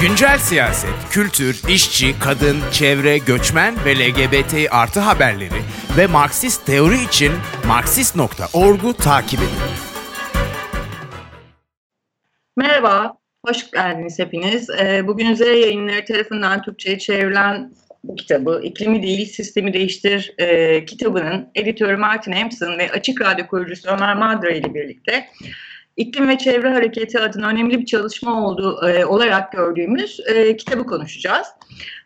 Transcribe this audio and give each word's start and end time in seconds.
Güncel 0.00 0.38
siyaset, 0.38 0.90
kültür, 1.10 1.62
işçi, 1.68 2.18
kadın, 2.18 2.56
çevre, 2.72 3.18
göçmen 3.18 3.74
ve 3.84 3.94
LGBT 3.94 4.54
artı 4.70 5.00
haberleri 5.00 5.60
ve 5.96 6.06
Marksist 6.06 6.66
teori 6.66 7.04
için 7.04 7.32
Marksist.org'u 7.66 8.94
takip 8.94 9.38
edin. 9.38 9.48
Merhaba, 12.56 13.16
hoş 13.46 13.70
geldiniz 13.70 14.18
hepiniz. 14.18 14.70
Ee, 14.70 15.06
bugün 15.06 15.34
Z 15.34 15.40
yayınları 15.40 16.04
tarafından 16.04 16.62
Türkçe'ye 16.62 16.98
çevrilen 16.98 17.72
bu 18.04 18.16
kitabı, 18.16 18.60
İklimi 18.64 19.02
Değil 19.02 19.26
Sistemi 19.26 19.72
Değiştir 19.72 20.34
e, 20.38 20.84
kitabının 20.84 21.48
editörü 21.54 21.96
Martin 21.96 22.32
Hampson 22.32 22.78
ve 22.78 22.90
Açık 22.90 23.20
Radyo 23.20 23.46
kurucusu 23.46 23.90
Ömer 23.90 24.14
Madra 24.14 24.50
ile 24.50 24.74
birlikte 24.74 25.26
iklim 25.96 26.28
ve 26.28 26.38
çevre 26.38 26.70
hareketi 26.70 27.18
adına 27.18 27.48
önemli 27.48 27.80
bir 27.80 27.86
çalışma 27.86 28.46
olduğu 28.46 28.88
e, 28.88 29.04
olarak 29.04 29.52
gördüğümüz 29.52 30.20
e, 30.26 30.56
kitabı 30.56 30.86
konuşacağız. 30.86 31.46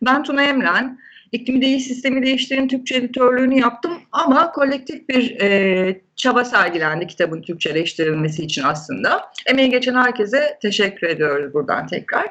Ben 0.02 0.22
Tuna 0.22 0.42
Emren, 0.42 0.98
İklim 1.34 1.62
Değil 1.62 1.78
Sistemi 1.78 2.22
Değiştirin 2.22 2.68
Türkçe 2.68 2.96
editörlüğünü 2.96 3.60
yaptım 3.60 3.92
ama 4.12 4.52
kolektif 4.52 5.08
bir 5.08 5.40
e, 5.40 6.00
çaba 6.16 6.44
sergilendi 6.44 7.06
kitabın 7.06 7.42
Türkçeleştirilmesi 7.42 8.42
için 8.42 8.62
aslında. 8.62 9.30
Emeği 9.46 9.70
geçen 9.70 9.94
herkese 9.94 10.58
teşekkür 10.62 11.06
ediyoruz 11.06 11.54
buradan 11.54 11.86
tekrar. 11.86 12.24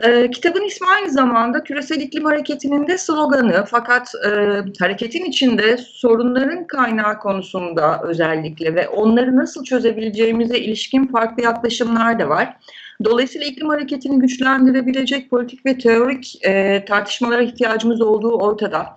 E, 0.00 0.30
kitabın 0.30 0.64
ismi 0.64 0.86
aynı 0.88 1.10
zamanda 1.10 1.64
küresel 1.64 2.00
iklim 2.00 2.24
hareketinin 2.24 2.86
de 2.86 2.98
sloganı 2.98 3.64
fakat 3.68 4.12
e, 4.26 4.30
hareketin 4.78 5.24
içinde 5.24 5.76
sorunların 5.76 6.66
kaynağı 6.66 7.18
konusunda 7.18 8.00
özellikle 8.04 8.74
ve 8.74 8.88
onları 8.88 9.36
nasıl 9.36 9.64
çözebileceğimize 9.64 10.58
ilişkin 10.58 11.06
farklı 11.06 11.42
yaklaşımlar 11.42 12.18
da 12.18 12.28
var. 12.28 12.56
Dolayısıyla 13.04 13.46
iklim 13.46 13.68
hareketini 13.68 14.18
güçlendirebilecek 14.18 15.30
politik 15.30 15.66
ve 15.66 15.78
teorik 15.78 16.38
e, 16.44 16.84
tartışmalara 16.84 17.42
ihtiyacımız 17.42 18.00
olduğu 18.00 18.38
ortada. 18.38 18.96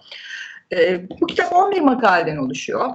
E, 0.73 1.09
bu 1.09 1.28
kitap 1.28 1.53
11 1.53 1.81
makaleden 1.81 2.38
oluşuyor. 2.38 2.89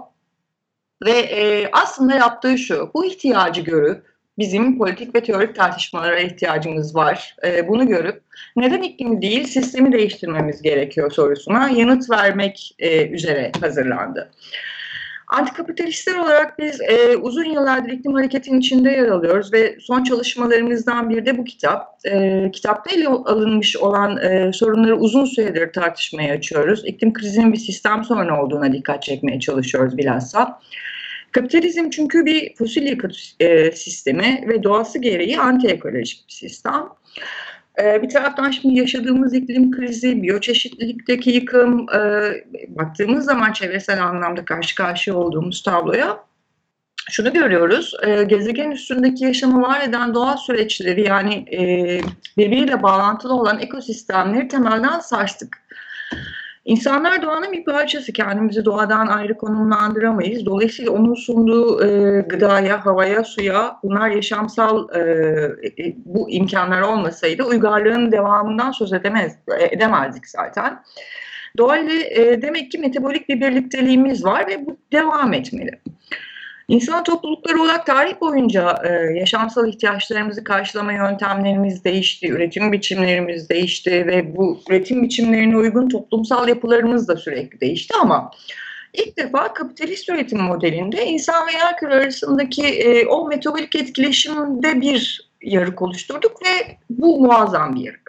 Ve 1.05 1.10
e, 1.10 1.70
aslında 1.72 2.14
yaptığı 2.14 2.58
şu, 2.58 2.91
bu 2.94 3.05
ihtiyacı 3.05 3.60
görüp 3.60 4.06
bizim 4.38 4.78
politik 4.78 5.14
ve 5.14 5.22
teorik 5.22 5.55
tartışmalara 5.55 6.20
ihtiyacımız 6.20 6.94
var. 6.94 7.36
E, 7.44 7.68
bunu 7.68 7.88
görüp 7.88 8.22
neden 8.56 8.83
iklimi 8.83 9.22
değil 9.22 9.44
sistemi 9.44 9.92
değiştirmemiz 9.92 10.62
gerekiyor 10.62 11.11
sorusuna 11.11 11.68
yanıt 11.68 12.11
vermek 12.11 12.77
e, 12.78 13.08
üzere 13.08 13.52
hazırlandı. 13.61 14.30
Antikapitalistler 15.28 16.14
olarak 16.14 16.58
biz 16.58 16.80
e, 16.80 17.16
uzun 17.16 17.44
yıllardır 17.44 17.90
iklim 17.90 18.14
hareketinin 18.14 18.60
içinde 18.60 18.90
yer 18.90 19.08
alıyoruz 19.08 19.52
ve 19.52 19.76
son 19.80 20.04
çalışmalarımızdan 20.04 21.10
biri 21.10 21.26
de 21.26 21.38
bu 21.38 21.44
kitap. 21.44 21.98
E, 22.04 22.50
kitapta 22.52 22.96
ele 22.96 23.08
alınmış 23.08 23.76
olan 23.76 24.16
e, 24.16 24.52
sorunları 24.52 24.96
uzun 24.96 25.24
süredir 25.24 25.72
tartışmaya 25.72 26.34
açıyoruz. 26.34 26.82
İklim 26.86 27.12
krizinin 27.12 27.52
bir 27.52 27.58
sistem 27.58 28.04
sorunu 28.04 28.40
olduğuna 28.40 28.72
dikkat 28.72 29.02
çekmeye 29.02 29.40
çalışıyoruz 29.40 29.98
bilhassa. 29.98 30.60
Kapitalizm 31.32 31.90
çünkü 31.90 32.26
bir 32.26 32.54
fosil 32.54 32.82
yakıt 32.82 33.16
e, 33.40 33.72
sistemi 33.72 34.44
ve 34.48 34.62
doğası 34.62 34.98
gereği 34.98 35.38
anti 35.38 35.68
ekolojik 35.68 36.24
bir 36.28 36.32
sistem. 36.32 36.88
Ee, 37.82 38.02
bir 38.02 38.08
taraftan 38.08 38.50
şimdi 38.50 38.78
yaşadığımız 38.78 39.34
iklim 39.34 39.70
krizi, 39.70 40.22
biyoçeşitlilikteki 40.22 41.30
yıkım, 41.30 41.86
e, 41.94 42.32
baktığımız 42.68 43.24
zaman 43.24 43.52
çevresel 43.52 44.04
anlamda 44.04 44.44
karşı 44.44 44.74
karşıya 44.74 45.16
olduğumuz 45.16 45.62
tabloya 45.62 46.28
şunu 47.10 47.32
görüyoruz, 47.32 47.94
e, 48.06 48.24
gezegen 48.24 48.70
üstündeki 48.70 49.24
yaşamı 49.24 49.62
var 49.62 49.80
eden 49.80 50.14
doğal 50.14 50.36
süreçleri 50.36 51.06
yani 51.08 51.34
e, 51.34 51.60
birbiriyle 52.36 52.82
bağlantılı 52.82 53.34
olan 53.34 53.58
ekosistemleri 53.58 54.48
temelden 54.48 55.00
sarstık. 55.00 55.67
İnsanlar 56.69 57.22
doğanın 57.22 57.52
bir 57.52 57.64
parçası. 57.64 58.12
Kendimizi 58.12 58.64
doğadan 58.64 59.06
ayrı 59.06 59.36
konumlandıramayız. 59.36 60.46
Dolayısıyla 60.46 60.92
onun 60.92 61.14
sunduğu 61.14 61.84
e, 61.84 62.20
gıdaya, 62.20 62.86
havaya, 62.86 63.24
suya 63.24 63.77
bunlar 63.83 64.11
yaşamsal 64.11 64.89
e, 64.95 65.01
e, 65.79 65.95
bu 65.96 66.30
imkanlar 66.30 66.80
olmasaydı 66.80 67.42
uygarlığın 67.42 68.12
devamından 68.12 68.73
söz 68.73 68.92
edemez, 68.92 69.39
edemezdik 69.70 70.29
zaten. 70.29 70.83
Doğayla 71.58 71.92
e, 71.92 72.42
demek 72.42 72.73
ki 72.73 72.79
metabolik 72.79 73.29
bir 73.29 73.40
birlikteliğimiz 73.40 74.24
var 74.24 74.46
ve 74.48 74.67
bu 74.67 74.77
devam 74.92 75.33
etmeli. 75.33 75.80
İnsan 76.68 77.05
toplulukları 77.05 77.62
olarak 77.62 77.86
tarih 77.86 78.20
boyunca 78.20 78.77
e, 78.84 79.18
yaşamsal 79.18 79.68
ihtiyaçlarımızı 79.68 80.45
karşılama 80.45 80.92
yöntemlerimiz 80.92 81.84
değişti, 81.84 82.29
üretim 82.29 82.73
biçimlerimiz 82.73 83.48
değişti 83.48 84.06
ve 84.06 84.36
bu 84.36 84.61
üretim 84.68 85.02
biçimlerine 85.02 85.56
uygun 85.56 85.89
toplumsal 85.89 86.48
yapılarımız 86.48 87.08
da 87.08 87.17
sürekli 87.17 87.61
değişti 87.61 87.95
ama 88.01 88.30
ilk 88.95 89.17
defa 89.17 89.55
kapitalist 89.55 90.08
üretim 90.08 90.40
modelinde 90.40 91.06
insan 91.06 91.46
ve 91.46 91.52
yer 91.52 91.92
arasındaki 91.92 92.67
e, 92.67 93.06
o 93.06 93.29
metabolik 93.29 93.77
etkileşimde 93.77 94.80
bir 94.80 95.30
yarık 95.42 95.83
oluşturduk 95.83 96.42
ve 96.42 96.77
bu 96.90 97.20
muazzam 97.20 97.74
bir 97.74 97.80
yarık. 97.80 98.08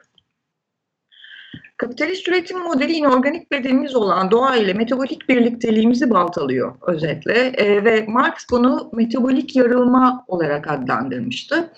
Kapitalist 1.80 2.28
üretim 2.28 2.60
modeli 2.60 2.94
inorganik 2.94 3.52
bedenimiz 3.52 3.96
olan 3.96 4.32
doğa 4.32 4.56
ile 4.56 4.74
metabolik 4.74 5.30
birlikteliğimizi 5.30 6.10
baltalıyor 6.10 6.76
özetle 6.88 7.34
e, 7.34 7.84
ve 7.84 8.06
Marx 8.08 8.34
bunu 8.52 8.90
metabolik 8.94 9.56
yarılma 9.56 10.26
olarak 10.28 10.72
adlandırmıştı. 10.72 11.70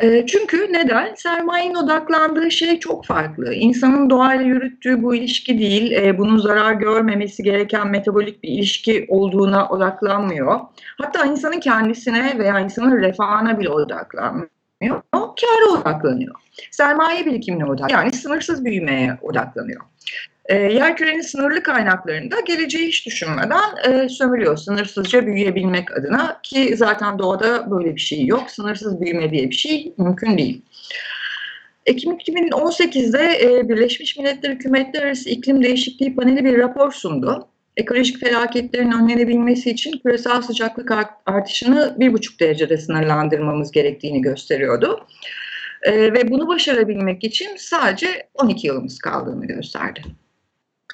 E, 0.00 0.26
çünkü 0.26 0.72
neden? 0.72 1.14
Sermayenin 1.14 1.74
odaklandığı 1.74 2.50
şey 2.50 2.78
çok 2.78 3.04
farklı. 3.04 3.54
İnsanın 3.54 4.10
doğayla 4.10 4.44
yürüttüğü 4.44 5.02
bu 5.02 5.14
ilişki 5.14 5.58
değil, 5.58 5.92
e, 5.92 6.18
bunun 6.18 6.38
zarar 6.38 6.72
görmemesi 6.72 7.42
gereken 7.42 7.88
metabolik 7.88 8.42
bir 8.42 8.48
ilişki 8.48 9.06
olduğuna 9.08 9.68
odaklanmıyor. 9.68 10.60
Hatta 10.98 11.24
insanın 11.24 11.60
kendisine 11.60 12.38
veya 12.38 12.60
insanın 12.60 12.96
refahına 12.96 13.60
bile 13.60 13.68
odaklanmıyor 13.68 14.55
odaklanmıyor. 14.82 15.02
Kâra 15.40 15.80
odaklanıyor. 15.80 16.34
Sermaye 16.70 17.26
birikimine 17.26 17.64
odaklanıyor. 17.64 17.98
Yani 18.00 18.12
sınırsız 18.12 18.64
büyümeye 18.64 19.18
odaklanıyor. 19.22 19.80
E, 20.46 20.56
yer 20.56 20.96
kürenin 20.96 21.20
sınırlı 21.20 21.62
kaynaklarında 21.62 22.40
geleceği 22.40 22.88
hiç 22.88 23.06
düşünmeden 23.06 23.76
e, 23.88 24.08
sömürüyor 24.08 24.56
sınırsızca 24.56 25.26
büyüyebilmek 25.26 25.98
adına 25.98 26.40
ki 26.42 26.76
zaten 26.76 27.18
doğada 27.18 27.70
böyle 27.70 27.94
bir 27.94 28.00
şey 28.00 28.26
yok. 28.26 28.50
Sınırsız 28.50 29.00
büyüme 29.00 29.30
diye 29.30 29.50
bir 29.50 29.54
şey 29.54 29.92
mümkün 29.98 30.38
değil. 30.38 30.62
Ekim 31.86 32.12
2018'de 32.12 33.38
e, 33.42 33.68
Birleşmiş 33.68 34.16
Milletler 34.16 34.50
Hükümetler 34.50 35.02
Arası 35.02 35.30
İklim 35.30 35.62
Değişikliği 35.62 36.16
Paneli 36.16 36.44
bir 36.44 36.58
rapor 36.58 36.92
sundu 36.92 37.48
ekolojik 37.76 38.20
felaketlerin 38.20 38.92
önlenebilmesi 38.92 39.70
için 39.70 39.92
küresel 39.98 40.42
sıcaklık 40.42 40.92
artışını 41.26 41.96
bir 41.98 42.12
buçuk 42.12 42.40
derecede 42.40 42.76
sınırlandırmamız 42.76 43.70
gerektiğini 43.70 44.20
gösteriyordu. 44.20 45.06
Ee, 45.82 46.12
ve 46.12 46.30
bunu 46.30 46.48
başarabilmek 46.48 47.24
için 47.24 47.56
sadece 47.58 48.28
12 48.34 48.66
yılımız 48.66 48.98
kaldığını 48.98 49.46
gösterdi. 49.46 50.02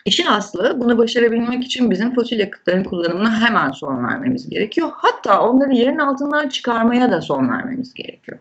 İşin 0.04 0.26
aslı 0.26 0.81
bunu 0.81 0.98
başarabilmek 0.98 1.65
için 1.65 1.91
bizim 1.91 2.15
fosil 2.15 2.38
yakıtların 2.38 2.84
kullanımına 2.84 3.41
hemen 3.41 3.70
son 3.70 4.06
vermemiz 4.06 4.49
gerekiyor. 4.49 4.91
Hatta 4.93 5.43
onları 5.43 5.72
yerin 5.72 5.99
altından 5.99 6.49
çıkarmaya 6.49 7.10
da 7.10 7.20
son 7.20 7.49
vermemiz 7.49 7.94
gerekiyor. 7.94 8.38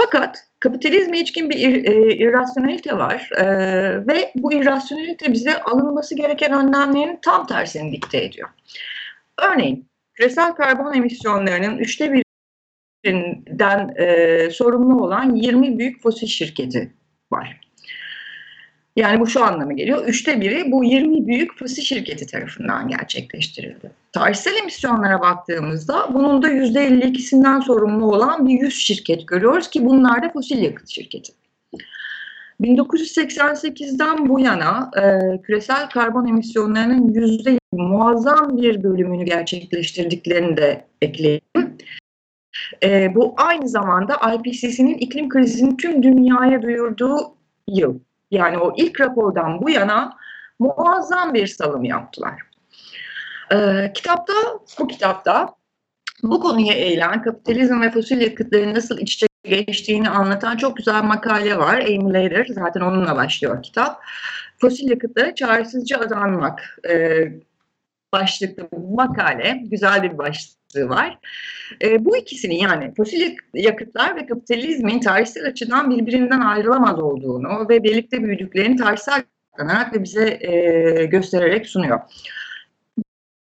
Fakat 0.00 0.48
kapitalizme 0.60 1.20
içkin 1.20 1.50
bir 1.50 1.56
ir, 1.56 1.84
e, 1.84 2.16
irrasyonelite 2.16 2.98
var 2.98 3.30
e, 3.36 3.46
ve 4.06 4.32
bu 4.34 4.52
irrasyonelite 4.52 5.32
bize 5.32 5.62
alınması 5.62 6.16
gereken 6.16 6.52
önlemlerin 6.52 7.18
tam 7.22 7.46
tersini 7.46 7.92
dikte 7.92 8.24
ediyor. 8.24 8.48
Örneğin 9.38 9.88
küresel 10.14 10.52
karbon 10.52 10.94
emisyonlarının 10.94 11.78
üçte 11.78 12.22
birinden 13.04 13.94
e, 13.96 14.50
sorumlu 14.50 15.04
olan 15.04 15.34
20 15.34 15.78
büyük 15.78 16.02
fosil 16.02 16.26
şirketi 16.26 16.92
var. 17.32 17.60
Yani 18.98 19.20
bu 19.20 19.26
şu 19.26 19.44
anlama 19.44 19.72
geliyor. 19.72 20.06
Üçte 20.06 20.40
biri 20.40 20.72
bu 20.72 20.84
20 20.84 21.26
büyük 21.26 21.58
fosil 21.58 21.82
şirketi 21.82 22.26
tarafından 22.26 22.88
gerçekleştirildi. 22.88 23.90
Tarihsel 24.12 24.56
emisyonlara 24.56 25.20
baktığımızda 25.20 26.14
bunun 26.14 26.42
da 26.42 26.48
%52'sinden 26.48 27.60
sorumlu 27.60 28.06
olan 28.06 28.48
bir 28.48 28.60
100 28.60 28.74
şirket 28.74 29.28
görüyoruz 29.28 29.70
ki 29.70 29.84
bunlar 29.84 30.22
da 30.22 30.32
fosil 30.32 30.62
yakıt 30.62 30.88
şirketi. 30.88 31.32
1988'den 32.60 34.28
bu 34.28 34.40
yana 34.40 34.90
e, 34.96 35.02
küresel 35.42 35.88
karbon 35.88 36.26
emisyonlarının 36.26 37.08
yüzde 37.14 37.58
muazzam 37.72 38.56
bir 38.56 38.82
bölümünü 38.82 39.24
gerçekleştirdiklerini 39.24 40.56
de 40.56 40.84
ekleyelim. 41.02 41.76
E, 42.82 43.14
bu 43.14 43.34
aynı 43.36 43.68
zamanda 43.68 44.14
IPCC'nin 44.34 44.94
iklim 44.94 45.28
krizini 45.28 45.76
tüm 45.76 46.02
dünyaya 46.02 46.62
duyurduğu 46.62 47.18
yıl. 47.68 47.98
Yani 48.30 48.58
o 48.58 48.74
ilk 48.76 49.00
rapordan 49.00 49.62
bu 49.62 49.70
yana 49.70 50.16
muazzam 50.58 51.34
bir 51.34 51.46
salım 51.46 51.84
yaptılar. 51.84 52.42
Ee, 53.52 53.92
kitapta, 53.94 54.32
bu 54.78 54.86
kitapta 54.88 55.54
bu 56.22 56.40
konuya 56.40 56.74
eğilen 56.74 57.22
kapitalizm 57.22 57.80
ve 57.80 57.90
fosil 57.90 58.20
yakıtların 58.20 58.74
nasıl 58.74 58.98
iç 58.98 59.14
içe 59.14 59.26
geçtiğini 59.44 60.08
anlatan 60.08 60.56
çok 60.56 60.76
güzel 60.76 61.02
makale 61.02 61.58
var. 61.58 61.80
Amy 61.80 62.12
Lader 62.12 62.46
zaten 62.46 62.80
onunla 62.80 63.16
başlıyor 63.16 63.62
kitap. 63.62 64.02
Fosil 64.60 64.90
yakıtlara 64.90 65.34
çaresizce 65.34 65.96
adanmak 65.96 66.78
e, 66.90 67.24
başlıklı 68.12 68.68
makale. 68.94 69.62
Güzel 69.64 70.02
bir 70.02 70.18
başlığı 70.74 70.88
var. 70.88 71.18
E, 71.82 72.04
bu 72.04 72.16
ikisinin 72.16 72.54
yani 72.54 72.94
fosil 72.94 73.36
yakıtlar 73.54 74.16
ve 74.16 74.26
kapitalizmin 74.26 75.00
tarihsel 75.00 75.46
açıdan 75.46 75.90
birbirinden 75.90 76.40
ayrılamaz 76.40 76.98
olduğunu 76.98 77.68
ve 77.68 77.82
birlikte 77.82 78.24
büyüdüklerini 78.24 78.76
tarihsel 78.76 79.14
açıklanarak 79.14 79.94
ve 79.94 80.02
bize 80.02 80.38
e, 80.40 81.04
göstererek 81.04 81.66
sunuyor. 81.66 82.00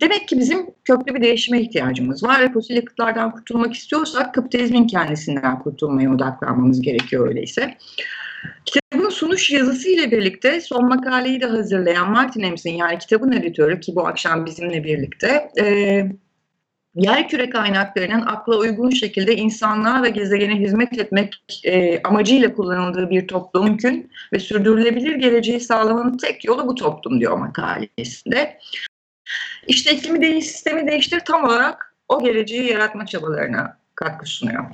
Demek 0.02 0.28
ki 0.28 0.40
bizim 0.40 0.66
köklü 0.86 1.16
bir 1.16 1.22
değişime 1.22 1.62
ihtiyacımız 1.62 2.24
var 2.24 2.42
ve 2.42 2.52
fosil 2.52 2.76
yakıtlardan 2.76 3.32
kurtulmak 3.32 3.74
istiyorsak 3.74 4.34
kapitalizmin 4.34 4.88
kendisinden 4.88 5.60
kurtulmaya 5.60 6.14
odaklanmamız 6.14 6.82
gerekiyor 6.82 7.28
öyleyse. 7.28 7.78
Kitabın 8.66 9.10
sunuş 9.10 9.52
yazısı 9.52 9.90
ile 9.90 10.12
birlikte 10.12 10.62
son 10.62 10.88
makaleyi 10.88 11.42
de 11.42 11.46
hazırlayan 11.46 12.12
Martin 12.12 12.44
Ems'in 12.44 12.74
yani 12.74 13.00
kitabın 13.00 13.32
editörü 13.32 13.80
ki 13.80 13.96
bu 13.96 14.08
akşam 14.08 14.46
bizimle 14.46 14.84
birlikte 14.84 15.50
e, 15.60 16.06
yer 16.96 17.28
küre 17.28 17.50
kaynaklarının 17.50 18.26
akla 18.26 18.58
uygun 18.58 18.90
şekilde 18.90 19.36
insanlığa 19.36 20.04
ve 20.04 20.10
gezegene 20.10 20.60
hizmet 20.60 21.00
etmek 21.00 21.62
e, 21.64 22.02
amacıyla 22.04 22.54
kullanıldığı 22.54 23.10
bir 23.10 23.28
toplum 23.28 23.66
mümkün 23.66 24.12
ve 24.34 24.40
sürdürülebilir 24.40 25.16
geleceği 25.16 25.60
sağlamanın 25.60 26.18
tek 26.18 26.46
yolu 26.46 26.68
bu 26.68 26.76
toplum 26.76 27.20
diyor 27.20 27.38
makalesinde. 27.38 28.60
İşte 29.68 29.96
iklimi 29.96 30.22
değil, 30.22 30.42
sistemi 30.42 30.88
değiştir 30.88 31.20
tam 31.20 31.44
olarak 31.44 31.96
o 32.10 32.24
geleceği 32.24 32.72
yaratma 32.72 33.06
çabalarına 33.06 33.78
katkı 33.96 34.26
sunuyor. 34.26 34.66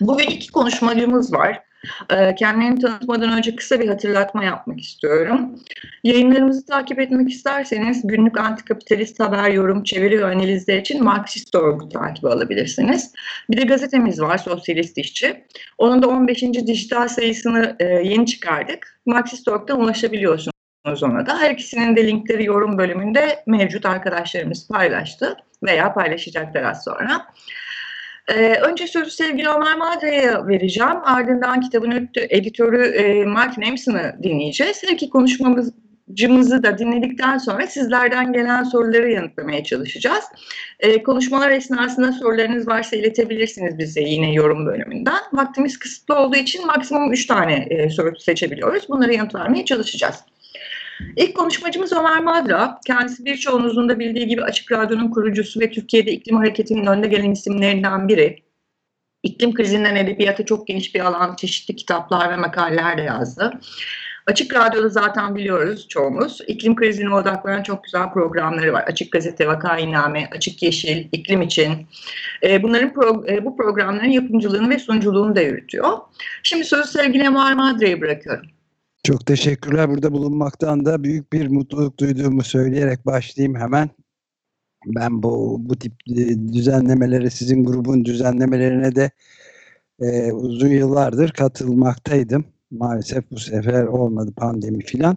Bugün 0.00 0.26
iki 0.26 0.52
konuşmacımız 0.52 1.32
var. 1.32 1.62
Ee, 2.10 2.34
kendilerini 2.34 2.80
tanıtmadan 2.80 3.38
önce 3.38 3.56
kısa 3.56 3.80
bir 3.80 3.88
hatırlatma 3.88 4.44
yapmak 4.44 4.80
istiyorum. 4.80 5.54
Yayınlarımızı 6.04 6.66
takip 6.66 6.98
etmek 7.00 7.30
isterseniz 7.30 8.06
günlük 8.06 8.38
antikapitalist 8.38 9.20
haber, 9.20 9.50
yorum, 9.50 9.82
çeviri 9.82 10.20
ve 10.20 10.24
analizler 10.24 10.78
için 10.78 11.04
Marksist 11.04 11.54
Orgu 11.54 11.88
takibi 11.88 12.28
alabilirsiniz. 12.28 13.12
Bir 13.50 13.56
de 13.56 13.62
gazetemiz 13.62 14.20
var 14.20 14.38
Sosyalist 14.38 14.98
İşçi. 14.98 15.44
Onun 15.78 16.02
da 16.02 16.08
15. 16.08 16.42
dijital 16.42 17.08
sayısını 17.08 17.76
e, 17.80 17.84
yeni 17.84 18.26
çıkardık. 18.26 19.00
Marksist 19.06 19.48
Org'dan 19.48 19.80
ulaşabiliyorsunuz 19.80 20.52
ona 21.02 21.26
da. 21.26 21.38
Her 21.38 21.50
ikisinin 21.50 21.96
de 21.96 22.06
linkleri 22.06 22.44
yorum 22.44 22.78
bölümünde 22.78 23.42
mevcut 23.46 23.86
arkadaşlarımız 23.86 24.68
paylaştı 24.68 25.36
veya 25.62 25.94
paylaşacaklar 25.94 26.62
az 26.62 26.84
sonra. 26.84 27.26
Ee, 28.28 28.54
önce 28.54 28.86
sözü 28.86 29.10
sevgili 29.10 29.48
Ömer 29.48 29.76
Madra'ya 29.76 30.48
vereceğim. 30.48 30.96
Ardından 31.04 31.60
kitabın 31.60 32.10
editörü 32.16 32.84
e, 32.84 33.24
Martin 33.24 33.62
Emson'ı 33.62 34.16
dinleyeceğiz. 34.22 34.82
Her 34.82 34.88
iki 34.88 35.10
konuşmamızı 35.10 36.62
da 36.62 36.78
dinledikten 36.78 37.38
sonra 37.38 37.66
sizlerden 37.66 38.32
gelen 38.32 38.62
soruları 38.62 39.10
yanıtlamaya 39.10 39.64
çalışacağız. 39.64 40.24
Ee, 40.80 41.02
konuşmalar 41.02 41.50
esnasında 41.50 42.12
sorularınız 42.12 42.68
varsa 42.68 42.96
iletebilirsiniz 42.96 43.78
bize 43.78 44.00
yine 44.00 44.32
yorum 44.32 44.66
bölümünden. 44.66 45.20
Vaktimiz 45.32 45.78
kısıtlı 45.78 46.14
olduğu 46.14 46.36
için 46.36 46.66
maksimum 46.66 47.12
3 47.12 47.26
tane 47.26 47.54
e, 47.54 47.90
soru 47.90 48.18
seçebiliyoruz. 48.18 48.88
Bunları 48.88 49.14
yanıt 49.14 49.34
vermeye 49.34 49.64
çalışacağız. 49.64 50.16
İlk 51.16 51.36
konuşmacımız 51.36 51.92
Ömer 51.92 52.20
Madra. 52.20 52.80
Kendisi 52.86 53.24
birçoğunuzun 53.24 53.88
da 53.88 53.98
bildiği 53.98 54.26
gibi 54.26 54.42
Açık 54.42 54.72
Radyo'nun 54.72 55.10
kurucusu 55.10 55.60
ve 55.60 55.70
Türkiye'de 55.70 56.12
iklim 56.12 56.36
hareketinin 56.36 56.86
önde 56.86 57.08
gelen 57.08 57.30
isimlerinden 57.30 58.08
biri. 58.08 58.42
İklim 59.22 59.54
krizinden 59.54 59.96
edebiyata 59.96 60.44
çok 60.44 60.66
geniş 60.66 60.94
bir 60.94 61.00
alan, 61.00 61.36
çeşitli 61.36 61.76
kitaplar 61.76 62.30
ve 62.30 62.36
makaleler 62.36 62.98
de 62.98 63.02
yazdı. 63.02 63.60
Açık 64.26 64.54
Radyo'da 64.54 64.88
zaten 64.88 65.34
biliyoruz 65.36 65.88
çoğumuz. 65.88 66.40
İklim 66.46 66.76
krizine 66.76 67.14
odaklanan 67.14 67.62
çok 67.62 67.84
güzel 67.84 68.12
programları 68.12 68.72
var. 68.72 68.82
Açık 68.82 69.12
Gazete, 69.12 69.46
Vakainame, 69.46 70.28
Açık 70.32 70.62
Yeşil, 70.62 71.08
İklim 71.12 71.42
için. 71.42 71.86
Ee, 72.42 72.62
bunların 72.62 72.92
pro, 72.92 73.24
e, 73.28 73.44
bu 73.44 73.56
programların 73.56 74.10
yapımcılığını 74.10 74.70
ve 74.70 74.78
sunuculuğunu 74.78 75.36
da 75.36 75.40
yürütüyor. 75.40 75.98
Şimdi 76.42 76.64
sözü 76.64 76.88
sevgili 76.88 77.28
Ömer 77.28 77.54
Madra'ya 77.54 78.00
bırakıyorum. 78.00 78.46
Çok 79.04 79.26
teşekkürler. 79.26 79.90
Burada 79.90 80.12
bulunmaktan 80.12 80.84
da 80.84 81.04
büyük 81.04 81.32
bir 81.32 81.48
mutluluk 81.48 81.98
duyduğumu 81.98 82.42
söyleyerek 82.42 83.06
başlayayım 83.06 83.60
hemen. 83.60 83.90
Ben 84.86 85.22
bu 85.22 85.56
bu 85.60 85.78
tip 85.78 85.92
düzenlemeleri 86.52 87.30
sizin 87.30 87.64
grubun 87.64 88.04
düzenlemelerine 88.04 88.94
de 88.94 89.10
e, 90.00 90.32
uzun 90.32 90.68
yıllardır 90.68 91.30
katılmaktaydım. 91.32 92.44
Maalesef 92.70 93.30
bu 93.30 93.38
sefer 93.38 93.84
olmadı 93.84 94.32
pandemi 94.36 94.84
filan. 94.84 95.16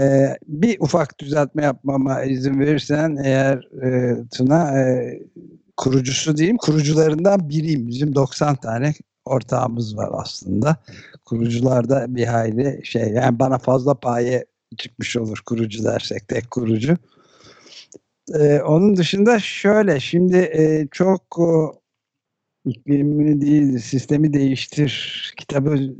E, 0.00 0.28
bir 0.48 0.76
ufak 0.80 1.18
düzeltme 1.20 1.64
yapmama 1.64 2.22
izin 2.22 2.60
verirsen 2.60 3.16
eğer 3.24 3.82
e, 3.84 4.16
Tuna 4.36 4.78
e, 4.80 5.18
kurucusu 5.76 6.36
diyeyim 6.36 6.56
kurucularından 6.56 7.48
biriyim. 7.48 7.88
Bizim 7.88 8.14
90 8.14 8.56
tane 8.56 8.94
ortağımız 9.24 9.96
var 9.96 10.10
aslında. 10.12 10.76
Kurucularda 11.24 12.16
bir 12.16 12.26
hayli 12.26 12.80
şey 12.86 13.08
yani 13.08 13.38
bana 13.38 13.58
fazla 13.58 13.94
paye 13.94 14.44
çıkmış 14.78 15.16
olur 15.16 15.42
kurucu 15.46 15.84
dersek 15.84 16.28
tek 16.28 16.50
kurucu. 16.50 16.96
Ee, 18.34 18.60
onun 18.60 18.96
dışında 18.96 19.38
şöyle 19.38 20.00
şimdi 20.00 20.36
e, 20.36 20.88
çok 20.90 21.38
o, 21.38 21.80
iklimini 22.64 23.40
değil 23.40 23.78
sistemi 23.78 24.32
değiştir 24.32 25.34
kitabı 25.36 25.94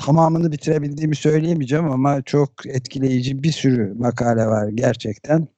tamamını 0.00 0.52
bitirebildiğimi 0.52 1.16
söyleyemeyeceğim 1.16 1.90
ama 1.90 2.22
çok 2.22 2.66
etkileyici 2.66 3.42
bir 3.42 3.52
sürü 3.52 3.94
makale 3.98 4.46
var 4.46 4.68
gerçekten. 4.68 5.48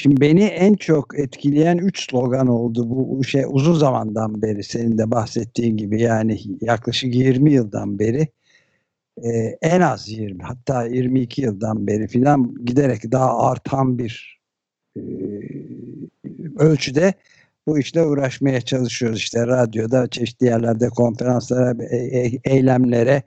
Şimdi 0.00 0.20
beni 0.20 0.44
en 0.44 0.74
çok 0.74 1.18
etkileyen 1.18 1.78
üç 1.78 2.10
slogan 2.10 2.46
oldu 2.46 2.84
bu 2.90 3.24
şey 3.24 3.44
uzun 3.48 3.74
zamandan 3.74 4.42
beri 4.42 4.64
senin 4.64 4.98
de 4.98 5.10
bahsettiğin 5.10 5.76
gibi 5.76 6.02
yani 6.02 6.40
yaklaşık 6.60 7.14
20 7.14 7.52
yıldan 7.52 7.98
beri 7.98 8.28
e, 9.24 9.28
en 9.62 9.80
az 9.80 10.08
20 10.08 10.42
hatta 10.42 10.84
22 10.84 11.42
yıldan 11.42 11.86
beri 11.86 12.08
filan 12.08 12.54
giderek 12.64 13.12
daha 13.12 13.38
artan 13.38 13.98
bir 13.98 14.40
e, 14.96 15.00
ölçüde 16.58 17.14
bu 17.66 17.78
işle 17.78 18.02
uğraşmaya 18.02 18.60
çalışıyoruz 18.60 19.18
işte 19.18 19.46
radyoda 19.46 20.10
çeşitli 20.10 20.46
yerlerde 20.46 20.88
konferanslara 20.88 21.84
e, 21.84 21.96
e, 21.96 22.40
eylemlere 22.44 23.22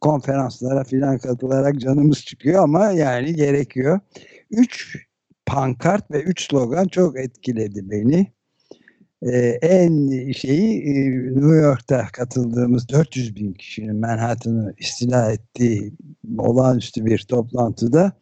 konferanslara 0.00 0.84
filan 0.84 1.18
katılarak 1.18 1.80
canımız 1.80 2.24
çıkıyor 2.24 2.62
ama 2.62 2.90
yani 2.90 3.34
gerekiyor. 3.34 4.00
Üç 4.50 5.09
pankart 5.50 6.10
ve 6.10 6.22
üç 6.22 6.50
slogan 6.50 6.88
çok 6.88 7.18
etkiledi 7.18 7.90
beni. 7.90 8.32
Ee, 9.22 9.58
en 9.62 10.32
şeyi 10.32 10.82
e, 10.82 11.10
New 11.34 11.56
York'ta 11.56 12.06
katıldığımız 12.12 12.88
400 12.88 13.36
bin 13.36 13.52
kişinin 13.52 14.00
Manhattan'ı 14.00 14.74
istila 14.78 15.32
ettiği 15.32 15.92
olağanüstü 16.38 17.04
bir 17.04 17.18
toplantıda 17.28 18.12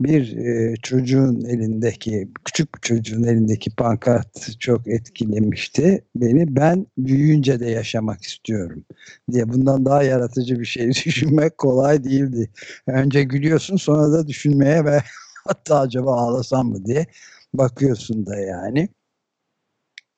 bir 0.00 0.36
e, 0.36 0.74
çocuğun 0.82 1.44
elindeki 1.44 2.28
küçük 2.44 2.74
bir 2.74 2.80
çocuğun 2.80 3.22
elindeki 3.22 3.70
pankart 3.76 4.60
çok 4.60 4.88
etkilemişti 4.88 6.04
beni. 6.16 6.56
Ben 6.56 6.86
büyüyünce 6.98 7.60
de 7.60 7.70
yaşamak 7.70 8.22
istiyorum 8.22 8.84
diye 9.32 9.48
bundan 9.48 9.84
daha 9.84 10.02
yaratıcı 10.02 10.60
bir 10.60 10.64
şey 10.64 10.88
düşünmek 11.06 11.58
kolay 11.58 12.04
değildi. 12.04 12.50
Önce 12.86 13.22
gülüyorsun 13.22 13.76
sonra 13.76 14.12
da 14.12 14.26
düşünmeye 14.28 14.84
ve 14.84 15.00
hatta 15.48 15.80
acaba 15.80 16.16
ağlasam 16.16 16.68
mı 16.68 16.84
diye 16.84 17.06
bakıyorsun 17.54 18.26
da 18.26 18.36
yani. 18.36 18.88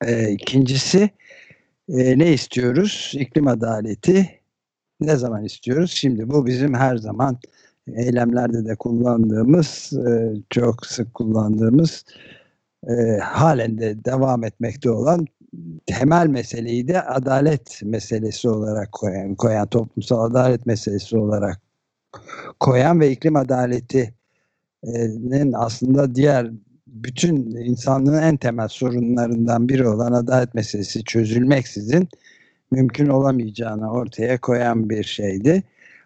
E, 0.05 0.31
ikincisi 0.31 1.11
e, 1.89 2.19
ne 2.19 2.33
istiyoruz? 2.33 3.13
İklim 3.15 3.49
adaleti 3.49 4.41
ne 5.01 5.17
zaman 5.17 5.45
istiyoruz? 5.45 5.91
Şimdi 5.91 6.31
bu 6.31 6.47
bizim 6.47 6.75
her 6.75 6.97
zaman 6.97 7.39
eylemlerde 7.95 8.67
de 8.67 8.77
kullandığımız, 8.77 9.93
e, 10.09 10.35
çok 10.51 10.87
sık 10.87 11.15
kullandığımız, 11.15 12.05
e, 12.89 13.19
halen 13.19 13.79
de 13.79 14.05
devam 14.05 14.45
etmekte 14.45 14.91
olan 14.91 15.27
temel 15.87 16.27
meseleyi 16.27 16.89
de 16.89 17.03
adalet 17.03 17.83
meselesi 17.83 18.49
olarak 18.49 18.93
koyan, 18.93 19.35
koyan 19.35 19.67
toplumsal 19.67 20.31
adalet 20.31 20.67
meselesi 20.67 21.19
olarak 21.19 21.61
koyan 22.61 23.01
ve 23.01 23.11
iklim 23.11 23.37
adaleti 23.37 24.15
aslında 25.55 26.15
diğer 26.15 26.51
bütün 26.87 27.37
insanlığın 27.57 28.23
en 28.23 28.37
temel 28.37 28.69
sorunlarından 28.69 29.69
biri 29.69 29.89
olan 29.89 30.13
adalet 30.13 30.55
meselesi 30.55 31.05
çözülmeksizin 31.05 32.09
mümkün 32.71 33.07
olamayacağını 33.07 33.93
ortaya 33.93 34.41
koyan 34.41 34.91
bir 34.91 35.05
şeydi. 35.05 35.63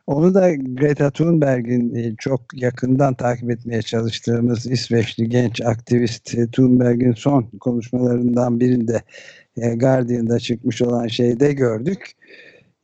Onu 0.07 0.35
da 0.35 0.55
Greta 0.55 1.11
Thunberg'in 1.11 2.17
çok 2.17 2.41
yakından 2.55 3.15
takip 3.15 3.50
etmeye 3.50 3.83
çalıştığımız 3.83 4.67
İsveçli 4.67 5.29
genç 5.29 5.61
aktivist 5.61 6.35
Thunberg'in 6.53 7.12
son 7.12 7.43
konuşmalarından 7.61 8.61
birinde 8.61 9.03
e, 9.57 9.75
Guardian'da 9.75 10.39
çıkmış 10.39 10.83
olan 10.83 11.07
şeyde 11.07 11.53
gördük. 11.53 12.12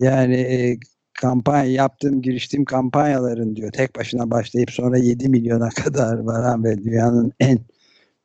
Yani 0.01 0.35
e, 0.37 0.79
kampanya 1.17 1.73
yaptığım, 1.73 2.23
giriştiğim 2.23 2.65
kampanyaların 2.65 3.57
diyor 3.57 3.73
tek 3.73 3.97
başına 3.97 4.31
başlayıp 4.31 4.71
sonra 4.71 4.99
7 4.99 5.29
milyona 5.29 5.69
kadar 5.85 6.19
varan 6.19 6.65
ve 6.65 6.85
dünyanın 6.85 7.33
en 7.41 7.59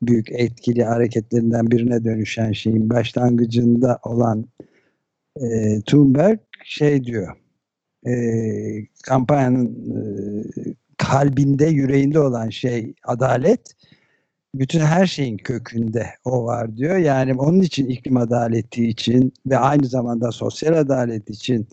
büyük 0.02 0.32
etkili 0.32 0.84
hareketlerinden 0.84 1.72
birine 1.72 2.04
dönüşen 2.04 2.52
şeyin 2.52 2.90
başlangıcında 2.90 4.00
olan 4.04 4.46
e, 5.42 5.82
Thunberg 5.82 6.40
şey 6.64 7.04
diyor 7.04 7.36
e, 8.08 8.14
kampanyanın 9.04 9.66
e, 9.66 10.02
kalbinde 10.98 11.66
yüreğinde 11.66 12.20
olan 12.20 12.50
şey 12.50 12.94
adalet 13.04 13.76
bütün 14.56 14.80
her 14.80 15.06
şeyin 15.06 15.38
kökünde 15.38 16.08
o 16.26 16.46
var 16.46 16.78
diyor. 16.78 16.98
Yani 16.98 17.34
onun 17.34 17.62
için 17.62 17.88
iklim 17.88 18.18
adaleti 18.18 18.88
için 18.88 19.34
ve 19.46 19.58
aynı 19.58 19.86
zamanda 19.86 20.32
sosyal 20.32 20.74
adalet 20.74 21.30
için 21.30 21.68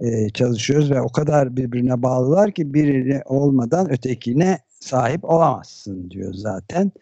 e, 0.00 0.30
çalışıyoruz 0.30 0.90
ve 0.90 1.00
o 1.00 1.08
kadar 1.08 1.56
birbirine 1.56 2.02
bağlılar 2.02 2.52
ki 2.52 2.74
birini 2.74 3.22
olmadan 3.24 3.92
ötekine 3.92 4.58
sahip 4.80 5.24
olamazsın 5.24 6.10
diyor 6.10 6.34
zaten. 6.34 6.92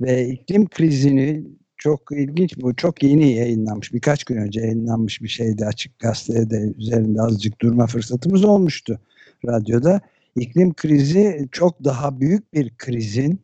Ve 0.00 0.28
iklim 0.28 0.68
krizini 0.68 1.44
çok 1.76 2.12
ilginç 2.12 2.56
bu 2.60 2.76
çok 2.76 3.02
yeni 3.02 3.32
yayınlanmış 3.32 3.92
birkaç 3.92 4.24
gün 4.24 4.36
önce 4.36 4.60
yayınlanmış 4.60 5.22
bir 5.22 5.28
şeydi 5.28 5.66
açık 5.66 5.98
gazetede 5.98 6.72
üzerinde 6.78 7.22
azıcık 7.22 7.60
durma 7.60 7.86
fırsatımız 7.86 8.44
olmuştu 8.44 9.00
radyoda. 9.46 10.00
İklim 10.36 10.74
krizi 10.74 11.48
çok 11.52 11.84
daha 11.84 12.20
büyük 12.20 12.54
bir 12.54 12.76
krizin 12.76 13.40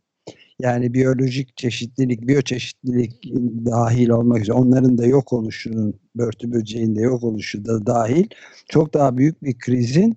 yani 0.61 0.95
biyolojik 0.95 1.57
çeşitlilik, 1.57 2.29
biyoçeşitlilik 2.29 3.25
dahil 3.67 4.09
olmak 4.09 4.41
üzere 4.41 4.57
onların 4.57 4.99
da 4.99 5.07
yok 5.07 5.33
oluşunun, 5.33 5.95
börtü 6.17 6.53
böceğin 6.53 6.97
de 6.97 7.01
yok 7.01 7.25
oluşu 7.25 7.65
da 7.65 7.87
dahil 7.87 8.27
çok 8.69 8.95
daha 8.95 9.17
büyük 9.17 9.43
bir 9.43 9.59
krizin 9.59 10.17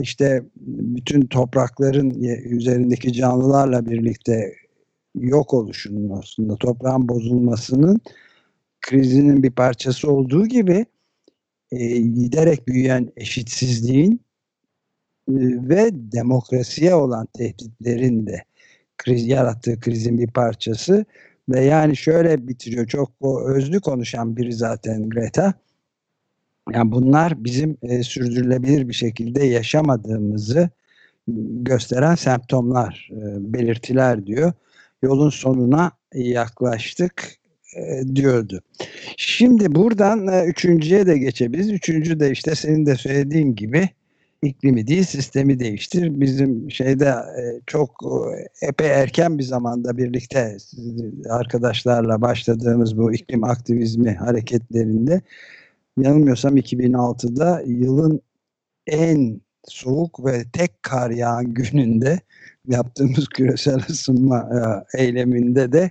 işte 0.00 0.42
bütün 0.56 1.26
toprakların 1.26 2.10
üzerindeki 2.44 3.12
canlılarla 3.12 3.86
birlikte 3.86 4.54
yok 5.14 5.54
oluşunun 5.54 6.10
aslında 6.18 6.56
toprağın 6.56 7.08
bozulmasının 7.08 8.00
krizinin 8.80 9.42
bir 9.42 9.50
parçası 9.50 10.12
olduğu 10.12 10.46
gibi 10.46 10.86
e, 11.72 11.98
giderek 11.98 12.68
büyüyen 12.68 13.12
eşitsizliğin 13.16 14.20
e, 15.28 15.34
ve 15.68 15.90
demokrasiye 15.92 16.94
olan 16.94 17.28
tehditlerin 17.38 18.26
de 18.26 18.44
kriz 19.04 19.26
yarattığı 19.26 19.80
krizin 19.80 20.18
bir 20.18 20.30
parçası 20.30 21.04
ve 21.48 21.64
yani 21.64 21.96
şöyle 21.96 22.48
bitiriyor 22.48 22.86
çok 22.86 23.10
özlü 23.46 23.80
konuşan 23.80 24.36
biri 24.36 24.52
zaten 24.52 25.08
Greta 25.08 25.54
yani 26.72 26.92
bunlar 26.92 27.44
bizim 27.44 27.76
e, 27.82 28.02
sürdürülebilir 28.02 28.88
bir 28.88 28.94
şekilde 28.94 29.44
yaşamadığımızı 29.44 30.70
gösteren 31.62 32.14
semptomlar, 32.14 33.10
e, 33.12 33.52
belirtiler 33.54 34.26
diyor. 34.26 34.52
Yolun 35.02 35.30
sonuna 35.30 35.90
yaklaştık 36.14 37.34
e, 37.76 38.16
diyordu. 38.16 38.60
Şimdi 39.16 39.74
buradan 39.74 40.26
e, 40.28 40.44
üçüncüye 40.44 41.06
de 41.06 41.18
geçebiliriz. 41.18 41.72
Üçüncü 41.72 42.20
de 42.20 42.30
işte 42.30 42.54
senin 42.54 42.86
de 42.86 42.96
söylediğin 42.96 43.54
gibi 43.54 43.88
iklimi 44.42 44.86
değil 44.86 45.02
sistemi 45.02 45.58
değiştir. 45.58 46.20
Bizim 46.20 46.70
şeyde 46.70 47.06
e, 47.08 47.60
çok 47.66 47.90
e, 48.04 48.66
epey 48.66 48.90
erken 48.90 49.38
bir 49.38 49.42
zamanda 49.42 49.96
birlikte 49.96 50.56
arkadaşlarla 51.30 52.20
başladığımız 52.20 52.98
bu 52.98 53.12
iklim 53.12 53.44
aktivizmi 53.44 54.14
hareketlerinde 54.14 55.20
yanılmıyorsam 55.98 56.56
2006'da 56.56 57.62
yılın 57.66 58.20
en 58.86 59.40
soğuk 59.64 60.26
ve 60.26 60.44
tek 60.52 60.82
kar 60.82 61.10
yağan 61.10 61.54
gününde 61.54 62.20
yaptığımız 62.68 63.28
küresel 63.28 63.80
ısınma 63.90 64.48
e, 64.94 65.02
eyleminde 65.02 65.72
de 65.72 65.90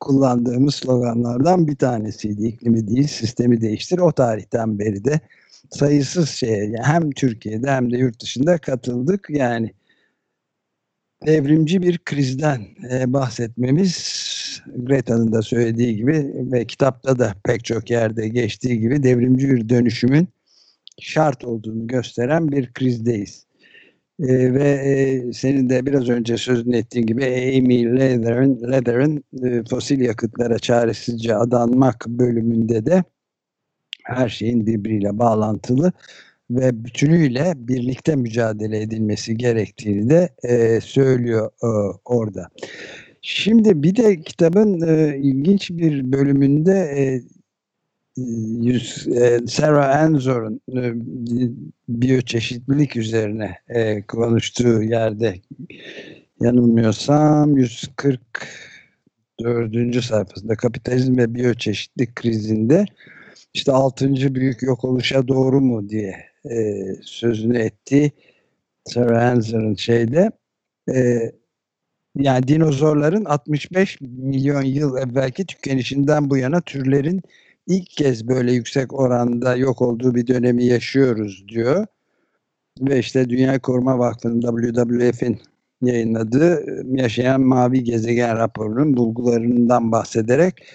kullandığımız 0.00 0.74
sloganlardan 0.74 1.68
bir 1.68 1.76
tanesiydi. 1.76 2.46
İklimi 2.46 2.88
değil 2.88 3.08
sistemi 3.08 3.60
değiştir. 3.60 3.98
O 3.98 4.12
tarihten 4.12 4.78
beri 4.78 5.04
de 5.04 5.20
sayısız 5.70 6.28
şeye 6.28 6.76
hem 6.82 7.10
Türkiye'de 7.10 7.70
hem 7.70 7.92
de 7.92 7.96
yurt 7.96 8.22
dışında 8.22 8.58
katıldık. 8.58 9.26
Yani 9.30 9.74
devrimci 11.26 11.82
bir 11.82 11.98
krizden 11.98 12.66
e, 12.90 13.12
bahsetmemiz 13.12 14.24
Greta'nın 14.76 15.32
da 15.32 15.42
söylediği 15.42 15.96
gibi 15.96 16.32
ve 16.52 16.64
kitapta 16.64 17.18
da 17.18 17.34
pek 17.44 17.64
çok 17.64 17.90
yerde 17.90 18.28
geçtiği 18.28 18.80
gibi 18.80 19.02
devrimci 19.02 19.50
bir 19.50 19.68
dönüşümün 19.68 20.28
şart 21.00 21.44
olduğunu 21.44 21.86
gösteren 21.86 22.52
bir 22.52 22.72
krizdeyiz. 22.72 23.46
E, 24.20 24.54
ve 24.54 24.68
e, 24.68 25.32
senin 25.32 25.70
de 25.70 25.86
biraz 25.86 26.08
önce 26.08 26.36
sözünü 26.36 26.76
ettiğin 26.76 27.06
gibi 27.06 27.24
Amy 27.24 27.96
Leder'ın 27.96 28.72
Leder'ın 28.72 29.24
e, 29.44 29.62
fosil 29.70 30.00
yakıtlara 30.00 30.58
çaresizce 30.58 31.36
adanmak 31.36 32.06
bölümünde 32.08 32.86
de 32.86 33.04
her 34.04 34.28
şeyin 34.28 34.66
birbiriyle 34.66 35.18
bağlantılı 35.18 35.92
ve 36.50 36.84
bütünüyle 36.84 37.52
birlikte 37.56 38.16
mücadele 38.16 38.82
edilmesi 38.82 39.36
gerektiğini 39.36 40.10
de 40.10 40.28
e, 40.42 40.80
söylüyor 40.80 41.50
e, 41.62 41.66
orada. 42.04 42.48
Şimdi 43.22 43.82
bir 43.82 43.96
de 43.96 44.20
kitabın 44.20 44.80
e, 44.80 45.16
ilginç 45.16 45.70
bir 45.70 46.12
bölümünde 46.12 46.72
e, 46.72 47.22
yüz, 48.62 49.08
e, 49.08 49.40
Sarah 49.46 50.02
Enzor'un 50.02 50.60
e, 50.76 50.92
biyoçeşitlilik 51.88 52.96
üzerine 52.96 53.58
e, 53.68 54.02
konuştuğu 54.02 54.82
yerde 54.82 55.34
yanılmıyorsam 56.40 57.56
144. 57.56 60.04
sayfasında 60.04 60.56
kapitalizm 60.56 61.16
ve 61.16 61.34
biyoçeşitlik 61.34 62.16
krizinde 62.16 62.86
işte 63.54 63.72
altıncı 63.72 64.34
büyük 64.34 64.62
yok 64.62 64.84
oluşa 64.84 65.28
doğru 65.28 65.60
mu 65.60 65.88
diye 65.88 66.16
e, 66.50 66.84
sözünü 67.02 67.58
etti 67.58 68.12
Sarah 68.84 69.32
Enzor'un 69.32 69.74
şeyde 69.74 70.30
e, 70.94 71.20
yani 72.16 72.48
dinozorların 72.48 73.24
65 73.24 74.00
milyon 74.00 74.62
yıl 74.62 74.96
evvelki 74.96 75.46
tükenişinden 75.46 76.30
bu 76.30 76.36
yana 76.36 76.60
türlerin 76.60 77.22
ilk 77.66 77.90
kez 77.90 78.28
böyle 78.28 78.52
yüksek 78.52 78.92
oranda 78.92 79.56
yok 79.56 79.82
olduğu 79.82 80.14
bir 80.14 80.26
dönemi 80.26 80.64
yaşıyoruz 80.64 81.44
diyor. 81.48 81.86
Ve 82.80 82.98
işte 82.98 83.28
Dünya 83.28 83.58
Koruma 83.58 83.98
Vakfı'nın 83.98 84.40
WWF'in 84.40 85.40
yayınladığı 85.82 86.64
Yaşayan 86.96 87.40
Mavi 87.40 87.84
Gezegen 87.84 88.36
raporunun 88.38 88.96
bulgularından 88.96 89.92
bahsederek 89.92 90.66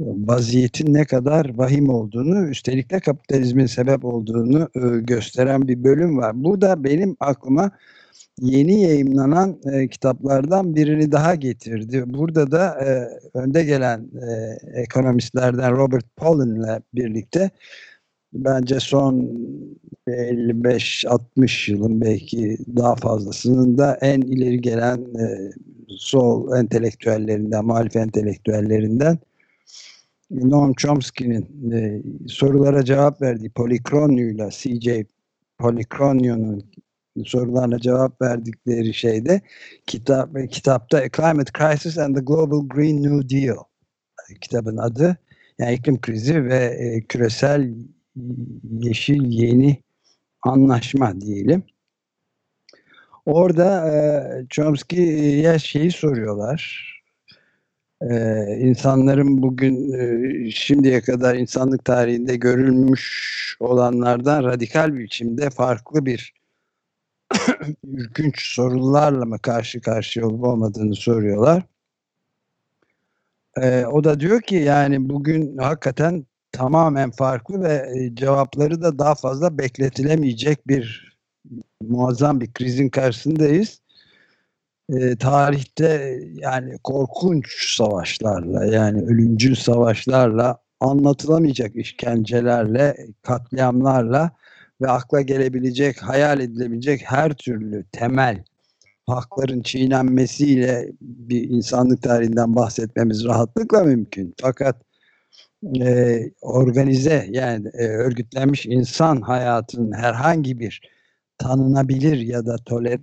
vaziyetin 0.00 0.94
ne 0.94 1.04
kadar 1.04 1.54
vahim 1.54 1.88
olduğunu 1.88 2.48
üstelik 2.48 2.90
de 2.90 3.00
kapitalizmin 3.00 3.66
sebep 3.66 4.04
olduğunu 4.04 4.68
gösteren 5.02 5.68
bir 5.68 5.84
bölüm 5.84 6.18
var. 6.18 6.44
Bu 6.44 6.60
da 6.60 6.84
benim 6.84 7.16
aklıma 7.20 7.70
yeni 8.40 8.82
yayımlanan 8.82 9.60
e, 9.72 9.88
kitaplardan 9.88 10.74
birini 10.76 11.12
daha 11.12 11.34
getirdi. 11.34 12.02
Burada 12.06 12.50
da 12.50 12.80
e, 12.84 13.08
önde 13.38 13.64
gelen 13.64 14.00
e, 14.00 14.58
ekonomistlerden 14.80 15.76
Robert 15.76 16.16
Pollen 16.16 16.54
ile 16.54 16.80
birlikte 16.94 17.50
bence 18.32 18.80
son 18.80 19.30
55-60 20.08 21.72
yılın 21.72 22.00
belki 22.00 22.58
daha 22.76 22.96
fazlasının 22.96 23.78
da 23.78 23.98
en 24.00 24.20
ileri 24.20 24.60
gelen 24.60 24.98
e, 24.98 25.50
sol 25.88 26.56
entelektüellerinden, 26.56 27.64
muhalif 27.64 27.96
entelektüellerinden 27.96 29.18
Noam 30.30 30.74
Chomsky'nin 30.74 31.72
e, 31.72 32.02
sorulara 32.28 32.84
cevap 32.84 33.22
verdiği 33.22 33.50
Polikronyo'yla 33.50 34.50
CJ 34.50 34.88
Polikronyo'nun 35.58 36.62
sorularına 37.24 37.78
cevap 37.78 38.22
verdikleri 38.22 38.94
şeyde 38.94 39.40
kitap 39.86 40.50
kitapta 40.50 40.98
A 40.98 41.08
Climate 41.16 41.52
Crisis 41.58 41.98
and 41.98 42.16
the 42.16 42.20
Global 42.20 42.68
Green 42.68 43.02
New 43.02 43.36
Deal 43.36 43.56
kitabın 44.40 44.76
adı 44.76 45.16
yani 45.58 45.74
iklim 45.74 46.00
krizi 46.00 46.44
ve 46.44 46.64
e, 46.64 47.00
küresel 47.00 47.74
yeşil 48.70 49.22
yeni 49.24 49.82
anlaşma 50.42 51.20
diyelim. 51.20 51.62
Orada 53.26 53.90
e, 53.90 54.46
Chomsky'ye 54.48 55.58
şeyi 55.58 55.90
soruyorlar. 55.90 56.97
E, 58.02 58.44
insanların 58.58 59.42
bugün 59.42 59.92
e, 59.92 60.50
şimdiye 60.50 61.00
kadar 61.00 61.34
insanlık 61.34 61.84
tarihinde 61.84 62.36
görülmüş 62.36 63.56
olanlardan 63.60 64.44
radikal 64.44 64.94
biçimde 64.94 65.50
farklı 65.50 66.06
bir 66.06 66.34
ürkünç 67.84 68.54
sorularla 68.54 69.24
mı 69.24 69.38
karşı 69.38 69.80
karşıya 69.80 70.26
olup 70.26 70.44
olmadığını 70.44 70.94
soruyorlar. 70.94 71.62
Ee, 73.62 73.84
o 73.86 74.04
da 74.04 74.20
diyor 74.20 74.42
ki 74.42 74.54
yani 74.56 75.08
bugün 75.08 75.56
hakikaten 75.58 76.26
tamamen 76.52 77.10
farklı 77.10 77.62
ve 77.62 77.92
e, 77.96 78.14
cevapları 78.14 78.82
da 78.82 78.98
daha 78.98 79.14
fazla 79.14 79.58
bekletilemeyecek 79.58 80.68
bir 80.68 81.16
muazzam 81.82 82.40
bir 82.40 82.52
krizin 82.52 82.88
karşısındayız. 82.88 83.80
E, 84.92 85.16
tarihte 85.16 86.20
yani 86.34 86.78
korkunç 86.84 87.74
savaşlarla 87.76 88.64
yani 88.64 89.02
ölümcül 89.02 89.54
savaşlarla 89.54 90.58
anlatılamayacak 90.80 91.76
işkencelerle, 91.76 92.96
katliamlarla 93.22 94.30
ve 94.80 94.88
akla 94.90 95.20
gelebilecek, 95.20 96.02
hayal 96.02 96.40
edilebilecek 96.40 97.02
her 97.04 97.34
türlü 97.34 97.84
temel 97.92 98.44
hakların 99.06 99.62
çiğnenmesiyle 99.62 100.92
bir 101.00 101.50
insanlık 101.50 102.02
tarihinden 102.02 102.56
bahsetmemiz 102.56 103.24
rahatlıkla 103.24 103.84
mümkün. 103.84 104.34
Fakat 104.40 104.82
e, 105.80 106.20
organize 106.42 107.26
yani 107.30 107.68
e, 107.74 107.86
örgütlenmiş 107.86 108.66
insan 108.66 109.20
hayatının 109.20 109.92
herhangi 109.92 110.58
bir 110.58 110.80
tanınabilir 111.38 112.16
ya 112.18 112.46
da 112.46 112.56
toler 112.56 113.00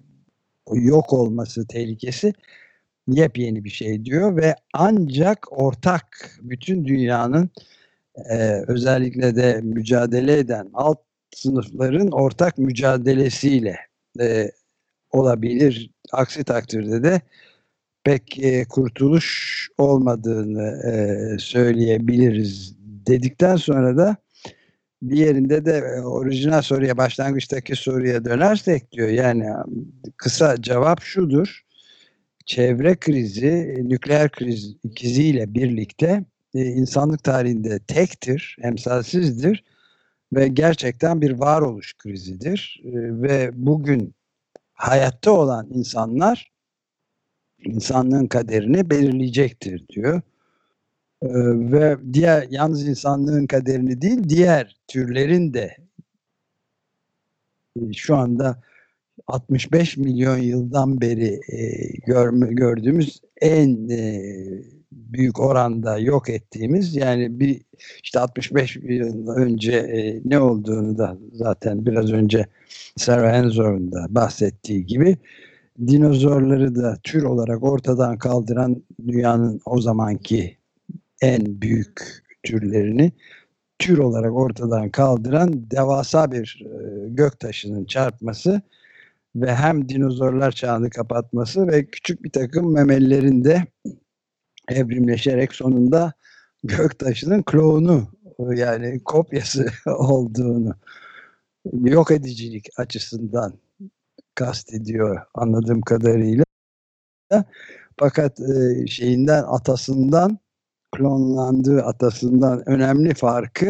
yok 0.73 1.13
olması 1.13 1.67
tehlikesi 1.67 2.33
yepyeni 3.07 3.63
bir 3.63 3.69
şey 3.69 4.05
diyor 4.05 4.37
ve 4.37 4.55
ancak 4.73 5.61
ortak 5.61 6.37
bütün 6.41 6.85
dünyanın 6.85 7.49
e, 8.29 8.63
özellikle 8.67 9.35
de 9.35 9.61
mücadele 9.63 10.37
eden 10.37 10.69
alt 10.73 10.97
sınıfların 11.35 12.11
ortak 12.11 12.57
mücadelesiyle 12.57 13.77
e, 14.21 14.51
olabilir. 15.11 15.91
Aksi 16.11 16.43
takdirde 16.43 17.03
de 17.03 17.21
pek 18.03 18.39
e, 18.39 18.65
kurtuluş 18.65 19.69
olmadığını 19.77 20.91
e, 20.91 21.37
söyleyebiliriz 21.39 22.75
dedikten 23.07 23.55
sonra 23.55 23.97
da 23.97 24.17
bir 25.01 25.17
yerinde 25.17 25.65
de 25.65 25.71
e, 25.71 26.01
orijinal 26.01 26.61
soruya 26.61 26.97
başlangıçtaki 26.97 27.75
soruya 27.75 28.25
dönersek 28.25 28.91
diyor 28.91 29.09
yani 29.09 29.45
kısa 30.17 30.61
cevap 30.61 31.01
şudur 31.01 31.65
çevre 32.45 32.95
krizi 32.95 33.83
nükleer 33.83 34.31
kriz 34.31 34.75
ikiziyle 34.83 35.53
birlikte 35.53 36.25
e, 36.55 36.65
insanlık 36.65 37.23
tarihinde 37.23 37.79
tektir 37.79 38.57
emsalsizdir 38.61 39.63
ve 40.33 40.47
gerçekten 40.47 41.21
bir 41.21 41.31
varoluş 41.31 41.93
krizidir 41.97 42.81
e, 42.83 42.91
ve 43.21 43.49
bugün 43.53 44.15
hayatta 44.73 45.31
olan 45.31 45.69
insanlar 45.73 46.51
insanlığın 47.63 48.27
kaderini 48.27 48.89
belirleyecektir 48.89 49.87
diyor. 49.87 50.21
Ee, 51.25 51.71
ve 51.71 51.97
diğer 52.13 52.47
yalnız 52.49 52.87
insanlığın 52.87 53.47
kaderini 53.47 54.01
değil 54.01 54.29
diğer 54.29 54.75
türlerin 54.87 55.53
de 55.53 55.77
e, 57.81 57.93
şu 57.93 58.15
anda 58.15 58.61
65 59.27 59.97
milyon 59.97 60.37
yıldan 60.37 61.01
beri 61.01 61.39
e, 61.49 61.87
görme, 62.07 62.47
gördüğümüz 62.47 63.21
en 63.41 63.89
e, 63.89 64.21
büyük 64.91 65.39
oranda 65.39 65.97
yok 65.99 66.29
ettiğimiz 66.29 66.95
yani 66.95 67.39
bir 67.39 67.61
işte 68.03 68.19
65 68.19 68.75
yıl 68.75 69.27
önce 69.27 69.71
e, 69.71 70.21
ne 70.25 70.39
olduğunu 70.39 70.97
da 70.97 71.17
zaten 71.33 71.85
biraz 71.85 72.11
önce 72.11 72.45
Sarah 72.97 73.33
Enzor'un 73.33 73.91
da 73.91 74.05
bahsettiği 74.09 74.85
gibi 74.85 75.17
dinozorları 75.87 76.75
da 76.75 76.97
tür 77.03 77.23
olarak 77.23 77.63
ortadan 77.63 78.17
kaldıran 78.17 78.83
dünyanın 79.07 79.61
o 79.65 79.81
zamanki 79.81 80.57
en 81.21 81.61
büyük 81.61 82.23
türlerini 82.43 83.11
tür 83.79 83.97
olarak 83.97 84.33
ortadan 84.33 84.89
kaldıran 84.89 85.71
devasa 85.71 86.31
bir 86.31 86.65
e, 86.65 87.09
göktaşının 87.09 87.85
çarpması 87.85 88.61
ve 89.35 89.55
hem 89.55 89.89
dinozorlar 89.89 90.51
çağını 90.51 90.89
kapatması 90.89 91.67
ve 91.67 91.85
küçük 91.85 92.23
bir 92.23 92.31
takım 92.31 92.73
memelilerin 92.73 93.43
de 93.43 93.67
evrimleşerek 94.69 95.53
sonunda 95.53 96.13
göktaşının 96.63 97.43
klonu 97.43 98.07
yani 98.55 99.03
kopyası 99.03 99.65
olduğunu 99.85 100.75
yok 101.73 102.11
edicilik 102.11 102.67
açısından 102.77 103.53
kastediyor 104.35 105.21
anladığım 105.33 105.81
kadarıyla. 105.81 106.43
Fakat 107.99 108.39
e, 108.39 108.87
şeyinden 108.87 109.43
atasından 109.43 110.39
klonlandığı 110.97 111.83
atasından 111.83 112.69
önemli 112.69 113.13
farkı 113.13 113.65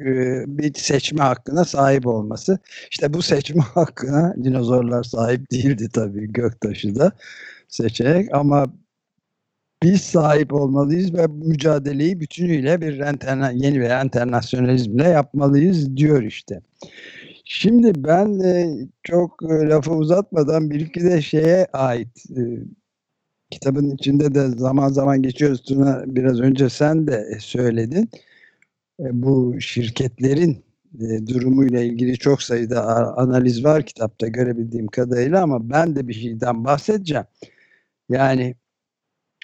e, 0.00 0.04
bir 0.46 0.74
seçme 0.74 1.22
hakkına 1.22 1.64
sahip 1.64 2.06
olması. 2.06 2.58
İşte 2.90 3.14
bu 3.14 3.22
seçme 3.22 3.62
hakkına 3.74 4.34
dinozorlar 4.44 5.02
sahip 5.02 5.50
değildi 5.50 5.88
tabii 5.92 6.32
göktaşı 6.32 6.96
da 6.96 7.12
seçerek 7.68 8.34
ama 8.34 8.66
biz 9.82 10.00
sahip 10.02 10.52
olmalıyız 10.52 11.14
ve 11.14 11.26
mücadeleyi 11.26 12.20
bütünüyle 12.20 12.80
bir 12.80 12.92
yeni 13.52 13.80
bir 13.80 14.04
internasyonalizmle 14.04 15.08
yapmalıyız 15.08 15.96
diyor 15.96 16.22
işte. 16.22 16.60
Şimdi 17.44 17.92
ben 18.04 18.40
e, 18.40 18.76
çok 19.02 19.42
e, 19.42 19.68
lafı 19.68 19.92
uzatmadan 19.92 20.70
bir 20.70 20.80
iki 20.80 21.00
de 21.04 21.22
şeye 21.22 21.66
ait 21.72 22.30
e, 22.30 22.42
kitabın 23.54 23.90
içinde 23.90 24.34
de 24.34 24.48
zaman 24.48 24.88
zaman 24.88 25.22
geçiyoruz 25.22 25.62
Tuna 25.62 26.04
biraz 26.06 26.40
önce 26.40 26.68
sen 26.70 27.06
de 27.06 27.38
söyledin. 27.40 28.10
E, 29.00 29.04
bu 29.22 29.60
şirketlerin 29.60 30.64
e, 31.00 31.26
durumuyla 31.26 31.80
ilgili 31.80 32.18
çok 32.18 32.42
sayıda 32.42 32.84
analiz 33.16 33.64
var 33.64 33.86
kitapta 33.86 34.28
görebildiğim 34.28 34.86
kadarıyla 34.86 35.42
ama 35.42 35.70
ben 35.70 35.96
de 35.96 36.08
bir 36.08 36.14
şeyden 36.14 36.64
bahsedeceğim. 36.64 37.24
Yani 38.10 38.54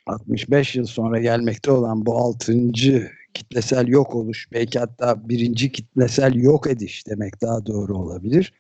65 0.07 0.77
yıl 0.77 0.87
sonra 0.87 1.21
gelmekte 1.21 1.71
olan 1.71 2.07
bu 2.07 2.17
altıncı 2.19 3.11
kitlesel 3.35 3.89
yok 3.89 4.15
oluş 4.15 4.49
belki 4.53 4.79
hatta 4.79 5.29
birinci 5.29 5.73
kitlesel 5.73 6.35
yok 6.35 6.67
ediş 6.67 7.07
demek 7.07 7.43
daha 7.43 7.67
doğru 7.67 7.99
olabilir. 7.99 8.53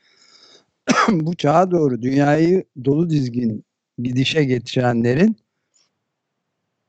bu 1.10 1.36
çağa 1.36 1.70
doğru 1.70 2.02
dünyayı 2.02 2.64
dolu 2.84 3.10
dizgin 3.10 3.64
gidişe 4.02 4.44
getirenlerin 4.44 5.36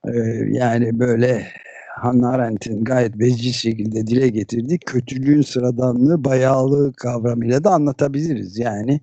e, 0.08 0.12
yani 0.52 1.00
böyle 1.00 1.48
Hannah 1.96 2.30
Arendt'in 2.30 2.84
gayet 2.84 3.20
veciz 3.20 3.56
şekilde 3.56 4.08
dile 4.08 4.28
getirdiği 4.28 4.80
kötülüğün 4.80 5.42
sıradanlığı 5.42 6.24
bayağılığı 6.24 6.94
kavramıyla 6.94 7.64
da 7.64 7.70
anlatabiliriz. 7.72 8.58
Yani 8.58 9.02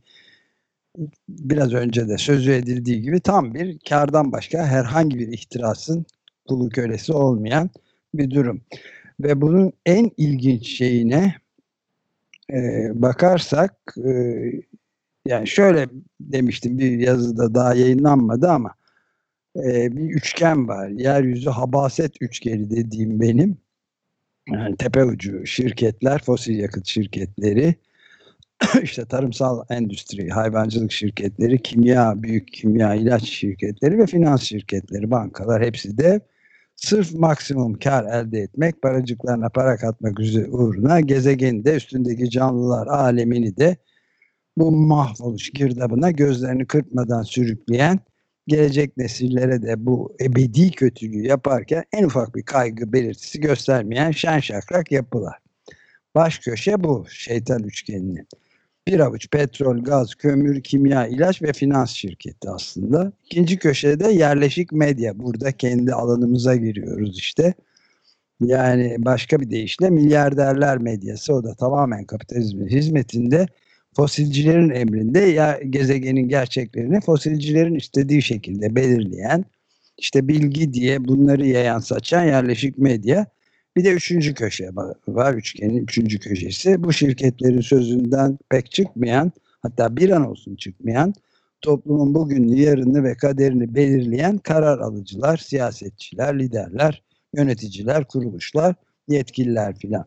biraz 1.29 1.73
önce 1.73 2.09
de 2.09 2.19
sözü 2.19 2.53
edildiği 2.53 3.03
gibi 3.03 3.21
tam 3.21 3.55
bir 3.55 3.79
kardan 3.89 4.33
başka 4.33 4.67
herhangi 4.67 5.19
bir 5.19 5.29
ihtirasın 5.29 6.07
kulu 6.49 6.69
kölesi 6.69 7.13
olmayan 7.13 7.71
bir 8.15 8.31
durum. 8.31 8.61
Ve 9.21 9.41
bunun 9.41 9.73
en 9.87 10.11
ilginç 10.17 10.67
şeyine 10.67 11.35
e, 12.53 12.91
bakarsak 12.95 13.95
e, 14.05 14.13
yani 15.29 15.49
şöyle 15.49 15.89
demiştim 16.21 16.79
bir 16.79 16.99
yazıda 16.99 17.55
daha 17.55 17.75
yayınlanmadı 17.75 18.49
ama 18.49 18.75
e, 19.57 19.97
bir 19.97 20.11
üçgen 20.11 20.69
var. 20.69 20.89
Yeryüzü 20.89 21.51
habaset 21.51 22.13
üçgeni 22.23 22.71
dediğim 22.71 23.21
benim. 23.21 23.59
Yani 24.53 24.77
tepe 24.77 25.05
ucu 25.05 25.47
şirketler, 25.47 26.23
fosil 26.23 26.59
yakıt 26.59 26.87
şirketleri, 26.87 27.75
işte 28.83 29.05
tarımsal 29.05 29.65
endüstri, 29.71 30.29
hayvancılık 30.29 30.93
şirketleri, 30.93 31.63
kimya, 31.63 32.23
büyük 32.23 32.53
kimya 32.53 32.95
ilaç 32.95 33.25
şirketleri 33.25 33.99
ve 33.99 34.07
finans 34.07 34.43
şirketleri, 34.43 35.11
bankalar 35.11 35.65
hepsi 35.65 35.99
de 35.99 36.21
sırf 36.77 37.15
maksimum 37.15 37.79
kar 37.79 38.05
elde 38.05 38.39
etmek, 38.39 38.83
paracıklarına 38.83 39.49
para 39.49 39.77
katmak 39.77 40.21
uğruna 40.51 41.01
gezegeni 41.01 41.65
de 41.65 41.75
üstündeki 41.75 42.31
canlılar 42.31 42.87
alemini 42.87 43.57
de 43.57 43.77
bu 44.59 44.73
mahvoluş 44.73 45.51
girdabına 45.51 46.11
gözlerini 46.11 46.67
kırpmadan 46.67 47.23
sürükleyen 47.23 48.01
gelecek 48.47 48.97
nesillere 48.97 49.63
de 49.63 49.87
bu 49.87 50.17
ebedi 50.21 50.71
kötülüğü 50.71 51.27
yaparken 51.27 51.85
en 51.93 52.05
ufak 52.05 52.35
bir 52.35 52.43
kaygı 52.43 52.93
belirtisi 52.93 53.41
göstermeyen 53.41 54.11
şen 54.11 54.41
şakrak 54.41 54.93
yapılar. 54.93 55.39
Baş 56.15 56.39
köşe 56.39 56.85
bu 56.85 57.07
şeytan 57.09 57.63
üçgeninin. 57.63 58.29
Bir 58.87 59.01
avuç 59.01 59.31
petrol, 59.31 59.85
gaz, 59.85 60.15
kömür, 60.15 60.63
kimya, 60.63 61.07
ilaç 61.07 61.43
ve 61.43 61.53
finans 61.53 61.91
şirketi 61.91 62.51
aslında. 62.51 63.13
İkinci 63.25 63.59
köşede 63.59 64.09
yerleşik 64.13 64.73
medya. 64.73 65.19
Burada 65.19 65.53
kendi 65.53 65.93
alanımıza 65.93 66.57
giriyoruz 66.57 67.19
işte. 67.19 67.55
Yani 68.41 68.97
başka 68.99 69.41
bir 69.41 69.51
deyişle 69.51 69.91
milyarderler 69.91 70.79
medyası 70.79 71.35
o 71.35 71.45
da 71.45 71.55
tamamen 71.55 72.05
kapitalizmin 72.05 72.69
hizmetinde 72.69 73.47
fosilcilerin 73.99 74.71
emrinde 74.71 75.19
ya 75.19 75.61
gezegenin 75.71 76.29
gerçeklerini 76.29 77.01
fosilcilerin 77.01 77.75
istediği 77.75 78.23
şekilde 78.23 78.77
belirleyen 78.77 79.45
işte 79.97 80.29
bilgi 80.29 80.73
diye 80.73 81.05
bunları 81.05 81.47
yayan 81.47 81.79
saçan 81.79 82.25
yerleşik 82.25 82.79
medya 82.79 83.27
Bir 83.77 83.85
de 83.85 83.93
üçüncü 83.93 84.35
köşe 84.35 84.71
var. 85.09 85.35
Üçgenin 85.35 85.77
üçüncü 85.77 86.19
köşesi. 86.19 86.83
Bu 86.83 86.93
şirketlerin 86.93 87.61
sözünden 87.61 88.39
pek 88.51 88.71
çıkmayan 88.71 89.33
hatta 89.63 89.97
bir 89.97 90.11
an 90.11 90.31
olsun 90.31 90.57
çıkmayan 90.57 91.15
toplumun 91.61 92.15
bugününü, 92.15 92.61
yarını 92.61 93.05
ve 93.05 93.17
kaderini 93.17 93.75
belirleyen 93.75 94.39
karar 94.39 94.79
alıcılar, 94.79 95.37
siyasetçiler, 95.37 96.39
liderler, 96.39 97.03
yöneticiler, 97.35 98.05
kuruluşlar, 98.05 98.75
yetkililer 99.09 99.79
filan. 99.79 100.05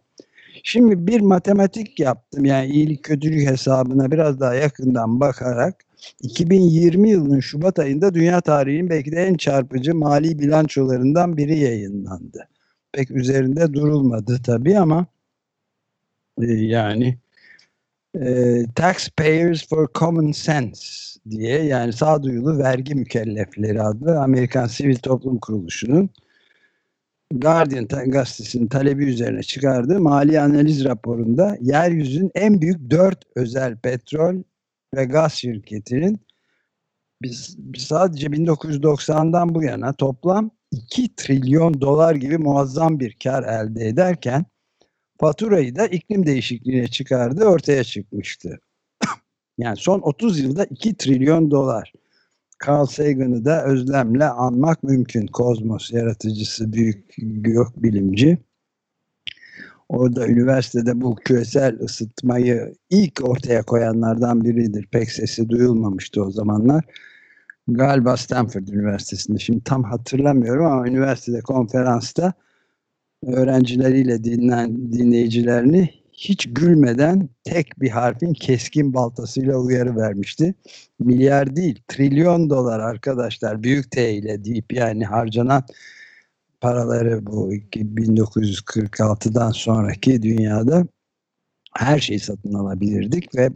Şimdi 0.64 1.08
bir 1.08 1.22
matematik 1.22 2.00
yaptım 2.00 2.46
yani 2.46 2.72
iyilik 2.72 3.04
kötülük 3.04 3.48
hesabına 3.50 4.12
biraz 4.12 4.40
daha 4.40 4.56
yakından 4.56 5.20
bakarak 5.20 5.86
2020 6.22 7.10
yılının 7.10 7.40
Şubat 7.40 7.80
ayında 7.80 8.14
dünya 8.14 8.42
tarihinin 8.42 8.90
belki 8.90 9.12
de 9.12 9.24
en 9.24 9.36
çarpıcı 9.36 9.96
mali 9.96 10.40
bilançolarından 10.40 11.38
biri 11.38 11.60
yayınlandı. 11.60 12.48
Pek 12.92 13.12
üzerinde 13.12 13.74
durulmadı 13.74 14.38
tabii 14.46 14.78
ama 14.78 15.06
e, 16.42 16.46
yani 16.54 17.18
e, 18.20 18.58
Taxpayers 18.76 19.68
for 19.68 19.88
Common 19.96 20.32
Sense 20.32 21.20
diye 21.30 21.64
yani 21.64 21.94
sağduyulu 21.94 22.58
vergi 22.58 22.96
mükellefleri 22.96 23.82
adlı 23.82 24.20
Amerikan 24.20 24.68
Sivil 24.68 24.96
Toplum 24.96 25.40
Kuruluşu'nun 25.40 26.10
Guardian 27.32 27.88
gazetesinin 27.88 28.68
talebi 28.68 29.06
üzerine 29.06 29.44
çıkardığı 29.44 30.00
mali 30.00 30.40
analiz 30.40 30.86
raporunda 30.86 31.58
yeryüzünün 31.62 32.32
en 32.36 32.62
büyük 32.62 32.90
dört 32.90 33.24
özel 33.36 33.78
petrol 33.78 34.36
ve 34.96 35.06
gaz 35.06 35.34
şirketinin 35.34 36.20
biz, 37.22 37.58
sadece 37.78 38.28
1990'dan 38.28 39.56
bu 39.56 39.64
yana 39.64 39.94
toplam 39.94 40.52
2 40.72 41.16
trilyon 41.16 41.82
dolar 41.82 42.16
gibi 42.16 42.38
muazzam 42.38 43.00
bir 43.00 43.18
kar 43.24 43.44
elde 43.44 43.88
ederken 43.88 44.46
faturayı 45.20 45.76
da 45.76 45.88
iklim 45.88 46.26
değişikliğine 46.26 46.88
çıkardığı 46.88 47.46
ortaya 47.46 47.84
çıkmıştı. 47.84 48.60
yani 49.58 49.78
son 49.78 50.00
30 50.00 50.40
yılda 50.40 50.66
2 50.66 50.96
trilyon 50.96 51.52
dolar. 51.52 51.94
Carl 52.68 52.86
Sagan'ı 52.86 53.46
da 53.46 53.66
özlemle 53.66 54.26
anmak 54.26 54.84
mümkün. 54.84 55.28
Kozmos 55.28 55.92
yaratıcısı, 55.92 56.74
büyük 56.74 57.14
gök 57.18 57.84
bilimci. 57.84 58.38
Orada 59.90 60.28
üniversitede 60.28 61.02
bu 61.02 61.16
küresel 61.16 61.80
ısıtmayı 61.80 62.74
ilk 62.90 63.30
ortaya 63.30 63.64
koyanlardan 63.64 64.44
biridir. 64.44 64.88
Pek 64.92 65.12
sesi 65.12 65.50
duyulmamıştı 65.50 66.24
o 66.24 66.32
zamanlar. 66.32 66.84
Galiba 67.68 68.18
Stanford 68.18 68.68
Üniversitesi'nde. 68.68 69.40
Şimdi 69.40 69.64
tam 69.64 69.84
hatırlamıyorum 69.84 70.66
ama 70.66 70.88
üniversitede 70.88 71.42
konferansta 71.42 72.34
öğrencileriyle 73.24 74.24
dinlen, 74.24 74.92
dinleyicilerini 74.92 76.01
hiç 76.22 76.48
gülmeden 76.54 77.30
tek 77.44 77.82
bir 77.82 77.90
harfin 77.90 78.34
keskin 78.34 78.94
baltasıyla 78.94 79.58
uyarı 79.58 79.96
vermişti. 79.96 80.56
Milyar 81.00 81.56
değil, 81.56 81.84
trilyon 81.88 82.50
dolar 82.50 82.80
arkadaşlar 82.80 83.64
büyük 83.64 83.92
T 83.92 84.14
ile 84.14 84.44
deyip 84.44 84.74
yani 84.74 85.06
harcanan 85.06 85.64
paraları 86.62 87.26
bu 87.26 87.54
1946'dan 87.54 89.52
sonraki 89.52 90.22
dünyada 90.22 90.88
her 91.78 92.00
şeyi 92.00 92.20
satın 92.20 92.54
alabilirdik 92.54 93.36
ve 93.36 93.50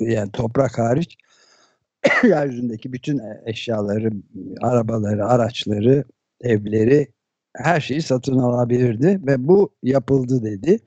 yani 0.00 0.32
toprak 0.32 0.78
hariç 0.78 1.16
yeryüzündeki 2.24 2.92
bütün 2.92 3.20
eşyaları, 3.46 4.10
arabaları, 4.60 5.26
araçları, 5.26 6.04
evleri 6.40 7.08
her 7.56 7.80
şeyi 7.80 8.02
satın 8.02 8.38
alabilirdi 8.38 9.20
ve 9.26 9.48
bu 9.48 9.74
yapıldı 9.82 10.42
dedi 10.42 10.80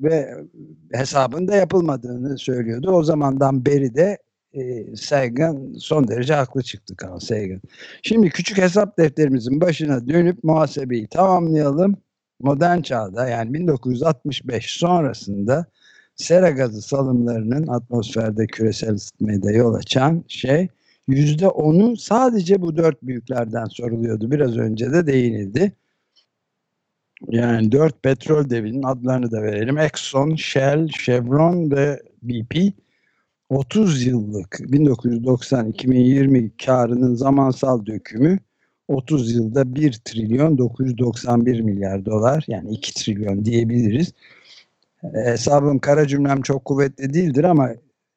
ve 0.00 0.34
hesabın 0.92 1.48
da 1.48 1.54
yapılmadığını 1.54 2.38
söylüyordu. 2.38 2.90
O 2.90 3.02
zamandan 3.02 3.66
beri 3.66 3.94
de 3.94 4.18
e, 4.52 4.96
Sagan 4.96 5.74
son 5.78 6.08
derece 6.08 6.34
haklı 6.34 6.62
çıktı 6.62 6.94
Carl 7.02 7.18
Sagan. 7.18 7.60
Şimdi 8.02 8.30
küçük 8.30 8.58
hesap 8.58 8.98
defterimizin 8.98 9.60
başına 9.60 10.08
dönüp 10.08 10.44
muhasebeyi 10.44 11.06
tamamlayalım. 11.06 11.96
Modern 12.40 12.80
çağda 12.80 13.28
yani 13.28 13.54
1965 13.54 14.78
sonrasında 14.78 15.66
sera 16.16 16.50
gazı 16.50 16.82
salımlarının 16.82 17.66
atmosferde 17.66 18.46
küresel 18.46 18.94
ısıtmaya 18.94 19.42
da 19.42 19.52
yol 19.52 19.74
açan 19.74 20.24
şey 20.28 20.68
yüzde 21.08 21.48
onu 21.48 21.96
sadece 21.96 22.62
bu 22.62 22.76
dört 22.76 23.02
büyüklerden 23.02 23.64
soruluyordu. 23.64 24.30
Biraz 24.30 24.56
önce 24.56 24.92
de 24.92 25.06
değinildi. 25.06 25.72
Yani 27.30 27.72
dört 27.72 28.02
petrol 28.02 28.50
devinin 28.50 28.82
adlarını 28.82 29.30
da 29.30 29.42
verelim. 29.42 29.78
Exxon, 29.78 30.34
Shell, 30.34 30.88
Chevron 30.88 31.70
ve 31.70 32.02
BP 32.22 32.56
30 33.48 34.06
yıllık 34.06 34.60
1990-2020 34.60 36.50
karının 36.64 37.14
zamansal 37.14 37.86
dökümü 37.86 38.38
30 38.88 39.34
yılda 39.34 39.74
1 39.74 39.92
trilyon 40.04 40.58
991 40.58 41.60
milyar 41.60 42.04
dolar 42.04 42.44
yani 42.48 42.70
2 42.70 42.94
trilyon 42.94 43.44
diyebiliriz. 43.44 44.12
Hesabım 45.12 45.78
kara 45.78 46.06
cümlem 46.06 46.42
çok 46.42 46.64
kuvvetli 46.64 47.14
değildir 47.14 47.44
ama 47.44 47.70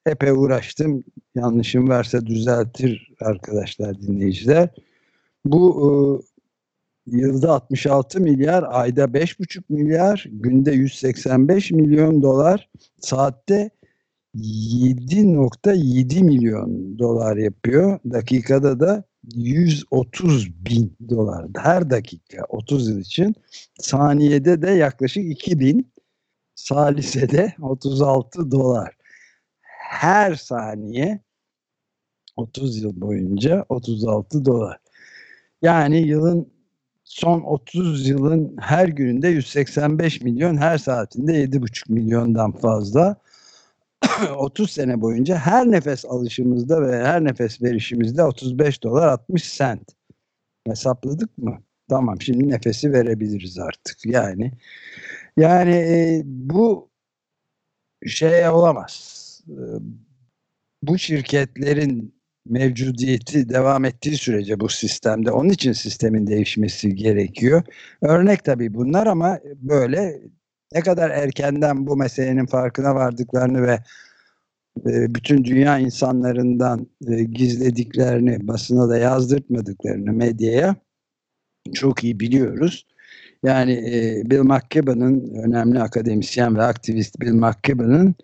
epey 0.06 0.30
uğraştım. 0.30 1.04
Yanlışım 1.34 1.88
varsa 1.88 2.26
düzeltir 2.26 3.12
arkadaşlar 3.20 4.00
dinleyiciler. 4.00 4.68
Bu 5.44 6.22
yılda 7.12 7.52
66 7.52 8.20
milyar, 8.20 8.64
ayda 8.68 9.04
5,5 9.04 9.62
milyar, 9.68 10.26
günde 10.30 10.72
185 10.72 11.70
milyon 11.70 12.22
dolar, 12.22 12.68
saatte 13.00 13.70
7.7 14.34 16.22
milyon 16.22 16.98
dolar 16.98 17.36
yapıyor. 17.36 17.98
Dakikada 18.10 18.80
da 18.80 19.04
130 19.34 20.64
bin 20.64 20.96
dolar. 21.10 21.46
Her 21.56 21.90
dakika 21.90 22.44
30 22.48 22.88
yıl 22.88 23.00
için. 23.00 23.34
Saniyede 23.80 24.62
de 24.62 24.70
yaklaşık 24.70 25.24
2000. 25.24 25.92
Salisede 26.54 27.52
36 27.62 28.50
dolar. 28.50 28.96
Her 29.90 30.34
saniye 30.34 31.20
30 32.36 32.82
yıl 32.82 33.00
boyunca 33.00 33.64
36 33.68 34.44
dolar. 34.44 34.78
Yani 35.62 35.98
yılın 35.98 36.57
son 37.08 37.40
30 37.40 38.08
yılın 38.08 38.56
her 38.60 38.88
gününde 38.88 39.28
185 39.28 40.20
milyon, 40.20 40.56
her 40.56 40.78
saatinde 40.78 41.44
7,5 41.44 41.92
milyondan 41.92 42.52
fazla. 42.52 43.16
30 44.36 44.70
sene 44.70 45.00
boyunca 45.00 45.36
her 45.36 45.70
nefes 45.70 46.04
alışımızda 46.04 46.82
ve 46.82 47.04
her 47.04 47.24
nefes 47.24 47.62
verişimizde 47.62 48.24
35 48.24 48.82
dolar 48.82 49.08
60 49.08 49.44
sent. 49.44 49.90
Hesapladık 50.66 51.38
mı? 51.38 51.62
Tamam 51.90 52.20
şimdi 52.20 52.48
nefesi 52.48 52.92
verebiliriz 52.92 53.58
artık. 53.58 54.06
Yani 54.06 54.52
yani 55.36 55.74
e, 55.74 56.22
bu 56.24 56.90
şey 58.06 58.48
olamaz. 58.48 59.40
E, 59.48 59.62
bu 60.82 60.98
şirketlerin 60.98 62.17
mevcudiyeti 62.48 63.48
devam 63.48 63.84
ettiği 63.84 64.16
sürece 64.16 64.60
bu 64.60 64.68
sistemde 64.68 65.30
onun 65.30 65.48
için 65.48 65.72
sistemin 65.72 66.26
değişmesi 66.26 66.94
gerekiyor. 66.94 67.62
Örnek 68.02 68.44
tabii 68.44 68.74
bunlar 68.74 69.06
ama 69.06 69.38
böyle 69.56 70.20
ne 70.74 70.80
kadar 70.80 71.10
erkenden 71.10 71.86
bu 71.86 71.96
meselenin 71.96 72.46
farkına 72.46 72.94
vardıklarını 72.94 73.62
ve 73.62 73.78
e, 74.86 75.14
bütün 75.14 75.44
dünya 75.44 75.78
insanlarından 75.78 76.86
e, 77.08 77.24
gizlediklerini, 77.24 78.48
basına 78.48 78.88
da 78.88 78.98
yazdırtmadıklarını 78.98 80.12
medyaya 80.12 80.76
çok 81.74 82.04
iyi 82.04 82.20
biliyoruz. 82.20 82.86
Yani 83.42 83.72
e, 83.72 84.22
Bill 84.30 84.40
McKibben'ın 84.40 85.34
önemli 85.34 85.80
akademisyen 85.80 86.56
ve 86.56 86.62
aktivist 86.62 87.20
Bill 87.20 87.32
McKibben'ın 87.32 88.14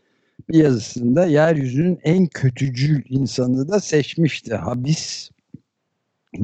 bir 0.48 0.54
yazısında 0.54 1.26
yeryüzünün 1.26 1.98
en 2.04 2.26
kötücül 2.26 3.02
insanı 3.08 3.68
da 3.68 3.80
seçmişti. 3.80 4.54
Habis 4.54 5.30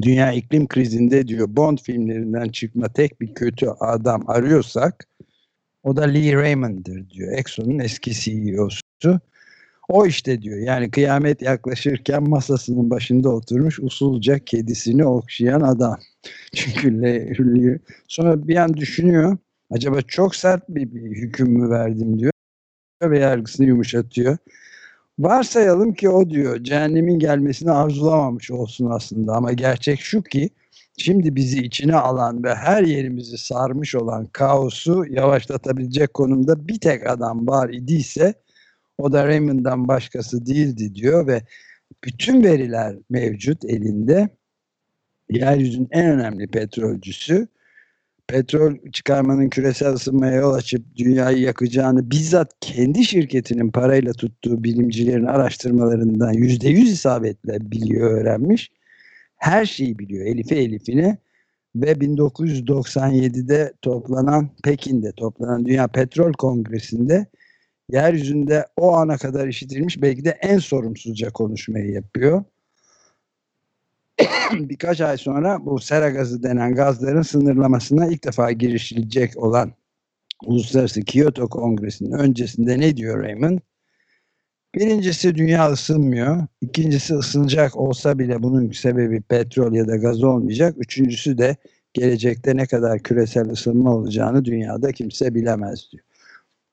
dünya 0.01 0.31
iklim 0.31 0.67
krizinde 0.67 1.27
diyor 1.27 1.47
Bond 1.55 1.77
filmlerinden 1.77 2.49
çıkma 2.49 2.87
tek 2.87 3.21
bir 3.21 3.33
kötü 3.33 3.67
adam 3.79 4.29
arıyorsak 4.29 5.07
o 5.83 5.95
da 5.95 6.03
Lee 6.03 6.35
Raymond'dır 6.35 7.09
diyor. 7.09 7.31
Exxon'un 7.31 7.79
eski 7.79 8.13
CEO'su. 8.13 9.19
O 9.89 10.05
işte 10.05 10.41
diyor 10.41 10.57
yani 10.59 10.91
kıyamet 10.91 11.41
yaklaşırken 11.41 12.29
masasının 12.29 12.89
başında 12.89 13.29
oturmuş 13.29 13.79
usulca 13.79 14.39
kedisini 14.39 15.05
okşayan 15.05 15.61
adam. 15.61 15.97
Çünkü 16.55 17.01
Lee, 17.01 17.79
sonra 18.07 18.47
bir 18.47 18.55
an 18.55 18.77
düşünüyor 18.77 19.37
acaba 19.71 20.01
çok 20.01 20.35
sert 20.35 20.69
bir, 20.69 20.95
bir 20.95 21.01
hüküm 21.01 21.49
mü 21.49 21.69
verdim 21.69 22.19
diyor 22.19 22.30
ve 23.09 23.19
yargısını 23.19 23.65
yumuşatıyor. 23.65 24.37
Varsayalım 25.19 25.93
ki 25.93 26.09
o 26.09 26.29
diyor 26.29 26.63
cehennemin 26.63 27.19
gelmesini 27.19 27.71
arzulamamış 27.71 28.51
olsun 28.51 28.89
aslında 28.91 29.33
ama 29.33 29.53
gerçek 29.53 29.99
şu 29.99 30.23
ki 30.23 30.49
Şimdi 30.97 31.35
bizi 31.35 31.59
içine 31.59 31.95
alan 31.95 32.43
ve 32.43 32.55
her 32.55 32.83
yerimizi 32.83 33.37
sarmış 33.37 33.95
olan 33.95 34.25
kaosu 34.25 35.05
yavaşlatabilecek 35.09 36.13
konumda 36.13 36.67
bir 36.67 36.79
tek 36.79 37.09
adam 37.09 37.47
var 37.47 37.69
idiyse 37.69 38.33
o 38.97 39.11
da 39.11 39.27
Raymond'dan 39.27 39.87
başkası 39.87 40.45
değildi 40.45 40.95
diyor 40.95 41.27
ve 41.27 41.41
bütün 42.03 42.43
veriler 42.43 42.95
mevcut 43.09 43.65
elinde. 43.65 44.29
Yeryüzünün 45.29 45.87
en 45.91 46.05
önemli 46.11 46.47
petrolcüsü 46.47 47.47
petrol 48.31 48.75
çıkarmanın 48.91 49.49
küresel 49.49 49.93
ısınmaya 49.93 50.35
yol 50.35 50.53
açıp 50.53 50.95
dünyayı 50.95 51.37
yakacağını 51.37 52.11
bizzat 52.11 52.51
kendi 52.61 53.03
şirketinin 53.03 53.71
parayla 53.71 54.13
tuttuğu 54.13 54.63
bilimcilerin 54.63 55.25
araştırmalarından 55.25 56.33
yüzde 56.33 56.69
yüz 56.69 56.91
isabetle 56.91 57.71
biliyor, 57.71 58.11
öğrenmiş. 58.11 58.71
Her 59.37 59.65
şeyi 59.65 59.99
biliyor, 59.99 60.25
elife 60.25 60.55
elifine 60.55 61.17
ve 61.75 61.91
1997'de 61.91 63.73
toplanan, 63.81 64.49
Pekin'de 64.63 65.11
toplanan 65.11 65.65
Dünya 65.65 65.87
Petrol 65.87 66.33
Kongresi'nde 66.33 67.25
yeryüzünde 67.89 68.65
o 68.77 68.93
ana 68.93 69.17
kadar 69.17 69.47
işitilmiş 69.47 70.01
belki 70.01 70.25
de 70.25 70.29
en 70.29 70.57
sorumsuzca 70.57 71.29
konuşmayı 71.29 71.91
yapıyor. 71.91 72.43
Birkaç 74.51 75.01
ay 75.01 75.17
sonra 75.17 75.65
bu 75.65 75.79
sera 75.79 76.09
gazı 76.09 76.43
denen 76.43 76.75
gazların 76.75 77.21
sınırlamasına 77.21 78.07
ilk 78.07 78.23
defa 78.23 78.51
girişilecek 78.51 79.37
olan 79.37 79.73
Uluslararası 80.45 81.01
Kyoto 81.01 81.49
Kongresi'nin 81.49 82.11
öncesinde 82.11 82.79
ne 82.79 82.97
diyor 82.97 83.23
Raymond? 83.23 83.59
Birincisi 84.75 85.35
dünya 85.35 85.71
ısınmıyor. 85.71 86.47
İkincisi 86.61 87.13
ısınacak 87.13 87.77
olsa 87.77 88.19
bile 88.19 88.43
bunun 88.43 88.71
sebebi 88.71 89.21
petrol 89.21 89.73
ya 89.73 89.87
da 89.87 89.95
gaz 89.95 90.23
olmayacak. 90.23 90.75
Üçüncüsü 90.77 91.37
de 91.37 91.55
gelecekte 91.93 92.57
ne 92.57 92.65
kadar 92.65 92.99
küresel 92.99 93.49
ısınma 93.49 93.95
olacağını 93.95 94.45
dünyada 94.45 94.91
kimse 94.91 95.35
bilemez 95.35 95.89
diyor. 95.91 96.03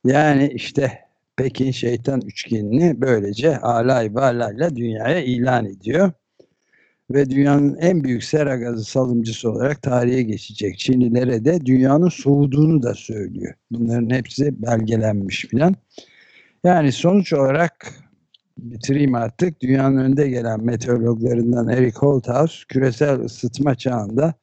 Yani 0.05 0.51
işte 0.55 1.09
Pekin 1.37 1.71
şeytan 1.71 2.21
üçgenini 2.21 3.01
böylece 3.01 3.59
alay 3.59 4.15
balayla 4.15 4.77
dünyaya 4.77 5.21
ilan 5.21 5.65
ediyor. 5.65 6.13
Ve 7.11 7.31
dünyanın 7.31 7.77
en 7.77 8.05
büyük 8.05 8.25
sera 8.25 8.57
gazı 8.57 8.85
salımcısı 8.85 9.51
olarak 9.51 9.83
tarihe 9.83 10.23
geçecek. 10.23 10.79
Çinlilere 10.79 11.45
de 11.45 11.67
dünyanın 11.67 12.09
soğuduğunu 12.09 12.83
da 12.83 12.95
söylüyor. 12.95 13.55
Bunların 13.71 14.11
hepsi 14.11 14.63
belgelenmiş 14.63 15.47
filan. 15.47 15.75
Yani 16.65 16.93
sonuç 16.93 17.33
olarak 17.33 17.95
bitireyim 18.59 19.15
artık. 19.15 19.61
Dünyanın 19.61 19.97
önde 19.97 20.29
gelen 20.29 20.65
meteorologlarından 20.65 21.69
Eric 21.69 21.97
Holthaus 21.99 22.65
küresel 22.65 23.21
ısıtma 23.21 23.75
çağında 23.75 24.35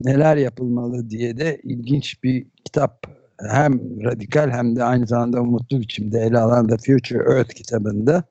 neler 0.00 0.36
yapılmalı 0.36 1.10
diye 1.10 1.36
de 1.36 1.60
ilginç 1.62 2.22
bir 2.24 2.46
kitap 2.64 3.06
hem 3.50 4.04
radikal 4.04 4.50
hem 4.50 4.76
de 4.76 4.84
aynı 4.84 5.06
zamanda 5.06 5.40
umutlu 5.40 5.80
biçimde 5.80 6.20
ele 6.20 6.38
alan 6.38 6.68
The 6.68 6.76
Future 6.76 7.36
Earth 7.36 7.54
kitabında 7.54 8.24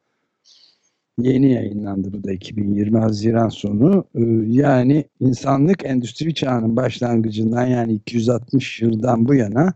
yeni 1.17 1.51
yayınlandı 1.51 2.13
bu 2.13 2.23
da 2.23 2.31
2020 2.31 2.99
Haziran 2.99 3.49
sonu. 3.49 4.05
Ee, 4.15 4.21
yani 4.47 5.05
insanlık 5.19 5.85
endüstri 5.85 6.33
çağının 6.33 6.75
başlangıcından 6.75 7.65
yani 7.65 7.93
260 7.93 8.81
yıldan 8.81 9.27
bu 9.27 9.35
yana 9.35 9.73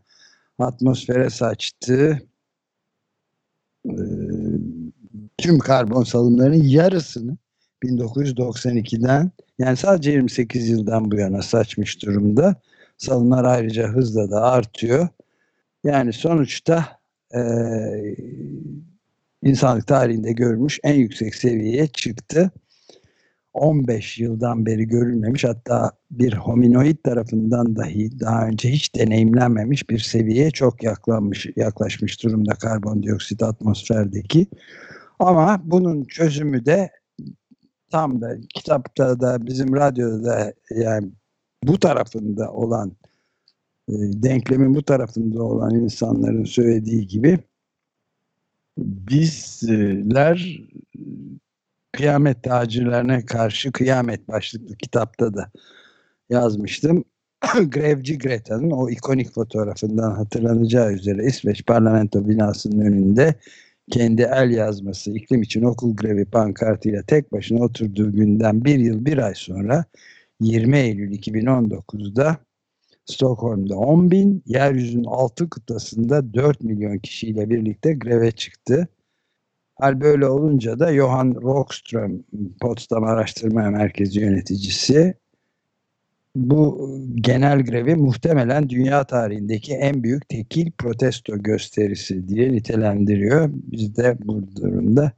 atmosfere 0.60 1.30
saçtığı 1.30 2.22
e, 3.86 3.94
tüm 5.38 5.60
karbon 5.60 6.04
salımlarının 6.04 6.64
yarısını 6.64 7.38
1992'den 7.84 9.32
yani 9.60 9.78
sadece 9.78 10.12
28 10.12 10.70
yıldan 10.70 11.12
bu 11.12 11.16
yana 11.16 11.42
saçmış 11.42 12.04
durumda. 12.04 12.56
Salımlar 12.98 13.44
ayrıca 13.44 13.88
hızla 13.88 14.32
da 14.32 14.42
artıyor. 14.44 15.08
Yani 15.84 16.14
sonuçta 16.14 17.00
e, 17.36 17.40
insanlık 19.44 19.88
tarihinde 19.88 20.32
görülmüş 20.32 20.80
en 20.84 20.94
yüksek 20.94 21.36
seviyeye 21.36 21.88
çıktı. 21.88 22.52
15 23.54 24.20
yıldan 24.20 24.66
beri 24.66 24.88
görülmemiş 24.88 25.44
hatta 25.44 25.92
bir 26.12 26.34
hominoid 26.34 26.98
tarafından 27.04 27.76
dahi 27.76 28.20
daha 28.20 28.48
önce 28.48 28.70
hiç 28.70 28.96
deneyimlenmemiş 28.96 29.90
bir 29.90 30.00
seviyeye 30.00 30.52
çok 30.52 30.84
yaklanmış, 30.84 31.48
yaklaşmış 31.56 32.24
durumda 32.24 32.54
karbondioksit 32.54 33.44
atmosferdeki. 33.44 34.48
Ama 35.20 35.62
bunun 35.64 36.04
çözümü 36.04 36.66
de 36.66 36.90
tam 37.92 38.22
da 38.22 38.38
kitapta 38.56 39.20
da 39.20 39.46
bizim 39.46 39.76
radyoda 39.76 40.24
da 40.24 40.54
yani 40.76 41.12
bu 41.64 41.80
tarafında 41.80 42.52
olan 42.52 42.92
e, 43.90 43.94
denklemin 43.98 44.76
bu 44.76 44.84
tarafında 44.84 45.44
olan 45.44 45.76
insanların 45.76 46.44
söylediği 46.44 47.08
gibi 47.08 47.40
bizler 48.80 50.60
kıyamet 51.92 52.44
tacirlerine 52.44 53.26
karşı 53.26 53.72
kıyamet 53.72 54.28
başlıklı 54.28 54.76
kitapta 54.76 55.34
da 55.34 55.52
yazmıştım. 56.30 57.04
Grevci 57.68 58.18
Greta'nın 58.18 58.72
o 58.72 58.90
ikonik 58.90 59.34
fotoğrafından 59.34 60.12
hatırlanacağı 60.12 60.94
üzere 60.94 61.26
İsveç 61.26 61.66
parlamento 61.66 62.30
binasının 62.30 62.86
önünde 62.86 63.36
kendi 63.92 64.22
el 64.22 64.52
yazması 64.52 65.12
iklim 65.12 65.42
için 65.42 65.64
okul 65.64 65.96
grevi 65.96 66.26
pankartıyla 66.26 67.04
tek 67.04 67.32
başına 67.32 67.64
oturduğu 67.64 68.12
günden 68.12 68.66
bir 68.66 68.80
yıl 68.80 69.06
bir 69.06 69.18
ay 69.18 69.36
sonra 69.36 69.86
20 70.42 70.78
Eylül 70.78 71.12
2019'da 71.12 72.38
Stockholm'da 73.10 73.76
10 73.78 74.12
bin, 74.12 74.44
yeryüzünün 74.46 75.04
6 75.04 75.50
kıtasında 75.50 76.34
4 76.34 76.62
milyon 76.62 76.98
kişiyle 76.98 77.50
birlikte 77.50 77.94
greve 77.94 78.32
çıktı. 78.32 78.88
Hal 79.76 80.02
böyle 80.02 80.28
olunca 80.28 80.80
da 80.80 80.94
Johan 80.94 81.36
Rockström, 81.42 82.24
Potsdam 82.62 83.04
Araştırma 83.04 83.70
Merkezi 83.70 84.20
yöneticisi 84.20 85.14
bu 86.36 86.90
genel 87.16 87.64
grevi 87.64 87.96
muhtemelen 87.96 88.70
dünya 88.70 89.04
tarihindeki 89.04 89.74
en 89.74 90.04
büyük 90.04 90.30
tekil 90.30 90.72
protesto 90.72 91.38
gösterisi 91.38 92.28
diye 92.28 92.52
nitelendiriyor. 92.52 93.50
Biz 93.54 93.98
de 93.98 94.18
bu 94.20 94.56
durumda 94.56 95.12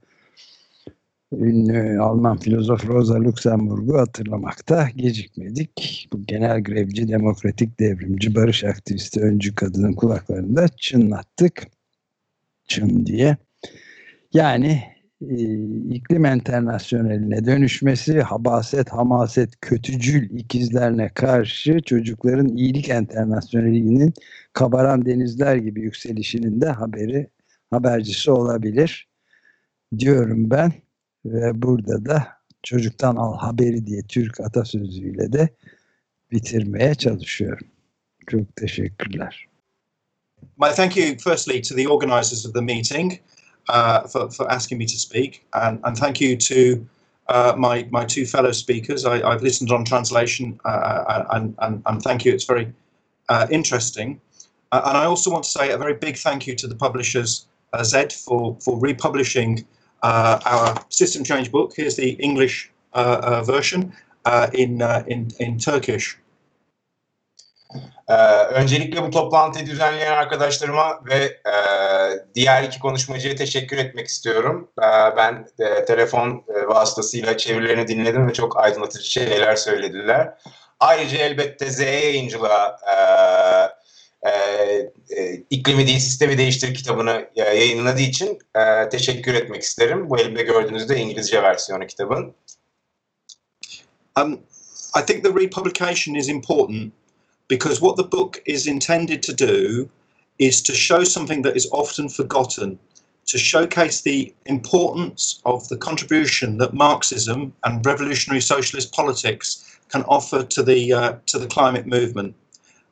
ünlü 1.32 2.00
Alman 2.00 2.36
filozof 2.36 2.86
Rosa 2.86 3.14
Luxemburg'u 3.14 3.98
hatırlamakta 3.98 4.88
gecikmedik. 4.96 6.08
Bu 6.12 6.22
genel 6.26 6.62
grevci, 6.62 7.08
demokratik 7.08 7.80
devrimci, 7.80 8.34
barış 8.34 8.64
aktivisti, 8.64 9.20
öncü 9.20 9.54
kadının 9.54 9.92
kulaklarında 9.92 10.68
çınlattık. 10.68 11.66
Çın 12.68 13.06
diye. 13.06 13.36
Yani 14.32 14.82
e, 15.30 15.64
iklim 15.94 16.24
enternasyöneline 16.24 17.44
dönüşmesi, 17.44 18.20
habaset, 18.20 18.88
hamaset, 18.88 19.60
kötücül 19.60 20.38
ikizlerine 20.38 21.08
karşı 21.08 21.80
çocukların 21.80 22.48
iyilik 22.56 22.88
enternasyonelinin 22.88 24.12
kabaran 24.52 25.06
denizler 25.06 25.56
gibi 25.56 25.80
yükselişinin 25.80 26.60
de 26.60 26.66
haberi, 26.66 27.30
habercisi 27.70 28.30
olabilir 28.30 29.08
diyorum 29.98 30.50
ben. 30.50 30.72
Ve 31.24 31.62
burada 31.62 32.06
da 32.06 32.28
çocuktan 32.62 33.16
al 33.16 33.38
haberi 33.38 33.86
diye 33.86 34.02
Türk 34.02 34.40
atasözüyle 34.40 35.32
de 35.32 35.48
bitirmeye 36.30 36.94
çalışıyorum. 36.94 37.66
Çok 38.30 38.56
teşekkürler. 38.56 39.46
My 40.58 40.74
thank 40.76 40.96
you 40.96 41.16
firstly 41.18 41.62
to 41.62 41.74
the 41.74 41.88
organisers 41.88 42.46
of 42.46 42.54
the 42.54 42.60
meeting 42.60 43.12
uh, 43.68 44.08
for, 44.08 44.30
for 44.30 44.46
asking 44.50 44.80
me 44.80 44.86
to 44.86 44.96
speak 44.96 45.42
and, 45.52 45.78
and 45.82 45.96
thank 45.96 46.20
you 46.20 46.38
to 46.38 46.84
uh, 47.28 47.54
my, 47.56 47.86
my 47.90 48.06
two 48.06 48.24
fellow 48.24 48.52
speakers. 48.52 49.04
I, 49.04 49.22
I've 49.22 49.42
listened 49.42 49.70
on 49.70 49.84
translation 49.84 50.58
uh, 50.64 51.24
and, 51.30 51.54
and, 51.58 51.82
and 51.86 52.02
thank 52.02 52.24
you. 52.24 52.34
It's 52.34 52.44
very 52.44 52.72
uh, 53.28 53.46
interesting. 53.50 54.20
Uh, 54.72 54.82
and 54.86 54.96
I 54.96 55.04
also 55.04 55.30
want 55.30 55.44
to 55.44 55.50
say 55.50 55.70
a 55.70 55.78
very 55.78 55.94
big 55.94 56.16
thank 56.16 56.46
you 56.46 56.56
to 56.56 56.66
the 56.66 56.74
publishers 56.74 57.46
uh, 57.72 57.84
Z 57.84 58.08
for, 58.24 58.56
for 58.60 58.78
republishing 58.80 59.64
uh, 60.02 60.38
our 60.46 60.74
system 60.90 61.24
change 61.24 61.52
book. 61.52 61.78
Here's 61.78 61.96
the 61.96 62.16
English 62.18 62.70
uh, 62.94 62.98
uh, 62.98 63.42
version 63.54 63.92
uh, 64.24 64.46
in, 64.52 64.80
uh, 64.80 65.02
in, 65.06 65.28
in 65.38 65.58
Turkish. 65.58 66.22
Öncelikle 68.52 69.02
bu 69.02 69.10
toplantıyı 69.10 69.66
düzenleyen 69.66 70.12
arkadaşlarıma 70.12 71.00
ve 71.04 71.40
diğer 72.34 72.62
iki 72.62 72.78
konuşmacıya 72.78 73.34
teşekkür 73.34 73.78
etmek 73.78 74.06
istiyorum. 74.06 74.70
Ben 75.16 75.46
telefon 75.86 76.44
vasıtasıyla 76.66 77.36
çevirilerini 77.36 77.88
dinledim 77.88 78.28
ve 78.28 78.32
çok 78.32 78.58
aydınlatıcı 78.60 79.10
şeyler 79.10 79.56
söylediler. 79.56 80.34
Ayrıca 80.80 81.18
elbette 81.18 81.70
Z 81.70 81.80
yayıncılığa 81.80 82.76
e, 82.92 82.96
e, 84.26 85.42
iklimi 85.50 85.86
değil 85.86 85.98
sistemi 85.98 86.38
değiştir 86.38 86.74
kitabını 86.74 87.28
e, 87.36 87.42
yayınladığı 87.42 88.00
için 88.00 88.38
e, 88.54 88.88
teşekkür 88.88 89.34
etmek 89.34 89.62
isterim. 89.62 90.10
Bu 90.10 90.18
elimde 90.18 90.96
İngilizce 90.96 91.42
versiyonu 91.42 91.86
kitabın. 91.86 92.34
Um, 94.20 94.40
I 94.94 95.06
think 95.06 95.24
the 95.24 95.34
republication 95.34 96.14
is 96.14 96.28
important 96.28 96.92
because 97.50 97.80
what 97.80 97.96
the 97.96 98.12
book 98.12 98.42
is 98.46 98.66
intended 98.66 99.22
to 99.22 99.32
do 99.32 99.88
is 100.38 100.62
to 100.62 100.74
show 100.74 101.04
something 101.04 101.44
that 101.44 101.56
is 101.56 101.66
often 101.72 102.08
forgotten, 102.08 102.78
to 103.26 103.38
showcase 103.38 104.02
the 104.02 104.32
importance 104.46 105.40
of 105.44 105.68
the 105.68 105.78
contribution 105.78 106.58
that 106.58 106.74
Marxism 106.74 107.52
and 107.64 107.86
revolutionary 107.86 108.42
socialist 108.42 108.92
politics 108.92 109.78
can 109.88 110.02
offer 110.02 110.42
to 110.42 110.62
the 110.62 110.92
uh, 110.92 111.12
to 111.26 111.38
the 111.38 111.46
climate 111.46 111.86
movement. 111.86 112.34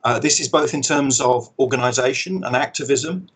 Uh, 0.03 0.19
this 0.19 0.39
is 0.39 0.47
both 0.51 0.73
in 0.73 0.81
terms 0.81 1.21
of 1.21 1.49
organisation 1.59 2.43
and 2.43 2.55
activism, 2.55 3.27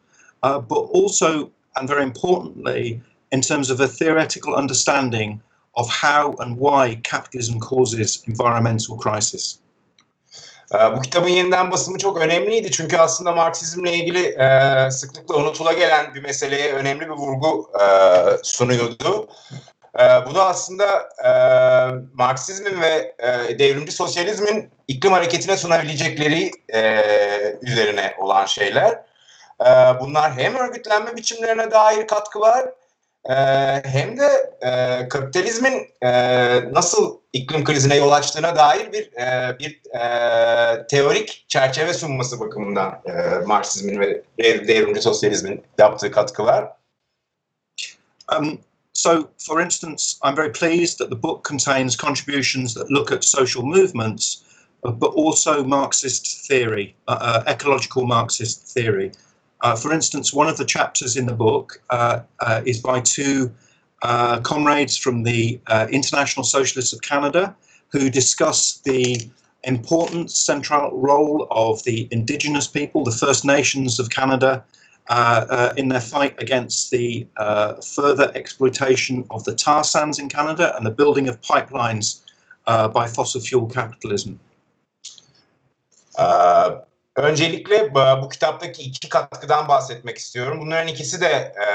uh, 0.43 0.59
but 0.59 0.81
also 0.93 1.51
and 1.75 1.87
very 1.87 2.03
importantly 2.03 3.01
in 3.31 3.41
terms 3.41 3.69
of 3.69 3.79
a 3.79 3.87
theoretical 3.87 4.55
understanding 4.55 5.41
of 5.75 5.89
how 5.89 6.33
and 6.39 6.57
why 6.57 6.95
capitalism 7.03 7.59
causes 7.59 8.23
environmental 8.27 8.97
crisis. 8.97 9.59
Bu 10.95 11.01
kitabın 11.01 11.27
yeniden 11.27 11.71
basımı 11.71 11.97
çok 11.97 12.17
önemliydi 12.17 12.71
çünkü 12.71 12.97
aslında 12.97 13.31
Marksizmle 13.31 13.93
ilgili 13.93 14.25
e, 14.25 14.91
sıklıkla 14.91 15.35
unutula 15.35 15.73
gelen 15.73 16.15
bir 16.15 16.21
meseleye 16.21 16.73
önemli 16.73 17.01
bir 17.01 17.13
vurgu 17.13 17.71
e, 17.81 17.85
sunuyordu. 18.43 19.27
E, 19.99 20.03
bu 20.25 20.35
da 20.35 20.45
aslında 20.45 21.09
e, 21.25 21.29
Marksizmin 22.13 22.81
ve 22.81 23.15
e, 23.19 23.59
devrimci 23.59 23.91
sosyalizmin 23.91 24.69
iklim 24.87 25.13
hareketine 25.13 25.57
sunabilecekleri 25.57 26.51
e, 26.73 27.01
üzerine 27.61 28.15
olan 28.19 28.45
şeyler. 28.45 28.91
E, 29.61 29.69
bunlar 29.99 30.33
hem 30.33 30.55
örgütlenme 30.55 31.15
biçimlerine 31.15 31.71
dair 31.71 32.07
katkılar 32.07 32.69
e, 33.29 33.33
hem 33.89 34.17
de 34.19 34.53
e, 34.61 35.07
kapitalizmin 35.09 35.87
e, 36.01 36.11
nasıl 36.73 37.17
iklim 37.33 37.63
krizine 37.63 37.95
yol 37.95 38.11
açtığına 38.11 38.55
dair 38.55 38.93
bir 38.93 39.13
e, 39.13 39.59
bir 39.59 39.81
e, 39.95 40.87
teorik 40.87 41.45
çerçeve 41.47 41.93
sunması 41.93 42.39
bakımından 42.39 43.01
e, 43.05 43.11
Marksizmin 43.45 43.99
ve 43.99 44.23
devrimci 44.67 45.01
sosyalizmin 45.01 45.63
yaptığı 45.77 46.11
katkılar. 46.11 46.71
Um, 48.39 48.59
so, 48.95 49.29
for 49.39 49.59
instance, 49.59 50.17
I'm 50.23 50.37
very 50.37 50.51
pleased 50.51 50.99
that 50.99 51.09
the 51.09 51.17
book 51.17 51.43
contains 51.43 51.97
contributions 51.97 52.73
that 52.75 52.89
look 52.89 53.11
at 53.11 53.25
social 53.25 53.61
movements, 53.61 54.45
uh, 54.85 54.91
but 54.91 55.07
also 55.07 55.65
Marxist 55.65 56.47
theory, 56.47 56.95
uh, 57.09 57.17
uh, 57.19 57.43
ecological 57.45 58.07
Marxist 58.07 58.65
theory. 58.65 59.11
Uh, 59.59 59.75
for 59.75 59.91
instance, 59.91 60.31
one 60.33 60.47
of 60.47 60.55
the 60.55 60.63
chapters 60.63 61.17
in 61.17 61.25
the 61.25 61.33
book 61.33 61.81
uh, 61.89 62.21
uh, 62.39 62.61
is 62.65 62.79
by 62.79 63.01
two 63.01 63.51
comrades 64.43 64.95
from 64.95 65.23
the 65.23 65.59
International 65.91 66.45
Socialists 66.45 66.93
of 66.93 67.01
Canada 67.01 67.53
who 67.91 68.09
discuss 68.09 68.79
the 68.85 69.29
important 69.63 70.31
central 70.31 70.97
role 70.97 71.47
of 71.51 71.83
the 71.83 72.07
Indigenous 72.11 72.67
people, 72.67 73.03
the 73.03 73.11
First 73.11 73.43
Nations 73.43 73.99
of 73.99 74.09
Canada, 74.09 74.63
in 75.77 75.89
their 75.89 76.01
fight 76.01 76.41
against 76.41 76.91
the 76.91 77.27
further 77.95 78.31
exploitation 78.35 79.25
of 79.29 79.43
the 79.43 79.55
tar 79.55 79.83
sands 79.83 80.19
in 80.19 80.29
Canada 80.29 80.75
and 80.75 80.85
the 80.85 80.91
building 80.91 81.29
of 81.29 81.41
pipelines 81.41 82.21
by 82.93 83.07
fossil 83.07 83.41
fuel 83.41 83.69
capitalism. 83.69 84.33
Öncelikle 87.15 87.93
bu 87.93 88.29
kitaptaki 88.29 88.83
iki 88.83 89.09
katkıdan 89.09 89.67
bahsetmek 89.67 90.17
istiyorum. 90.17 90.61
Bunların 90.61 90.87
ikisi 90.87 91.21
de 91.21 91.27
e, 91.27 91.67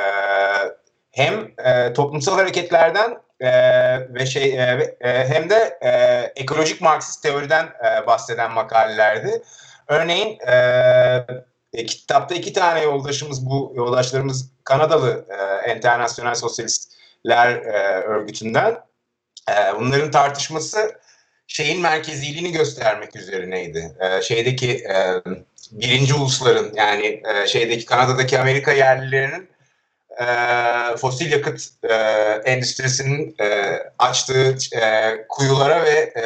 hem 1.10 1.52
e, 1.64 1.92
toplumsal 1.92 2.34
hareketlerden 2.34 3.18
e, 3.40 3.50
ve 4.14 4.26
şey 4.26 4.58
e, 4.60 4.92
hem 5.28 5.50
de 5.50 5.78
e, 5.82 5.90
ekolojik 6.36 6.80
Marksist 6.80 7.22
teoriden 7.22 7.64
e, 7.64 8.06
bahseden 8.06 8.52
makalelerdi. 8.52 9.42
Örneğin 9.88 10.38
e, 10.38 10.54
e, 11.74 11.86
kitapta 11.86 12.34
iki 12.34 12.52
tane 12.52 12.82
yoldaşımız 12.82 13.46
bu 13.46 13.72
yoldaşlarımız 13.76 14.50
Kanadalı 14.64 15.26
e, 15.28 15.70
Enternasyonel 15.70 16.34
Sosyalistler 16.34 17.50
e, 17.50 18.02
örgütünden. 18.02 18.78
E, 19.50 19.54
bunların 19.80 20.10
tartışması 20.10 21.00
şeyin 21.46 21.80
merkeziliğini 21.80 22.52
göstermek 22.52 23.16
üzerineydi. 23.16 23.96
E, 24.00 24.22
şeydeki 24.22 24.70
e, 24.70 25.22
birinci 25.72 26.14
ulusların 26.14 26.72
yani 26.74 27.22
e, 27.34 27.46
şeydeki 27.46 27.84
Kanada'daki 27.84 28.38
Amerika 28.38 28.72
yerlilerinin 28.72 29.48
e, 30.20 30.26
fosil 30.96 31.32
yakıt 31.32 31.62
e, 31.82 31.94
endüstrisinin 32.44 33.36
e, 33.40 33.78
açtığı 33.98 34.56
e, 34.76 35.14
kuyulara 35.28 35.84
ve 35.84 36.12
e, 36.16 36.24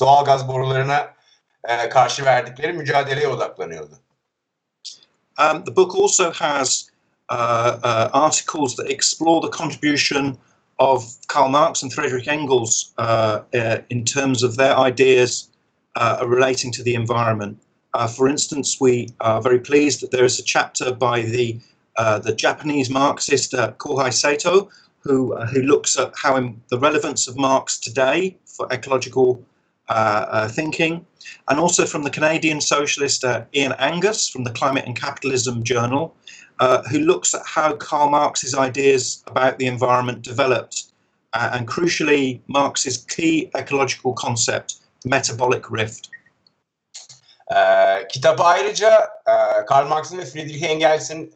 doğal 0.00 0.24
gaz 0.24 0.48
borularına 0.48 1.14
e, 1.68 1.88
karşı 1.88 2.24
verdikleri 2.24 2.72
mücadeleye 2.72 3.28
odaklanıyordu. 3.28 3.98
Um, 5.38 5.64
the 5.64 5.76
book 5.76 5.94
also 5.94 6.30
has 6.30 6.90
uh, 7.30 7.78
uh, 7.82 8.10
articles 8.12 8.76
that 8.76 8.90
explore 8.90 9.40
the 9.40 9.50
contribution 9.50 10.38
of 10.78 11.04
Karl 11.28 11.48
Marx 11.48 11.82
and 11.82 11.92
Friedrich 11.92 12.28
Engels 12.28 12.92
uh, 12.98 13.40
uh, 13.54 13.78
in 13.88 14.04
terms 14.04 14.42
of 14.42 14.56
their 14.56 14.76
ideas 14.76 15.48
uh, 15.96 16.24
relating 16.26 16.72
to 16.72 16.82
the 16.82 16.94
environment. 16.94 17.58
Uh, 17.94 18.06
for 18.06 18.28
instance, 18.28 18.80
we 18.80 19.08
are 19.20 19.40
very 19.40 19.58
pleased 19.58 20.00
that 20.00 20.10
there 20.10 20.24
is 20.24 20.38
a 20.38 20.42
chapter 20.42 20.92
by 20.92 21.22
the 21.22 21.58
the 22.24 22.34
Japanese 22.34 22.88
Marxist 22.90 23.54
uh, 23.54 23.72
Kohei 23.72 24.12
Sato, 24.12 24.70
who 25.00 25.36
who 25.52 25.62
looks 25.62 25.98
at 25.98 26.12
how 26.22 26.54
the 26.70 26.78
relevance 26.78 27.28
of 27.28 27.36
Marx 27.36 27.78
today 27.78 28.36
for 28.46 28.66
ecological 28.72 29.44
Uh, 29.92 30.26
uh, 30.30 30.48
thinking, 30.48 31.04
and 31.48 31.60
also 31.60 31.84
from 31.84 32.02
the 32.02 32.08
Canadian 32.08 32.62
socialist 32.62 33.24
uh, 33.24 33.44
Ian 33.54 33.74
Angus 33.78 34.26
from 34.26 34.42
the 34.42 34.50
Climate 34.50 34.84
and 34.86 34.98
Capitalism 34.98 35.62
Journal, 35.62 36.16
uh, 36.60 36.82
who 36.84 37.00
looks 37.00 37.34
at 37.34 37.42
how 37.44 37.76
Karl 37.76 38.08
Marx's 38.08 38.54
ideas 38.54 39.22
about 39.26 39.58
the 39.58 39.66
environment 39.66 40.22
developed, 40.22 40.84
uh, 41.34 41.50
and 41.52 41.68
crucially, 41.68 42.40
Marx's 42.46 42.96
key 42.96 43.50
ecological 43.54 44.14
concept, 44.14 44.76
metabolic 45.04 45.70
rift. 45.70 46.08
Ee, 47.50 48.06
ayrıca 48.38 49.08
Karl 49.66 49.88
Marx'ın 49.88 50.18
ve 50.18 50.24
Friedrich 50.24 50.62
Engels'in 50.62 51.32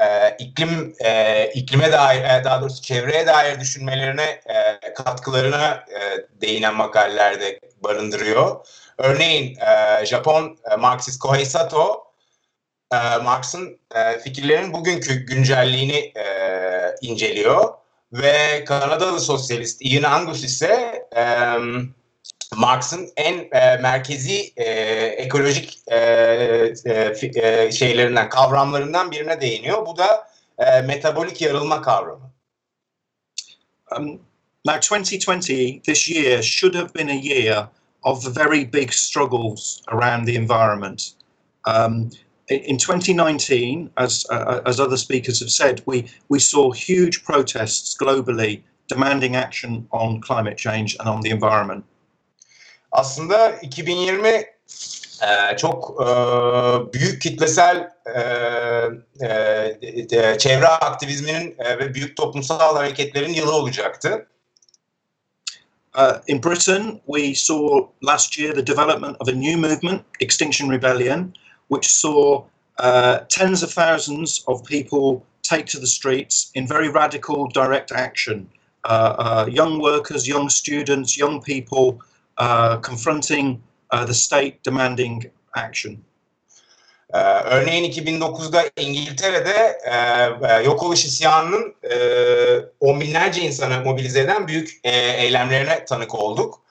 e, 0.00 0.36
iklim 0.38 0.94
e, 1.04 1.46
iklime 1.54 1.92
dair, 1.92 2.24
e, 2.24 2.44
daha 2.44 2.60
doğrusu 2.60 2.82
çevreye 2.82 3.26
dair 3.26 3.60
düşünmelerine 3.60 4.40
e, 4.46 4.94
katkılarına 4.94 5.84
e, 5.88 6.00
değinen 6.40 6.74
makalelerde 6.74 7.60
barındırıyor. 7.84 8.66
Örneğin 8.98 9.56
e, 9.56 10.06
Japon 10.06 10.58
e, 10.72 10.76
Marksist 10.76 11.18
Kohei 11.18 11.46
Sato 11.46 12.04
e, 12.92 12.96
Marx'ın 13.22 13.80
e, 13.94 14.18
fikirlerinin 14.18 14.72
bugünkü 14.72 15.14
güncelliğini 15.14 16.12
e, 16.16 16.24
inceliyor 17.00 17.74
ve 18.12 18.64
Kanadalı 18.64 19.20
sosyalist 19.20 19.82
Ian 19.82 20.12
Angus 20.12 20.44
ise 20.44 21.06
e, 21.16 21.24
Marx'ın 22.56 23.08
en 23.16 23.48
e, 23.52 23.76
merkezi 23.76 24.52
e, 24.56 24.64
ekolojik 25.24 25.78
e, 25.86 25.96
e, 26.84 27.72
şeylerinden, 27.72 28.28
kavramlarından 28.28 29.10
birine 29.10 29.40
değiniyor. 29.40 29.86
Bu 29.86 29.98
da 29.98 30.28
e, 30.58 30.80
metabolik 30.80 31.42
yarılma 31.42 31.82
kavramı. 31.82 32.30
Um, 33.98 34.20
now 34.64 34.78
2020, 34.80 35.82
this 35.82 36.08
year 36.10 36.42
should 36.42 36.74
have 36.74 36.94
been 36.94 37.08
a 37.08 37.14
year 37.14 37.68
of 38.02 38.36
very 38.36 38.72
big 38.72 38.92
struggles 38.92 39.82
around 39.88 40.26
the 40.26 40.34
environment. 40.34 41.14
Um, 41.66 42.10
in 42.48 42.76
2019, 42.76 43.90
as 43.96 44.26
uh, 44.30 44.60
as 44.66 44.80
other 44.80 44.96
speakers 44.96 45.40
have 45.40 45.50
said, 45.50 45.82
we 45.86 46.04
we 46.28 46.38
saw 46.38 46.72
huge 46.72 47.24
protests 47.24 47.96
globally 47.96 48.62
demanding 48.88 49.36
action 49.36 49.86
on 49.90 50.20
climate 50.20 50.58
change 50.58 50.96
and 51.00 51.08
on 51.08 51.22
the 51.22 51.30
environment. 51.30 51.84
Aslında 52.94 53.50
2020 53.50 54.28
e, 54.28 54.46
çok 55.56 56.02
e, 56.02 56.06
büyük 56.92 57.22
kitlesel 57.22 57.90
e, 58.06 58.20
e, 60.16 60.38
çevre 60.38 60.66
aktivizminin 60.66 61.56
e, 61.58 61.78
ve 61.78 61.94
büyük 61.94 62.16
toplumsal 62.16 62.76
hareketlerin 62.76 63.32
yılı 63.32 63.52
olacaktı. 63.52 64.26
Uh, 65.98 66.18
in 66.26 66.42
Britain, 66.42 67.00
we 67.06 67.34
saw 67.34 67.88
last 68.02 68.38
year 68.38 68.54
the 68.54 68.66
development 68.66 69.16
of 69.20 69.28
a 69.28 69.32
new 69.32 69.56
movement, 69.56 70.02
Extinction 70.20 70.70
Rebellion, 70.70 71.32
which 71.68 71.86
saw 71.86 72.42
uh, 72.78 73.18
tens 73.28 73.62
of 73.62 73.70
thousands 73.70 74.44
of 74.46 74.64
people 74.64 75.22
take 75.42 75.66
to 75.66 75.78
the 75.78 75.86
streets 75.86 76.50
in 76.54 76.66
very 76.66 76.88
radical 76.88 77.46
direct 77.46 77.92
action. 77.92 78.48
Uh, 78.84 79.14
uh, 79.18 79.46
young 79.48 79.80
workers, 79.80 80.26
young 80.26 80.48
students, 80.48 81.16
young 81.16 81.40
people 81.40 82.00
confronting 82.82 83.60
uh, 83.92 84.06
the 84.06 84.14
state 84.14 84.64
demanding 84.64 85.24
action. 85.52 85.98
Ee, 87.14 87.18
örneğin 87.44 87.92
2009'da 87.92 88.64
İngiltere'de 88.76 89.78
e, 90.42 90.62
yok 90.62 90.82
oluş 90.82 91.04
isyanının 91.04 91.74
e, 91.82 91.96
on 92.80 93.00
binlerce 93.00 93.40
insanı 93.40 93.84
mobilize 93.84 94.20
eden 94.20 94.48
büyük 94.48 94.80
e, 94.84 94.90
eylemlerine 94.96 95.84
tanık 95.84 96.14
olduk. 96.14 96.62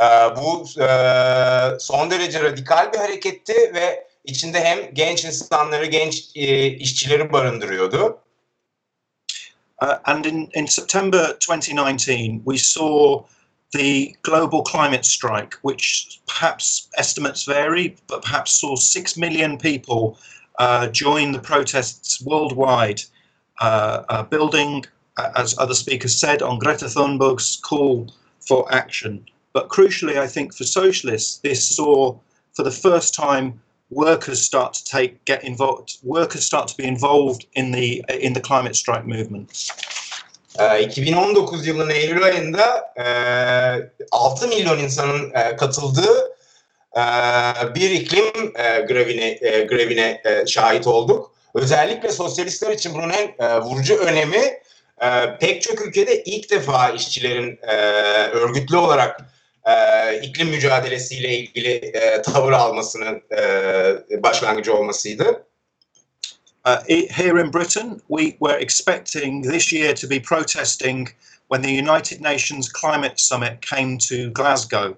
E, 0.00 0.04
bu 0.36 0.80
e, 0.82 0.88
son 1.78 2.10
derece 2.10 2.42
radikal 2.42 2.92
bir 2.92 2.98
hareketti 2.98 3.54
ve 3.74 4.06
içinde 4.24 4.64
hem 4.64 4.94
genç 4.94 5.24
insanları, 5.24 5.86
genç 5.86 6.30
e, 6.34 6.66
işçileri 6.66 7.32
barındırıyordu. 7.32 8.18
Uh, 9.82 9.98
and 10.04 10.24
in, 10.24 10.48
in 10.54 10.66
September 10.66 11.36
2019, 11.38 12.44
we 12.46 12.56
saw 12.56 13.26
the 13.76 14.16
global 14.22 14.62
climate 14.62 15.04
strike, 15.04 15.54
which 15.62 16.20
perhaps 16.26 16.88
estimates 16.96 17.44
vary, 17.44 17.96
but 18.06 18.22
perhaps 18.22 18.52
saw 18.52 18.74
6 18.74 19.16
million 19.16 19.58
people 19.58 20.18
uh, 20.58 20.88
join 20.88 21.32
the 21.32 21.38
protests 21.38 22.22
worldwide, 22.22 23.02
uh, 23.60 24.02
uh, 24.08 24.22
building, 24.22 24.84
as 25.36 25.58
other 25.58 25.74
speakers 25.74 26.18
said, 26.18 26.40
on 26.40 26.58
Greta 26.58 26.86
Thunberg's 26.86 27.56
call 27.56 28.10
for 28.40 28.72
action. 28.72 29.26
But 29.52 29.68
crucially, 29.68 30.16
I 30.18 30.26
think 30.26 30.54
for 30.54 30.64
socialists, 30.64 31.38
this 31.38 31.68
saw 31.68 32.18
for 32.54 32.62
the 32.62 32.70
first 32.70 33.14
time 33.14 33.60
workers 33.90 34.40
start 34.40 34.72
to 34.74 34.84
take 34.84 35.24
get 35.26 35.44
involved 35.44 35.98
workers 36.02 36.44
start 36.44 36.66
to 36.66 36.76
be 36.76 36.82
involved 36.82 37.46
in 37.52 37.70
the 37.70 38.04
in 38.08 38.32
the 38.32 38.40
climate 38.40 38.74
strike 38.74 39.06
movement 39.06 39.70
2019 40.80 41.66
yılının 41.66 41.90
Eylül 41.90 42.24
ayında 42.24 42.94
6 44.12 44.48
milyon 44.48 44.78
insanın 44.78 45.32
katıldığı 45.56 46.36
bir 47.74 47.90
iklim 47.90 48.52
grevine, 48.88 49.32
grevine 49.64 50.22
şahit 50.46 50.86
olduk. 50.86 51.32
Özellikle 51.54 52.12
sosyalistler 52.12 52.70
için 52.70 52.94
bunun 52.94 53.10
en 53.10 53.60
vurucu 53.62 53.96
önemi 53.96 54.60
pek 55.40 55.62
çok 55.62 55.86
ülkede 55.86 56.22
ilk 56.22 56.50
defa 56.50 56.90
işçilerin 56.90 57.58
örgütlü 58.32 58.76
olarak 58.76 59.20
e, 59.66 60.20
iklim 60.22 60.48
mücadelesiyle 60.48 61.38
ilgili 61.38 61.70
e, 61.70 62.22
tavır 62.22 62.52
almasının 62.52 63.22
e, 63.36 64.22
başlangıcı 64.22 64.74
olmasıydı. 64.74 65.46
Uh, 66.66 66.82
here 66.88 67.38
in 67.38 67.48
Britain, 67.48 68.02
we 68.08 68.36
were 68.40 68.56
expecting 68.56 69.40
this 69.40 69.70
year 69.70 69.94
to 69.94 70.04
be 70.08 70.18
protesting 70.18 71.08
when 71.46 71.62
the 71.62 71.70
United 71.70 72.20
Nations 72.20 72.68
Climate 72.68 73.20
Summit 73.20 73.62
came 73.62 73.98
to 73.98 74.30
Glasgow. 74.30 74.96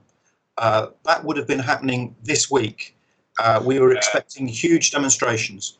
Uh, 0.56 0.86
that 1.04 1.22
would 1.24 1.36
have 1.36 1.46
been 1.46 1.58
happening 1.58 2.16
this 2.24 2.50
week. 2.50 2.96
Uh, 3.38 3.60
we 3.62 3.78
were 3.80 3.92
expecting 3.92 4.48
huge 4.48 4.92
demonstrations. 4.92 5.76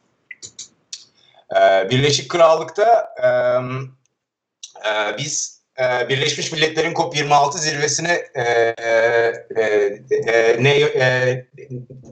Birleşik 1.90 2.28
Krallık'ta 2.28 3.08
um, 3.22 3.96
uh, 4.84 5.18
biz 5.18 5.57
e, 5.78 6.08
Birleşmiş 6.08 6.52
Milletler'in 6.52 6.94
COP26 6.94 7.58
zirvesine 7.58 8.22
e, 8.34 8.42
e, 8.42 9.62
e, 10.26 10.62
ne 10.62 10.78
e, 10.80 11.46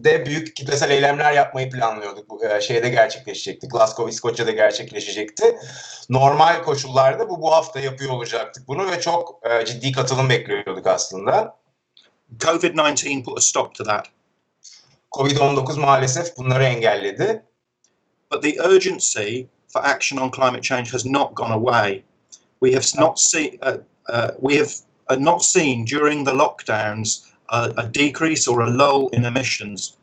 de 0.05 0.27
büyük 0.27 0.57
kitlesel 0.57 0.91
eylemler 0.91 1.33
yapmayı 1.33 1.71
planlıyorduk. 1.71 2.31
Bu 2.31 2.45
e, 2.45 2.61
şeyde 2.61 2.89
gerçekleşecekti. 2.89 3.69
Glasgow, 3.69 4.11
İskoçya'da 4.11 4.51
gerçekleşecekti. 4.51 5.57
Normal 6.11 6.63
koşullarda 6.63 7.29
bu 7.29 7.43
bu 7.43 7.53
hafta 7.53 7.81
yapıyor 7.81 8.11
olacaktık 8.11 8.69
bunu 8.69 8.91
ve 8.91 9.01
çok 9.01 9.41
e, 9.51 9.67
ciddi 9.67 9.93
katılım 9.93 10.31
bekliyorduk 10.31 10.87
aslında. 10.87 11.57
COVID-19 12.39 13.23
put 13.23 13.39
a 13.39 13.41
stop 13.41 13.75
to 13.75 13.85
that. 13.85 14.07
Covid-19 15.13 15.81
maalesef 15.81 16.37
bunları 16.37 16.65
engelledi. 16.65 17.43
But 18.33 18.43
the 18.43 18.63
urgency 18.63 19.43
for 19.69 19.85
action 19.85 20.19
on 20.19 20.31
climate 20.31 20.63
change 20.63 20.91
has 20.91 21.07
not 21.07 21.37
gone 21.37 21.53
away. 21.53 22.05
We 22.63 22.73
have 22.73 22.87
not 22.99 23.19
seen 23.21 23.59
uh, 23.63 23.79
uh, 24.09 24.29
we 24.41 24.57
have 24.57 24.71
uh, 25.11 25.25
not 25.25 25.45
seen 25.45 25.85
during 25.85 26.27
the 26.27 26.33
lockdowns 26.33 27.27
a 27.49 27.87
decrease 27.95 28.49
or 28.49 28.61
a 28.61 28.71
lull 28.71 29.09
in 29.13 29.25
emissions. 29.25 29.95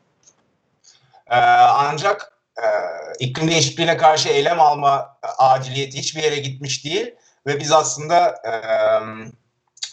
Ee, 1.30 1.36
ancak 1.36 2.32
e, 2.58 2.66
iklim 3.18 3.48
değişikliğine 3.48 3.96
karşı 3.96 4.28
eylem 4.28 4.60
alma 4.60 5.16
aciliyeti 5.38 5.98
hiçbir 5.98 6.22
yere 6.22 6.36
gitmiş 6.38 6.84
değil 6.84 7.14
ve 7.46 7.60
biz 7.60 7.72
aslında 7.72 8.28
e, 8.28 8.52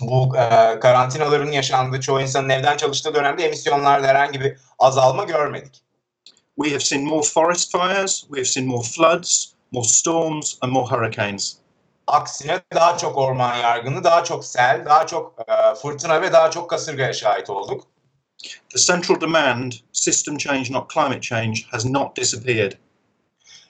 bu 0.02 0.38
e, 0.38 0.80
karantinaların 0.80 1.52
yaşandığı 1.52 2.02
çoğu 2.02 2.22
insanın 2.22 2.50
evden 2.50 2.78
çalıştığı 2.78 3.14
dönemde 3.14 3.46
emisyonlarda 3.46 4.08
herhangi 4.08 4.42
bir 4.42 4.58
azalma 4.80 5.24
görmedik. 5.24 5.82
We 6.56 6.72
have 6.72 6.80
seen 6.80 7.04
more 7.04 7.28
forest 7.28 7.72
fires, 7.72 8.22
we 8.22 8.38
have 8.38 8.46
seen 8.46 8.68
more 8.68 8.84
floods, 8.84 9.54
more 9.72 9.88
storms 9.88 10.58
and 10.62 10.72
more 10.72 10.96
hurricanes. 10.96 11.61
Aksine 12.12 12.62
daha 12.74 12.98
çok 12.98 13.18
orman 13.18 13.56
yargını, 13.56 14.04
daha 14.04 14.24
çok 14.24 14.46
sel, 14.46 14.86
daha 14.86 15.08
çok 15.08 15.36
e, 15.48 15.76
fırtına 15.76 16.22
ve 16.22 16.34
daha 16.34 16.52
çok 16.52 16.70
kasırgaya 16.70 17.14
şahit 17.14 17.50
olduk. 17.50 17.88
The 18.70 18.80
central 18.80 19.22
demand, 19.22 19.72
system 19.94 20.38
change 20.38 20.74
not 20.74 20.94
climate 20.94 21.22
change, 21.22 21.62
has 21.72 21.86
not 21.86 22.18
disappeared. 22.18 22.72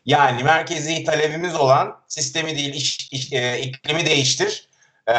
Yani 0.05 0.43
merkezi 0.43 1.03
talebimiz 1.03 1.55
olan 1.55 1.97
sistemi 2.07 2.57
değil 2.57 2.73
iş, 2.73 3.09
iş, 3.11 3.33
e, 3.33 3.61
iklimi 3.61 4.05
değiştir 4.05 4.67
e, 5.09 5.13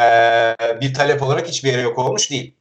bir 0.81 0.95
talep 0.95 1.23
olarak 1.23 1.49
hiçbir 1.49 1.69
yere 1.69 1.81
yok 1.81 1.99
olmuş 1.99 2.31
değil. 2.31 2.55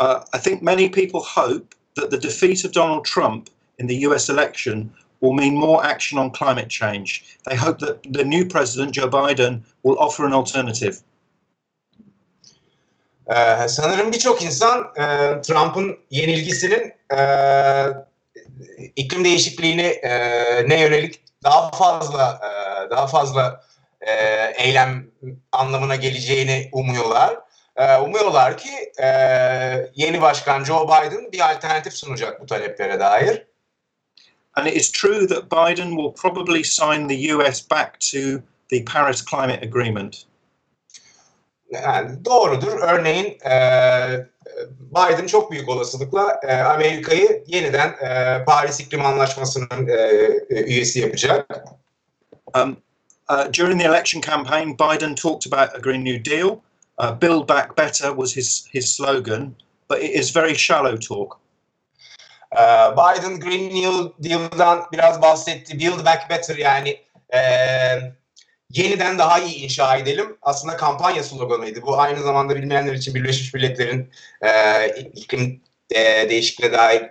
Uh, 0.00 0.24
I 0.32 0.38
think 0.38 0.62
many 0.62 0.90
people 0.90 1.20
hope 1.20 1.76
that 1.94 2.10
the 2.10 2.22
defeat 2.22 2.64
of 2.64 2.72
Donald 2.72 3.04
Trump 3.04 3.48
in 3.78 3.88
the 3.88 4.08
US 4.08 4.30
election 4.30 4.90
will 5.22 5.32
mean 5.32 5.54
more 5.54 5.84
action 5.84 6.18
on 6.18 6.30
climate 6.30 6.68
change. 6.68 7.24
They 7.46 7.56
hope 7.56 7.78
that 7.78 8.02
the 8.12 8.24
new 8.24 8.44
president, 8.48 8.92
Joe 8.92 9.08
Biden, 9.08 9.62
will 9.82 9.96
offer 9.98 10.26
an 10.26 10.32
alternative. 10.32 10.96
Ee, 13.26 13.68
sanırım 13.68 14.12
birçok 14.12 14.42
insan 14.42 14.92
e, 14.96 15.40
Trump'ın 15.42 15.98
yenilgisinin 16.10 16.92
e, 17.16 17.20
iklim 18.96 19.24
değişikliğini 19.24 19.82
e, 19.82 20.12
ne 20.68 20.80
yönelik 20.80 21.20
daha 21.44 21.70
fazla 21.70 22.40
e, 22.42 22.90
daha 22.90 23.06
fazla 23.06 23.60
e, 24.00 24.12
eylem 24.56 25.06
anlamına 25.52 25.96
geleceğini 25.96 26.68
umuyorlar. 26.72 27.38
E, 27.76 27.96
umuyorlar 27.96 28.56
ki 28.58 28.92
e, 29.02 29.06
yeni 29.94 30.22
başkan 30.22 30.64
Joe 30.64 30.88
Biden 30.88 31.32
bir 31.32 31.52
alternatif 31.52 31.92
sunacak 31.92 32.40
bu 32.40 32.46
taleplere 32.46 33.00
dair. 33.00 33.46
And 34.56 34.66
it 34.66 34.74
is 34.74 34.90
true 34.90 35.26
that 35.26 35.48
Biden 35.48 35.96
will 35.96 36.12
probably 36.12 36.62
sign 36.62 37.06
the 37.06 37.16
US 37.32 37.60
back 37.60 37.98
to 38.12 38.42
the 38.68 38.82
Paris 38.82 39.22
Climate 39.22 39.62
Agreement. 39.62 40.26
Yani 41.70 42.24
doğrudur. 42.24 42.80
Örneğin 42.80 43.38
e, 43.44 43.52
Biden 44.80 45.26
çok 45.26 45.50
büyük 45.50 45.68
olasılıkla 45.68 46.40
e, 46.42 46.54
Amerika'yı 46.54 47.44
yeniden 47.46 47.88
e, 47.88 48.44
Paris 48.44 48.80
İklim 48.80 49.06
Anlaşması'nın 49.06 49.88
e, 49.88 50.30
üyesi 50.50 51.00
yapacak. 51.00 51.64
Um, 52.54 52.76
uh, 53.28 53.48
during 53.48 53.78
the 53.78 53.84
election 53.84 54.20
campaign, 54.20 54.76
Biden 54.76 55.14
talked 55.14 55.46
about 55.46 55.74
a 55.76 55.80
Green 55.80 56.04
New 56.04 56.18
Deal. 56.18 56.62
Uh, 56.98 57.14
Build 57.14 57.46
Back 57.46 57.74
Better 57.74 58.12
was 58.12 58.34
his, 58.34 58.68
his 58.72 58.92
slogan, 58.92 59.56
but 59.88 60.02
it 60.02 60.10
is 60.10 60.30
very 60.30 60.54
shallow 60.54 60.96
talk. 60.96 61.40
Ee, 62.52 62.92
Biden 62.92 63.40
Green 63.40 63.74
New 63.74 64.12
Deal'dan 64.18 64.84
biraz 64.92 65.22
bahsetti. 65.22 65.78
Build 65.78 66.04
Back 66.04 66.30
Better 66.30 66.56
yani 66.56 67.00
e, 67.34 67.40
yeniden 68.70 69.18
daha 69.18 69.38
iyi 69.38 69.54
inşa 69.54 69.96
edelim. 69.96 70.38
Aslında 70.42 70.76
kampanya 70.76 71.22
sloganıydı. 71.22 71.82
Bu 71.82 72.00
aynı 72.00 72.22
zamanda 72.22 72.56
bilmeyenler 72.56 72.92
için 72.92 73.14
Birleşmiş 73.14 73.54
Milletler'in 73.54 74.10
e, 74.42 74.88
iklim 74.88 75.62
e, 75.90 76.30
değişikliğe 76.30 76.72
dair 76.72 77.02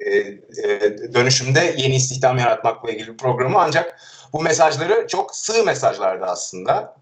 e, 0.00 0.10
e, 0.10 1.14
dönüşümde 1.14 1.74
yeni 1.78 1.96
istihdam 1.96 2.38
yaratmakla 2.38 2.90
ilgili 2.90 3.12
bir 3.12 3.16
programı. 3.16 3.58
Ancak 3.58 4.00
bu 4.32 4.42
mesajları 4.42 5.06
çok 5.08 5.36
sığ 5.36 5.64
mesajlardı 5.64 6.24
aslında. 6.24 7.00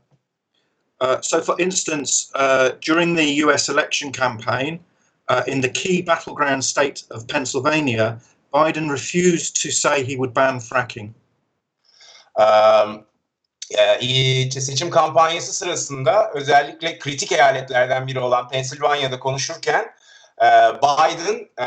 Uh, 1.01 1.17
so, 1.23 1.41
for 1.41 1.59
instance, 1.59 2.29
uh, 2.35 2.71
during 2.89 3.17
the 3.17 3.47
US 3.47 3.71
election 3.71 4.11
campaign, 4.11 4.81
uh, 5.29 5.43
in 5.47 5.61
the 5.61 5.73
key 5.73 6.03
battleground 6.03 6.65
state 6.65 7.05
of 7.11 7.27
Pennsylvania, 7.29 8.21
Biden 8.53 8.89
refused 8.91 9.63
to 9.63 9.71
say 9.71 10.05
he 10.05 10.17
would 10.17 10.35
ban 10.35 10.61
fracking. 10.61 11.15
Um, 12.37 13.05
seçim 14.51 14.91
kampanyası 14.91 15.53
sırasında 15.53 16.31
özellikle 16.35 16.99
kritik 16.99 17.33
eyaletlerden 17.33 18.07
biri 18.07 18.21
olan 18.21 18.49
Pennsylvania'da 18.49 19.19
konuşurken 19.19 19.87
e, 20.43 20.47
Biden 20.83 21.49
e, 21.59 21.67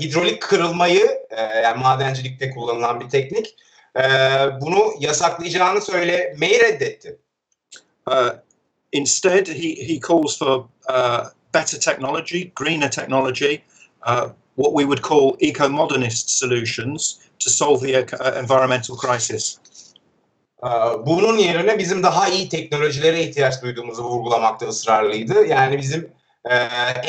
hidrolik 0.00 0.42
kırılmayı 0.42 1.06
e, 1.30 1.42
yani 1.42 1.82
madencilikte 1.82 2.50
kullanılan 2.50 3.00
bir 3.00 3.08
teknik 3.08 3.56
bunu 4.60 4.92
yasaklayacağını 5.00 5.80
söylemeyi 5.80 6.60
reddetti. 6.60 7.18
Uh, 8.06 8.30
instead, 8.92 9.46
he, 9.46 9.74
he 9.88 10.00
calls 10.00 10.38
for 10.38 10.68
uh, 10.88 11.30
better 11.54 11.78
technology, 11.78 12.52
greener 12.56 12.90
technology, 12.90 13.62
uh, 14.06 14.28
what 14.56 14.72
we 14.74 14.84
would 14.84 15.02
call 15.02 15.36
eco-modernist 15.40 16.38
solutions 16.38 17.18
to 17.38 17.50
solve 17.50 17.80
the 17.80 17.96
uh, 17.96 18.38
environmental 18.38 18.96
crisis. 18.96 19.58
Ee, 20.64 20.68
Bunun 21.06 21.38
yerine 21.38 21.78
bizim 21.78 22.02
daha 22.02 22.28
iyi 22.28 22.48
teknolojilere 22.48 23.22
ihtiyaç 23.22 23.62
duyduğumuzu 23.62 24.04
vurgulamakta 24.04 24.66
ısrarlıydı. 24.66 25.46
Yani 25.46 25.78
bizim 25.78 26.10
e, 26.50 26.54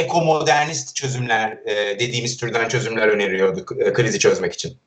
ekomodernist 0.04 0.96
çözümler 0.96 1.52
e, 1.66 2.00
dediğimiz 2.00 2.38
türden 2.38 2.68
çözümler 2.68 3.08
öneriyordu 3.08 3.66
e, 3.80 3.94
krizi 3.94 4.20
çözmek 4.20 4.54
için. 4.54 4.78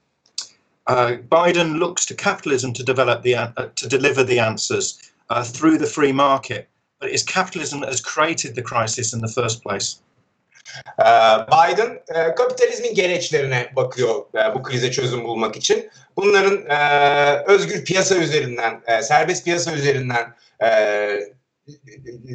Uh, 0.91 1.11
Biden 1.33 1.81
looks 1.81 2.07
to 2.07 2.15
capitalism 2.15 2.73
to 2.73 2.87
develop 2.87 3.23
the 3.23 3.35
uh, 3.37 3.71
to 3.77 3.91
deliver 3.91 4.27
the 4.27 4.43
answers 4.43 4.99
uh, 5.31 5.43
through 5.43 5.79
the 5.79 5.87
free 5.87 6.13
market, 6.13 6.69
it's 7.09 7.25
capitalism 7.25 7.81
that 7.81 7.89
has 7.89 8.03
created 8.03 8.55
the 8.55 8.63
crisis 8.63 9.15
in 9.15 9.21
the 9.21 9.29
first 9.43 9.63
place. 9.63 9.97
Ee, 10.99 11.05
Biden 11.53 12.03
e, 12.09 12.35
kapitalizmin 12.35 12.95
gereçlerine 12.95 13.73
bakıyor 13.77 14.25
e, 14.35 14.55
bu 14.55 14.63
krize 14.63 14.91
çözüm 14.91 15.25
bulmak 15.25 15.57
için. 15.57 15.91
Bunların 16.17 16.67
e, 16.67 17.45
özgür 17.47 17.85
piyasa 17.85 18.17
üzerinden, 18.17 18.83
serbest 19.03 19.45
piyasa 19.45 19.73
üzerinden 19.73 20.35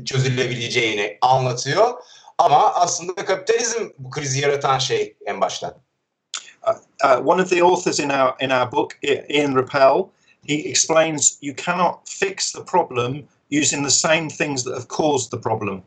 çözülebileceğini 0.06 1.18
anlatıyor. 1.22 1.94
Ama 2.38 2.74
aslında 2.74 3.26
kapitalizm 3.26 3.90
bu 3.98 4.10
krizi 4.10 4.42
yaratan 4.42 4.80
şey 4.80 5.16
en 5.26 5.42
baştan. 5.42 5.74
Uh, 7.04 7.28
one 7.28 7.42
of 7.42 7.50
the 7.50 7.64
authors 7.64 8.00
in 8.00 8.10
our 8.10 8.36
in 8.40 8.50
our 8.50 8.72
book, 8.72 8.92
Ian 9.04 9.56
Rappel, 9.56 10.10
he 10.48 10.70
explains 10.70 11.38
you 11.42 11.56
cannot 11.56 11.96
fix 12.06 12.52
the 12.52 12.66
problem 12.66 13.28
using 13.50 13.84
the 13.84 13.92
same 13.92 14.30
things 14.30 14.64
that 14.64 14.74
have 14.74 14.88
caused 14.88 15.32
the 15.32 15.42
problem. 15.42 15.84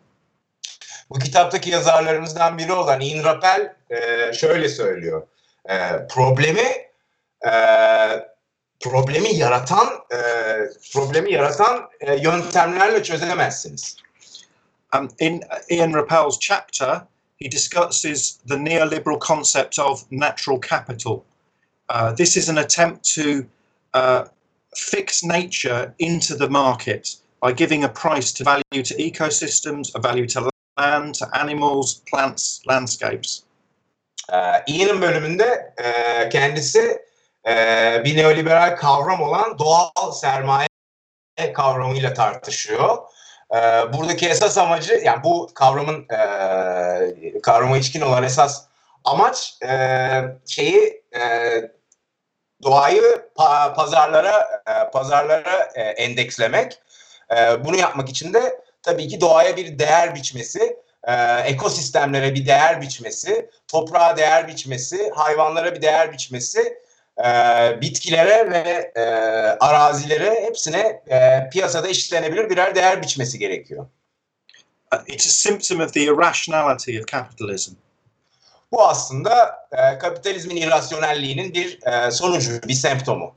Bu 1.10 1.18
kitaptaki 1.18 1.70
yazarlarımızdan 1.70 2.58
biri 2.58 2.72
olan 2.72 3.00
Ian 3.00 3.24
Rappel 3.24 3.76
e, 3.90 4.32
şöyle 4.32 4.68
söylüyor. 4.68 5.26
E, 5.68 6.06
problemi 6.08 6.88
e, 7.46 7.52
problemi 8.80 9.34
yaratan 9.34 9.88
e, 10.12 10.18
problemi 10.92 11.32
yaratan 11.32 11.88
e, 12.00 12.14
yöntemlerle 12.14 13.02
çözemezsiniz. 13.02 13.96
Um, 14.94 15.08
in 15.18 15.42
Ian 15.70 15.92
Rappel's 15.92 16.38
chapter, 16.38 17.06
he 17.38 17.48
discusses 17.48 18.38
the 18.48 18.56
neoliberal 18.56 19.18
concept 19.18 19.78
of 19.78 20.04
natural 20.10 20.60
capital. 20.60 21.24
Uh, 21.88 22.12
this 22.12 22.36
is 22.36 22.48
an 22.48 22.58
attempt 22.58 23.02
to 23.14 23.46
uh, 23.94 24.24
fix 24.74 25.24
nature 25.24 25.94
into 25.98 26.36
the 26.36 26.48
market 26.48 27.16
by 27.43 27.53
giving 27.53 27.84
a 27.84 27.88
price 27.88 28.32
to 28.32 28.45
value 28.45 28.82
to 28.84 28.95
ecosystems, 28.95 29.90
a 29.95 30.01
value 30.01 30.26
to 30.26 30.51
land, 30.78 31.14
to 31.16 31.26
animals, 31.32 32.03
plants, 32.11 32.62
landscapes. 32.68 33.43
E, 34.32 34.36
Ian'ın 34.66 35.03
bölümünde 35.03 35.74
e, 35.76 36.28
kendisi 36.28 37.03
e, 37.49 37.55
bir 38.05 38.16
neoliberal 38.16 38.76
kavram 38.76 39.22
olan 39.22 39.59
doğal 39.59 40.12
sermaye 40.12 40.68
kavramıyla 41.55 42.14
tartışıyor. 42.14 42.99
E, 43.51 43.57
buradaki 43.93 44.28
esas 44.28 44.59
amacı 44.59 45.01
yani 45.05 45.24
bu 45.24 45.51
kavramın 45.55 46.07
e, 46.11 47.40
kavrama 47.43 47.78
içkin 47.78 48.01
olan 48.01 48.22
esas 48.22 48.64
amaç 49.05 49.59
e, 49.62 49.70
şeyi 50.47 51.03
e, 51.16 51.22
doğayı 52.62 53.03
pa- 53.36 53.74
pazarlara 53.74 54.62
e, 54.68 54.90
pazarlara 54.90 55.70
e, 55.74 55.82
endekslemek. 55.82 56.78
E, 57.36 57.64
bunu 57.64 57.76
yapmak 57.76 58.08
için 58.08 58.34
de 58.34 58.60
tabii 58.82 59.08
ki 59.08 59.20
doğaya 59.20 59.56
bir 59.56 59.78
değer 59.78 60.14
biçmesi, 60.14 60.76
e, 61.04 61.14
ekosistemlere 61.40 62.34
bir 62.34 62.46
değer 62.46 62.80
biçmesi, 62.80 63.50
toprağa 63.68 64.16
değer 64.16 64.48
biçmesi, 64.48 65.10
hayvanlara 65.14 65.74
bir 65.74 65.82
değer 65.82 66.12
biçmesi, 66.12 66.78
e, 67.18 67.30
bitkilere 67.80 68.50
ve 68.50 68.92
e, 68.96 69.02
arazilere 69.60 70.44
hepsine 70.44 71.02
e, 71.06 71.48
piyasada 71.52 71.88
işlenebilir 71.88 72.50
birer 72.50 72.74
değer 72.74 73.02
biçmesi 73.02 73.38
gerekiyor. 73.38 73.86
İt's 75.06 75.26
a 75.26 75.30
symptom 75.30 75.80
of 75.80 75.92
the 75.92 76.00
irrationality 76.00 76.98
of 76.98 77.06
capitalism. 77.06 77.72
Bu 78.72 78.88
aslında 78.88 79.66
e, 79.72 79.98
kapitalizmin 79.98 80.56
irrasyonelliğinin 80.56 81.54
bir 81.54 81.86
e, 81.86 82.10
sonucu, 82.10 82.62
bir 82.68 82.74
semptomu. 82.74 83.34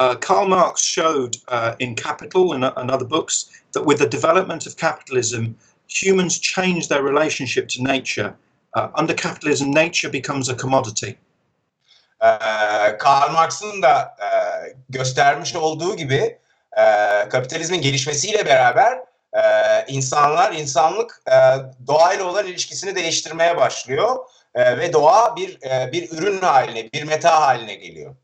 Uh, 0.00 0.14
Karl 0.14 0.48
Marx 0.48 0.82
showed 0.82 1.36
uh, 1.48 1.74
in 1.78 1.94
Capital 1.94 2.54
and, 2.54 2.64
and 2.64 2.90
other 2.90 3.04
books 3.04 3.50
that 3.72 3.84
with 3.84 3.98
the 3.98 4.08
development 4.08 4.66
of 4.66 4.78
capitalism, 4.78 5.54
humans 5.88 6.38
change 6.38 6.88
their 6.88 7.02
relationship 7.02 7.68
to 7.68 7.82
nature. 7.82 8.34
Uh, 8.72 8.88
under 8.94 9.12
capitalism, 9.12 9.70
nature 9.70 10.08
becomes 10.08 10.48
a 10.48 10.54
commodity. 10.54 11.18
Ee, 12.22 12.96
Karl 12.98 13.32
Marx'ın 13.32 13.82
da 13.82 14.16
e, 14.22 14.28
göstermiş 14.88 15.56
olduğu 15.56 15.96
gibi 15.96 16.38
kapitalizmin 17.30 17.82
gelişmesiyle 17.82 18.46
beraber 18.46 18.98
insanlar, 19.88 20.52
insanlık 20.52 21.22
doğayla 21.86 22.24
olan 22.24 22.46
ilişkisini 22.46 22.94
değiştirmeye 22.96 23.56
başlıyor 23.56 24.16
ve 24.56 24.92
doğa 24.92 25.36
bir 25.36 25.58
bir 25.92 26.10
ürün 26.10 26.38
haline, 26.38 26.92
bir 26.92 27.02
meta 27.02 27.40
haline 27.40 27.74
geliyor. 27.74 28.14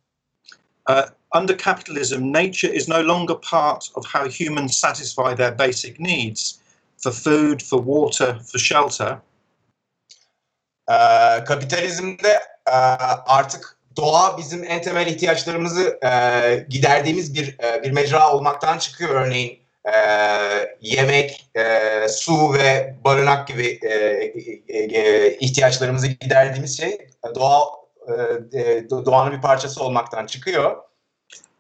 Uh, 0.91 1.03
under 1.37 1.59
capitalism, 1.59 2.33
nature 2.33 2.69
is 2.69 2.89
no 2.89 3.03
longer 3.03 3.35
part 3.35 3.91
of 3.95 4.07
how 4.07 4.29
humans 4.29 4.77
satisfy 4.77 5.35
their 5.35 5.59
basic 5.59 6.01
needs 6.01 6.59
for 7.03 7.13
food, 7.13 7.63
for 7.63 7.81
water, 7.81 8.39
for 8.51 8.59
shelter. 8.59 9.19
Ee, 10.91 11.45
kapitalizmde 11.45 12.41
e, 12.67 12.73
artık 13.27 13.77
doğa 13.97 14.39
bizim 14.39 14.65
en 14.65 14.83
temel 14.83 15.07
ihtiyaçlarımızı 15.07 15.99
e, 16.03 16.11
giderdiğimiz 16.69 17.35
bir 17.35 17.57
e, 17.63 17.83
bir 17.83 17.91
mecra 17.91 18.33
olmaktan 18.33 18.79
çıkıyor. 18.79 19.11
Örneğin 19.11 19.59
e, 19.85 19.93
yemek, 20.81 21.47
e, 21.57 22.09
su 22.09 22.55
ve 22.55 22.95
barınak 23.05 23.49
gibi 23.49 23.79
e, 23.83 23.89
e, 24.69 24.79
e, 24.79 25.37
ihtiyaçlarımızı 25.39 26.07
giderdiğimiz 26.07 26.79
şey 26.79 26.99
doğa 27.35 27.67
e, 28.09 28.13
e, 28.61 28.91
doğanın 28.91 29.33
bir 29.33 29.41
parçası 29.41 29.85
olmaktan 29.85 30.27
çıkıyor. 30.27 30.77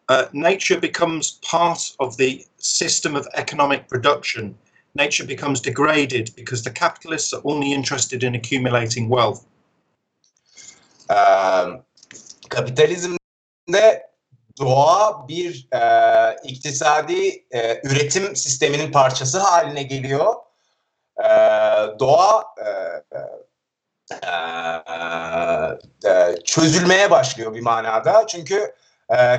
Uh, 0.08 0.26
nature 0.32 0.80
becomes 0.80 1.32
part 1.42 1.92
of 1.98 2.16
the 2.16 2.44
system 2.58 3.16
of 3.16 3.26
economic 3.34 3.88
production. 3.88 4.56
Nature 4.94 5.26
becomes 5.26 5.60
degraded 5.60 6.30
because 6.36 6.62
the 6.62 6.70
capitalists 6.70 7.32
are 7.32 7.42
only 7.44 7.72
interested 7.72 8.22
in 8.22 8.34
accumulating 8.34 9.08
wealth. 9.08 9.44
Ee, 11.10 11.82
kapitalizmde 12.48 14.06
doğa 14.58 15.28
bir 15.28 15.68
e, 15.72 15.80
iktisadi 16.44 17.44
e, 17.50 17.80
üretim 17.84 18.36
sisteminin 18.36 18.92
parçası 18.92 19.38
haline 19.38 19.82
geliyor. 19.82 20.34
E, 21.18 21.28
doğa 21.98 22.44
e, 22.58 22.68
e, 24.12 24.30
e, 26.10 26.36
çözülmeye 26.44 27.10
başlıyor 27.10 27.54
bir 27.54 27.60
manada. 27.60 28.26
Çünkü 28.26 28.74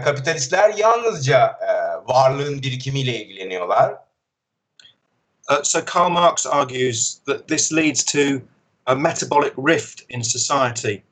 kapitalistler 0.03 0.73
yalnızca 0.77 1.59
e, 1.61 1.67
varlığın 2.07 2.61
birikimiyle 2.61 3.25
ilgileniyorlar. 3.25 4.07
Uh, 5.49 5.63
so 5.63 5.79
Karl 5.85 6.09
Marx 6.09 6.45
argues 6.45 7.19
that 7.25 7.47
this 7.47 7.71
leads 7.71 8.03
to 8.03 8.41
a 8.85 8.95
metabolic 8.95 9.53
rift 9.57 10.03
in 10.09 10.21
society. 10.21 11.03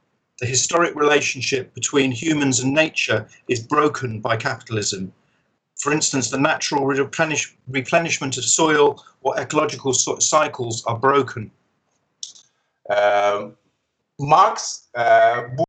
The 0.42 0.46
historic 0.46 0.94
relationship 0.96 1.74
between 1.74 2.12
humans 2.12 2.60
and 2.60 2.76
nature 2.76 3.26
is 3.48 3.62
broken 3.62 4.22
by 4.22 4.38
capitalism. 4.38 5.14
For 5.78 5.94
instance, 5.94 6.30
the 6.30 6.38
natural 6.38 6.86
replenish- 6.86 7.56
replenishment 7.68 8.38
of 8.38 8.44
soil 8.44 9.02
or 9.22 9.40
ecological 9.40 9.94
so- 9.94 10.20
cycles 10.20 10.84
are 10.86 11.00
broken. 11.00 11.52
Ee, 12.92 13.52
Marx 14.20 14.90
e, 14.98 15.04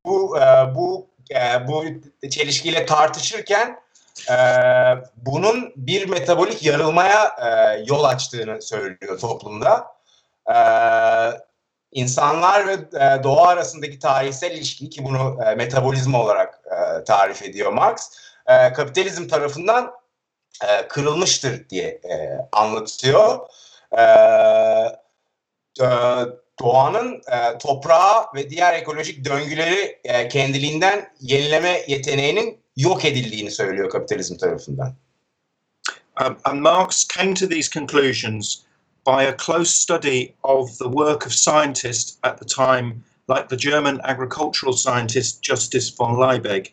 bu 0.05 0.37
e, 0.37 0.75
bu 0.75 1.07
e, 1.31 1.69
bu 1.69 1.85
çelişkiyle 2.31 2.87
tartışırken 2.87 3.81
e, 4.31 4.37
bunun 5.17 5.73
bir 5.77 6.09
metabolik 6.09 6.63
yarılmaya 6.63 7.37
e, 7.39 7.85
yol 7.87 8.05
açtığını 8.05 8.63
söylüyor 8.63 9.19
toplumda. 9.21 9.87
E, 10.55 10.59
insanlar 11.93 12.67
ve 12.67 12.73
e, 12.73 13.23
doğa 13.23 13.49
arasındaki 13.49 13.99
tarihsel 13.99 14.51
ilişki 14.51 14.91
ki 14.91 15.05
bunu 15.05 15.39
e, 15.47 15.55
metabolizma 15.55 16.23
olarak 16.23 16.61
e, 16.67 17.05
tarif 17.05 17.43
ediyor 17.43 17.73
Marx, 17.73 18.09
e, 18.47 18.73
kapitalizm 18.73 19.29
tarafından 19.29 19.93
e, 20.65 20.89
kırılmıştır 20.89 21.69
diye 21.69 21.89
e, 21.89 22.39
anlatıyor. 22.53 23.39
E, 23.99 24.03
e, 25.81 25.87
doğanın 26.61 27.15
e, 27.15 27.59
toprağa 27.59 28.27
ve 28.35 28.51
diğer 28.51 28.75
ekolojik 28.75 29.25
döngüleri 29.25 29.99
e, 30.05 30.29
kendiliğinden 30.29 31.13
yenileme 31.21 31.85
yeteneğinin 31.89 32.59
yok 32.77 33.05
edildiğini 33.05 33.51
söylüyor 33.51 33.91
kapitalizm 33.91 34.37
tarafından. 34.37 34.95
Um, 36.21 36.37
and 36.45 36.61
Marx 36.61 37.05
came 37.09 37.35
to 37.35 37.47
these 37.47 37.71
conclusions 37.71 38.63
by 39.07 39.27
a 39.27 39.37
close 39.37 39.71
study 39.71 40.35
of 40.43 40.79
the 40.79 40.91
work 40.91 41.27
of 41.27 41.33
scientists 41.33 42.19
at 42.23 42.39
the 42.39 42.47
time 42.47 43.05
like 43.29 43.49
the 43.49 43.57
German 43.57 44.01
agricultural 44.05 44.73
scientist 44.73 45.43
Justus 45.43 45.91
von 45.91 46.17
Liebig. 46.17 46.73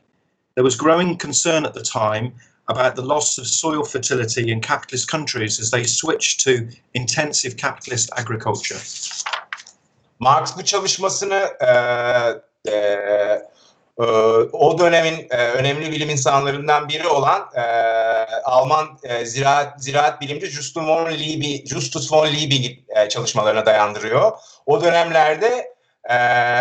There 0.55 0.63
was 0.63 0.75
growing 0.75 1.17
concern 1.17 1.65
at 1.65 1.73
the 1.73 1.84
time 1.84 2.34
about 2.67 2.95
the 2.95 3.01
loss 3.01 3.38
of 3.38 3.47
soil 3.47 3.84
fertility 3.84 4.51
in 4.51 4.61
capitalist 4.61 5.09
countries 5.09 5.59
as 5.59 5.71
they 5.71 5.84
switched 5.84 6.39
to 6.41 6.69
intensive 6.93 7.57
capitalist 7.57 8.09
agriculture. 8.15 8.79
Marx 10.24 10.57
bu 10.57 10.65
çalışmasını 10.65 11.49
e, 11.59 11.71
e, 12.71 12.76
e, 13.99 14.03
o 14.51 14.80
dönemin 14.80 15.28
e, 15.30 15.38
önemli 15.38 15.91
bilim 15.91 16.09
insanlarından 16.09 16.89
biri 16.89 17.07
olan 17.07 17.49
e, 17.55 17.61
Alman 18.43 18.99
e, 19.03 19.26
ziraat 19.26 19.84
ziraat 19.84 20.21
bilimci 20.21 20.47
Justus 20.47 20.84
von 20.84 21.11
Liebig, 21.11 21.67
Justus 21.67 22.13
von 22.13 22.28
Liebig'in 22.28 22.86
e, 22.95 23.09
çalışmalarına 23.09 23.65
dayandırıyor. 23.65 24.32
O 24.65 24.82
dönemlerde 24.82 25.74
e, 26.09 26.15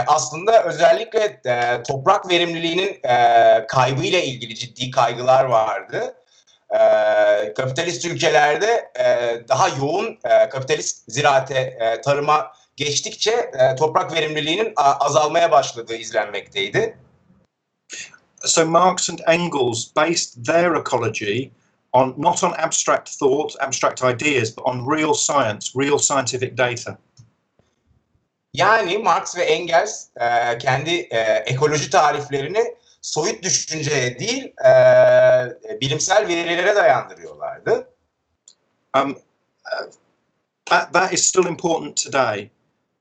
aslında 0.07 0.65
özellikle 0.65 1.41
e, 1.47 1.83
toprak 1.83 2.31
verimliliğinin 2.31 3.01
e, 3.05 3.67
kaybıyla 3.69 4.21
ilgili 4.21 4.55
ciddi 4.55 4.91
kaygılar 4.91 5.45
vardı. 5.45 6.15
E, 6.71 6.79
kapitalist 7.55 8.05
ülkelerde 8.05 8.91
e, 8.99 9.05
daha 9.49 9.69
yoğun 9.69 10.19
e, 10.25 10.49
kapitalist 10.49 11.05
ziraate, 11.09 11.59
e, 11.59 12.01
tarıma 12.01 12.53
geçtikçe 12.77 13.31
e, 13.31 13.77
toprak 13.77 14.13
verimliliğinin 14.13 14.73
a, 14.77 14.93
azalmaya 15.07 15.51
başladığı 15.51 15.97
izlenmekteydi. 15.97 16.99
So 18.45 18.67
Marx 18.67 19.11
and 19.11 19.19
Engels 19.27 19.97
based 19.97 20.45
their 20.47 20.75
ecology 20.75 21.51
on 21.93 22.15
not 22.19 22.45
on 22.45 22.53
abstract 22.53 23.19
thought, 23.19 23.57
abstract 23.61 24.03
ideas, 24.03 24.57
but 24.57 24.65
on 24.65 24.97
real 24.97 25.15
science, 25.15 25.73
real 25.77 25.99
scientific 25.99 26.57
data. 26.59 26.99
Yani 28.55 28.99
Marx 28.99 29.37
ve 29.37 29.43
Engels 29.43 30.09
e, 30.17 30.59
kendi 30.59 30.91
e, 30.91 31.19
ekoloji 31.47 31.91
tariflerini 31.91 32.75
soyut 33.03 33.43
düşünceye 33.43 34.19
değil 34.19 34.53
e, 34.65 35.81
bilimsel 35.81 36.29
verilere 36.29 36.77
dayandırıyorlardı. 36.77 37.89
Um, 38.95 39.11
uh, 39.11 39.87
that, 40.67 40.93
that 40.93 41.13
is 41.13 41.27
still 41.27 41.47
important 41.47 41.97
today. 41.97 42.51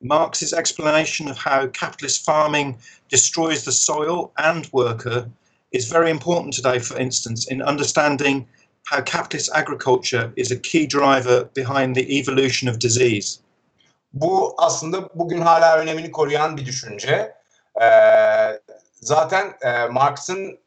Marx's 0.02 0.54
explanation 0.54 1.28
of 1.28 1.38
how 1.38 1.68
capitalist 1.68 2.26
farming 2.26 2.78
destroys 3.10 3.64
the 3.64 3.72
soil 3.72 4.32
and 4.38 4.68
worker 4.74 5.30
is 5.72 5.92
very 5.92 6.10
important 6.10 6.54
today, 6.54 6.80
for 6.80 6.98
instance, 7.00 7.48
in 7.48 7.62
understanding 7.62 8.48
how 8.86 9.02
capitalist 9.02 9.50
agriculture 9.54 10.34
is 10.36 10.52
a 10.52 10.60
key 10.60 10.86
driver 10.88 11.46
behind 11.54 11.96
the 11.96 12.18
evolution 12.18 12.68
of 12.68 12.80
disease. 12.80 13.40
Bu 14.14 14.54
aslında 14.58 15.10
bugün 15.16 15.42
hala 15.42 15.78
önemini 15.78 16.12
koruyan 16.12 16.58
bir 16.58 16.66
düşünce. 16.66 17.36
E, 17.82 17.88
zaten 19.02 19.54
e, 19.62 19.86
Marx'ın 19.86 20.60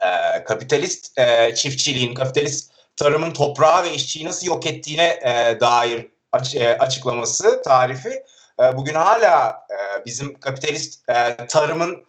e, 0.00 0.44
kapitalist 0.44 1.18
e, 1.18 1.54
çiftçiliğin, 1.54 2.14
kapitalist 2.14 2.72
tarımın 2.96 3.30
toprağı 3.32 3.84
ve 3.84 3.94
işçiyi 3.94 4.24
nasıl 4.24 4.46
yok 4.46 4.66
ettiğine 4.66 5.20
e, 5.22 5.60
dair 5.60 6.06
aç, 6.32 6.54
e, 6.54 6.78
açıklaması, 6.78 7.62
tarifi 7.62 8.22
e, 8.62 8.76
bugün 8.76 8.94
hala 8.94 9.66
e, 9.70 10.06
bizim 10.06 10.40
kapitalist 10.40 11.08
e, 11.08 11.46
tarımın 11.46 12.04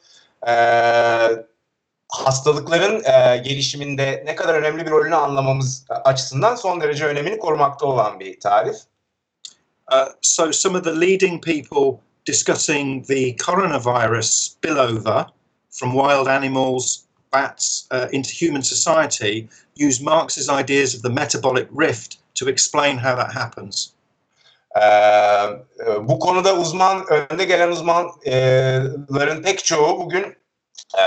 e, 0.48 0.54
hastalıkların 2.10 3.04
gelişiminde 3.44 4.24
ne 4.26 4.36
kadar 4.36 4.54
önemli 4.54 4.86
bir 4.86 4.92
rolünü 4.92 5.16
anlamamız 5.16 5.86
açısından 5.90 6.56
son 6.56 6.82
derece 6.82 7.06
önemini 7.06 7.40
korumakta 7.40 7.86
olan 7.86 8.20
bir 8.20 8.40
tarif. 8.40 8.76
Uh, 9.92 10.10
so, 10.22 10.52
some 10.52 10.78
of 10.78 10.84
the 10.84 10.96
leading 10.96 11.40
people 11.40 12.00
discussing 12.26 13.06
the 13.06 13.36
coronavirus 13.36 14.30
spillover 14.32 15.26
from 15.70 15.92
wild 15.92 16.28
animals, 16.28 17.06
bats, 17.34 17.88
uh, 17.92 18.08
into 18.12 18.30
human 18.30 18.62
society 18.62 19.50
use 19.76 20.02
Marx's 20.02 20.50
ideas 20.50 20.96
of 20.96 21.02
the 21.02 21.10
metabolic 21.10 21.68
rift 21.72 22.18
to 22.36 22.48
explain 22.48 22.98
how 22.98 23.16
that 23.16 23.34
happens. 23.34 23.93
Ee, 24.82 24.82
bu 26.02 26.20
konuda 26.20 26.56
uzman, 26.56 27.06
önde 27.10 27.46
gelen 27.46 27.72
uzmanların 27.72 29.42
pek 29.44 29.66
çoğu 29.66 30.00
bugün 30.00 30.38
e, 30.98 31.04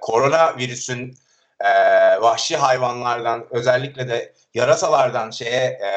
koronavirüsün 0.00 1.14
e, 1.60 1.70
vahşi 2.20 2.56
hayvanlardan 2.56 3.46
özellikle 3.50 4.08
de 4.08 4.32
yarasalardan 4.54 5.30
şeye 5.30 5.64
e, 5.64 5.90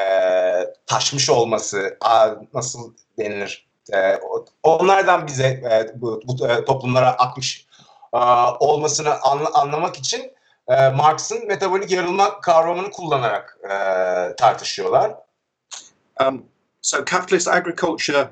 taşmış 0.85 1.29
olması 1.29 1.97
a, 2.01 2.29
nasıl 2.53 2.93
denilir? 3.19 3.67
E, 3.93 4.19
onlardan 4.63 5.27
bize 5.27 5.47
e, 5.47 6.01
bu, 6.01 6.21
bu 6.27 6.47
e, 6.47 6.65
toplumlara 6.65 7.09
akmış 7.09 7.67
e, 8.13 8.17
olmasını 8.59 9.21
anla, 9.21 9.53
anlamak 9.53 9.95
için 9.95 10.31
e, 10.67 10.89
Marx'ın 10.89 11.47
metabolik 11.47 11.91
yarılma 11.91 12.41
kavramını 12.41 12.91
kullanarak 12.91 13.57
e, 13.63 13.75
tartışıyorlar. 14.35 15.15
Um, 16.27 16.52
so, 16.83 17.01
capitalist 17.01 17.47
agriculture 17.47 18.29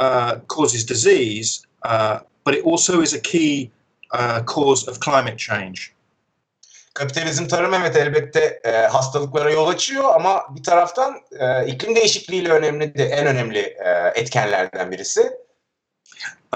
uh, 0.00 0.40
causes 0.48 0.84
disease, 0.84 1.64
uh, 1.84 2.18
but 2.44 2.54
it 2.54 2.64
also 2.64 3.00
is 3.00 3.14
a 3.14 3.20
key 3.20 3.70
uh, 4.10 4.42
cause 4.42 4.88
of 4.88 5.00
climate 5.00 5.38
change. 5.38 5.94
Kapitalizm 6.94 7.46
tarım 7.46 7.74
evet 7.74 7.96
elbette 7.96 8.60
e, 8.64 8.70
hastalıklara 8.70 9.50
yol 9.50 9.68
açıyor 9.68 10.14
ama 10.14 10.46
bir 10.56 10.62
taraftan 10.62 11.20
e, 11.38 11.66
iklim 11.66 11.96
değişikliğiyle 11.96 12.52
önemli 12.52 12.94
de 12.94 13.04
en 13.04 13.26
önemli 13.26 13.58
e, 13.58 14.12
etkenlerden 14.14 14.92
birisi. 14.92 15.30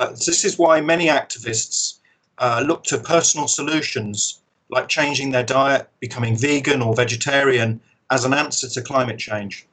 Uh, 0.01 0.15
this 0.15 0.45
is 0.45 0.57
why 0.57 0.81
many 0.81 1.11
activists 1.11 1.97
uh, 2.39 2.69
look 2.69 2.85
to 2.85 3.03
personal 3.03 3.47
solutions 3.47 4.39
like 4.77 4.89
changing 4.89 5.33
their 5.33 5.49
diet, 5.49 5.87
becoming 6.03 6.43
vegan 6.43 6.81
or 6.81 6.99
vegetarian 6.99 7.81
as 8.11 8.25
an 8.25 8.33
answer 8.33 8.69
to 8.69 8.83
climate 8.83 9.19
change. 9.19 9.67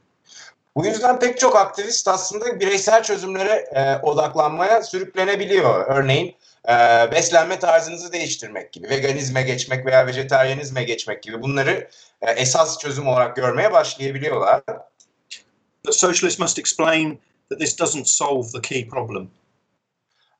Bu 0.75 0.85
yüzden 0.85 1.19
pek 1.19 1.39
çok 1.39 1.55
aktivist 1.55 2.07
aslında 2.07 2.59
bireysel 2.59 3.03
çözümlere 3.03 3.51
e, 3.51 3.97
odaklanmaya 4.05 4.83
sürüklenebiliyor. 4.83 5.85
Örneğin 5.87 6.35
e, 6.67 6.71
beslenme 7.11 7.59
tarzınızı 7.59 8.13
değiştirmek 8.13 8.73
gibi, 8.73 8.89
veganizme 8.89 9.41
geçmek 9.41 9.85
veya 9.85 10.07
vejetaryenizme 10.07 10.83
geçmek 10.83 11.23
gibi 11.23 11.41
bunları 11.41 11.89
e, 12.21 12.31
esas 12.31 12.79
çözüm 12.79 13.07
olarak 13.07 13.35
görmeye 13.35 13.71
başlayabiliyorlar. 13.71 14.61
But 15.85 15.95
socialists 15.95 16.39
must 16.39 16.59
explain 16.59 17.19
that 17.49 17.59
this 17.59 17.79
doesn't 17.79 18.07
solve 18.07 18.47
the 18.51 18.61
key 18.61 18.87
problem. 18.87 19.29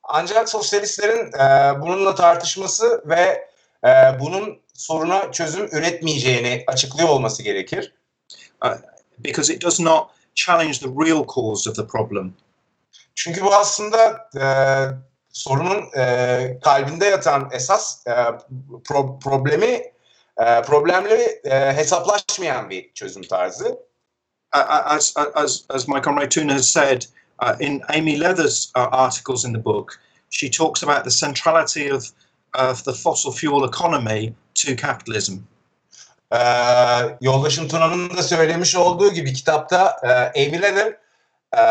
Ancak 0.02 0.48
sosyalistlerin 0.48 1.32
e, 1.32 1.80
bununla 1.80 2.14
tartışması 2.14 3.02
ve 3.06 3.48
e, 3.84 4.20
bunun 4.20 4.58
soruna 4.74 5.32
çözüm 5.32 5.66
üretmeyeceğini 5.72 6.64
açıklıyor 6.66 7.08
olması 7.08 7.42
gerekir. 7.42 7.92
Uh, 8.64 8.70
because 9.18 9.54
it 9.54 9.62
does 9.62 9.80
not 9.80 10.10
challenge 10.34 10.78
the 10.78 10.88
real 10.88 11.24
cause 11.24 11.70
of 11.70 11.76
the 11.76 11.86
problem. 11.86 12.34
Çünkü 13.14 13.44
bu 13.44 13.54
aslında 13.54 14.28
e, 14.36 14.46
sorunun 15.28 15.84
e, 15.96 16.58
kalbinde 16.64 17.06
yatan 17.06 17.48
esas 17.52 18.06
e, 18.06 18.12
pro, 18.84 19.18
problemi 19.18 19.92
e, 20.38 20.62
problemleri 20.62 21.40
e, 21.44 21.76
hesaplaşmayan 21.76 22.70
bir 22.70 22.92
çözüm 22.94 23.22
tarzı. 23.22 23.78
As, 24.52 25.14
as, 25.34 25.64
as 25.68 25.88
my 25.88 26.00
comrade 26.02 26.28
Tuna 26.28 26.54
has 26.54 26.68
said 26.68 27.02
uh, 27.40 27.56
in 27.60 27.82
Amy 27.88 28.20
Leather's 28.20 28.70
uh, 28.74 28.88
articles 28.92 29.44
in 29.44 29.52
the 29.52 29.58
book, 29.58 29.98
she 30.30 30.48
talks 30.48 30.82
about 30.82 31.04
the 31.04 31.10
centrality 31.10 31.88
of, 31.88 32.12
of 32.54 32.84
the 32.84 32.92
fossil 32.92 33.32
fuel 33.32 33.64
economy 33.64 34.34
to 34.54 34.76
capitalism. 34.76 35.46
Ee, 36.32 36.38
yoldaşım 37.20 37.68
Tuna'nın 37.68 38.16
da 38.16 38.22
söylemiş 38.22 38.76
olduğu 38.76 39.12
gibi 39.12 39.32
kitapta 39.32 39.96
e, 40.34 40.52
Leather 40.52 40.96
e, 41.56 41.62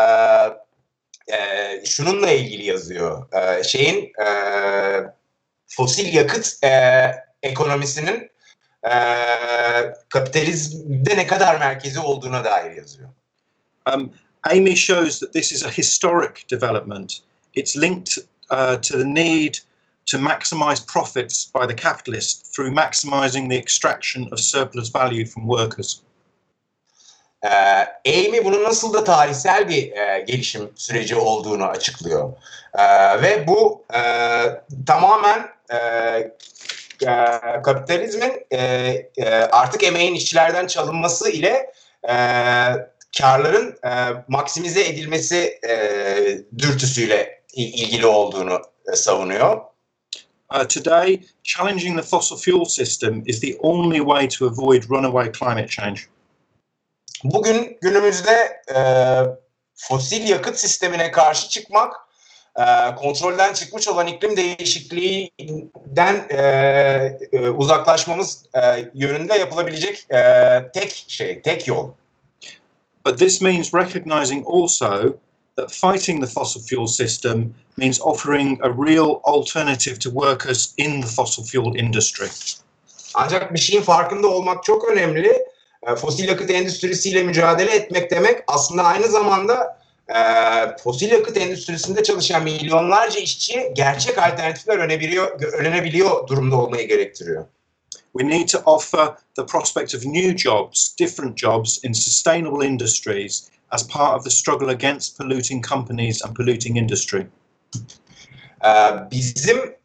e, 1.36 1.86
şununla 1.86 2.30
ilgili 2.30 2.64
yazıyor. 2.64 3.32
E, 3.32 3.64
şeyin 3.64 4.12
e, 4.24 4.28
fosil 5.66 6.14
yakıt 6.14 6.64
e, 6.64 6.70
ekonomisinin 7.42 8.30
e, 8.84 8.94
kapitalizmde 10.08 11.16
ne 11.16 11.26
kadar 11.26 11.58
merkezi 11.58 12.00
olduğuna 12.00 12.44
dair 12.44 12.76
yazıyor. 12.76 13.08
Um, 13.94 14.12
Amy 14.42 14.76
shows 14.76 15.20
that 15.20 15.32
this 15.32 15.52
is 15.52 15.64
a 15.64 15.70
historic 15.70 16.50
development. 16.50 17.12
It's 17.54 17.76
linked 17.76 18.24
uh, 18.50 18.76
to 18.76 18.98
the 18.98 19.14
need 19.14 19.54
to 20.06 20.18
maximize 20.18 20.86
profits 20.86 21.46
by 21.54 21.66
the 21.66 21.76
capitalist 21.82 22.54
through 22.54 22.74
maximizing 22.74 23.48
the 23.50 23.56
extraction 23.58 24.28
of 24.32 24.40
surplus 24.40 24.94
value 24.94 25.26
from 25.26 25.44
workers. 25.48 26.00
Ee, 27.44 27.48
Amy 28.26 28.44
bunun 28.44 28.64
nasıl 28.64 28.92
da 28.92 29.04
tarihsel 29.04 29.68
bir 29.68 29.92
e, 29.92 30.20
gelişim 30.26 30.70
süreci 30.76 31.16
olduğunu 31.16 31.64
açıklıyor. 31.64 32.32
Ee, 32.78 33.22
ve 33.22 33.46
bu 33.46 33.84
e, 33.94 34.00
tamamen 34.86 35.46
e, 35.72 35.76
e, 35.76 36.32
kapitalizmin 37.64 38.46
e, 38.50 38.58
e, 39.16 39.28
artık 39.34 39.82
emeğin 39.82 40.14
işçilerden 40.14 40.66
çalınması 40.66 41.30
ile 41.30 41.72
e, 42.08 42.14
karların 43.18 43.78
e, 43.86 43.90
maksimize 44.28 44.84
edilmesi 44.84 45.58
e, 45.68 45.74
dürtüsüyle 46.58 47.42
il- 47.52 47.82
ilgili 47.82 48.06
olduğunu 48.06 48.60
e, 48.92 48.96
savunuyor. 48.96 49.60
Uh, 50.54 50.64
today, 50.64 51.20
challenging 51.42 51.96
the 51.96 52.02
fossil 52.02 52.36
fuel 52.36 52.64
system 52.64 53.24
is 53.26 53.40
the 53.40 53.56
only 53.58 54.00
way 54.00 54.24
to 54.28 54.46
avoid 54.46 54.88
runaway 54.88 55.28
climate 55.28 55.68
change. 55.68 56.06
Bugün 57.24 57.78
günümüzde 57.80 58.62
e, 58.74 58.78
fosil 59.74 60.28
yakıt 60.28 60.58
sistemine 60.58 61.10
karşı 61.10 61.48
çıkmak, 61.48 61.94
e, 62.58 62.94
kontrolden 62.94 63.52
çıkmış 63.52 63.88
olan 63.88 64.06
iklim 64.06 64.36
değişikliğinden 64.36 66.26
e, 66.30 66.38
e, 67.32 67.48
uzaklaşmamız 67.48 68.44
e, 68.54 68.90
yönünde 68.94 69.34
yapılabilecek 69.34 70.06
e, 70.10 70.20
tek 70.74 71.04
şey, 71.08 71.42
tek 71.42 71.68
yol. 71.68 71.90
But 73.06 73.18
this 73.18 73.40
means 73.40 73.74
recognizing 73.74 74.46
also 74.46 75.16
that 75.56 75.70
fighting 75.70 76.20
the 76.20 76.26
fossil 76.26 76.60
fuel 76.60 76.86
system 76.86 77.54
means 77.76 78.00
offering 78.00 78.58
a 78.62 78.70
real 78.70 79.20
alternative 79.24 79.98
to 80.00 80.10
workers 80.10 80.74
in 80.76 81.00
the 81.00 81.06
fossil 81.06 81.44
fuel 81.44 81.74
industry. 81.76 82.28
Ancak 83.14 83.54
bir 83.54 83.58
şeyin 83.58 83.82
farkında 83.82 84.28
olmak 84.28 84.64
çok 84.64 84.84
önemli. 84.84 85.44
E, 85.86 85.96
fosil 85.96 86.28
yakıt 86.28 86.50
endüstrisiyle 86.50 87.22
mücadele 87.22 87.74
etmek 87.74 88.10
demek 88.10 88.44
aslında 88.46 88.82
aynı 88.82 89.08
zamanda 89.08 89.80
e, 90.08 90.18
fosil 90.84 91.10
yakıt 91.10 91.36
endüstrisinde 91.36 92.02
çalışan 92.02 92.42
milyonlarca 92.42 93.20
işçi 93.20 93.72
gerçek 93.74 94.18
alternatifler 94.18 94.78
önebiliyor, 94.78 95.40
öğrenebiliyor 95.52 96.28
durumda 96.28 96.56
olmayı 96.56 96.88
gerektiriyor. 96.88 97.44
We 98.12 98.28
need 98.28 98.48
to 98.48 98.58
offer 98.64 99.08
the 99.36 99.46
prospect 99.46 99.94
of 99.94 100.04
new 100.04 100.36
jobs, 100.36 100.98
different 100.98 101.38
jobs 101.38 101.84
in 101.84 101.92
sustainable 101.92 102.66
industries 102.66 103.48
as 103.74 103.88
part 103.88 104.18
of 104.18 104.24
the 104.24 104.30
struggle 104.30 104.70
against 104.70 105.18
polluting 105.18 105.62
companies 105.62 106.22
and 106.24 106.36
polluting 106.36 106.76
industry. 106.76 107.26
E, 108.64 108.70
bizim 109.10 109.76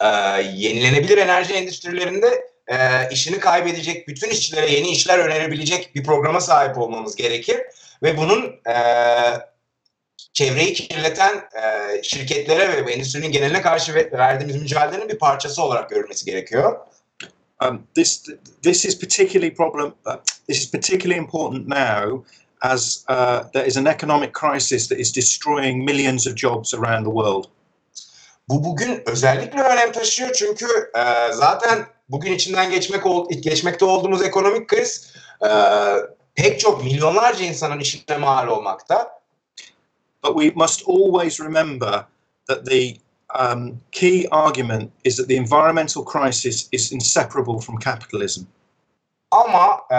e, 0.00 0.06
yenilenebilir 0.54 1.18
enerji 1.18 1.54
endüstrilerinde 1.54 2.44
e, 2.68 3.08
işini 3.10 3.40
kaybedecek 3.40 4.08
bütün 4.08 4.30
işçilere 4.30 4.70
yeni 4.70 4.88
işler 4.88 5.18
önerebilecek 5.18 5.94
bir 5.94 6.04
programa 6.04 6.40
sahip 6.40 6.78
olmamız 6.78 7.16
gerekir 7.16 7.60
ve 8.02 8.16
bunun 8.16 8.60
e, 8.68 8.76
çevreyi 10.32 10.74
kirleten 10.74 11.36
e, 11.36 12.02
şirketlere 12.02 12.86
ve 12.86 12.92
endüstrinin 12.92 13.32
geneline 13.32 13.62
karşı 13.62 13.94
verdiğimiz 13.94 14.56
mücadelenin 14.62 15.08
bir 15.08 15.18
parçası 15.18 15.62
olarak 15.62 15.90
görülmesi 15.90 16.26
gerekiyor. 16.26 16.78
Um, 17.62 17.86
this 17.94 18.24
this 18.62 18.84
is 18.84 18.98
particularly 18.98 19.54
problem. 19.54 19.94
Uh, 20.06 20.16
this 20.48 20.58
is 20.58 20.70
particularly 20.70 21.18
important 21.18 21.68
now 21.68 22.24
as 22.64 23.04
uh, 23.08 23.44
there 23.52 23.66
is 23.66 23.76
an 23.76 23.86
economic 23.86 24.32
crisis 24.32 24.88
that 24.88 24.98
is 24.98 25.12
destroying 25.12 25.84
millions 25.84 26.26
of 26.26 26.34
jobs 26.34 26.74
around 26.74 27.04
the 27.04 27.10
world. 27.10 27.46
Bu 28.48 28.64
bugün 28.64 29.02
özellikle 29.06 29.62
önem 29.62 29.92
taşıyor 29.92 30.32
çünkü 30.32 30.66
e, 30.96 31.32
zaten 31.32 31.86
bugün 32.08 32.32
içinden 32.32 32.70
geçmek 32.70 33.06
ol, 33.06 33.30
geçmekte 33.30 33.84
olduğumuz 33.84 34.22
ekonomik 34.22 34.68
kriz 34.68 35.12
e, 35.44 35.48
pek 36.34 36.60
çok 36.60 36.84
milyonlarca 36.84 37.44
insanın 37.44 37.80
işine 37.80 38.16
mal 38.16 38.48
olmakta. 38.48 39.20
But 40.24 40.42
we 40.42 40.52
must 40.54 40.88
always 40.88 41.40
remember 41.40 42.04
that 42.48 42.66
the 42.66 42.96
um, 43.40 43.80
key 43.92 44.26
argument 44.30 44.90
is 45.04 45.16
that 45.16 45.28
the 45.28 45.36
environmental 45.36 46.04
crisis 46.04 46.68
is 46.72 46.92
inseparable 46.92 47.60
from 47.60 47.78
capitalism. 47.78 48.42
Ama 49.30 49.80
e, 49.90 49.96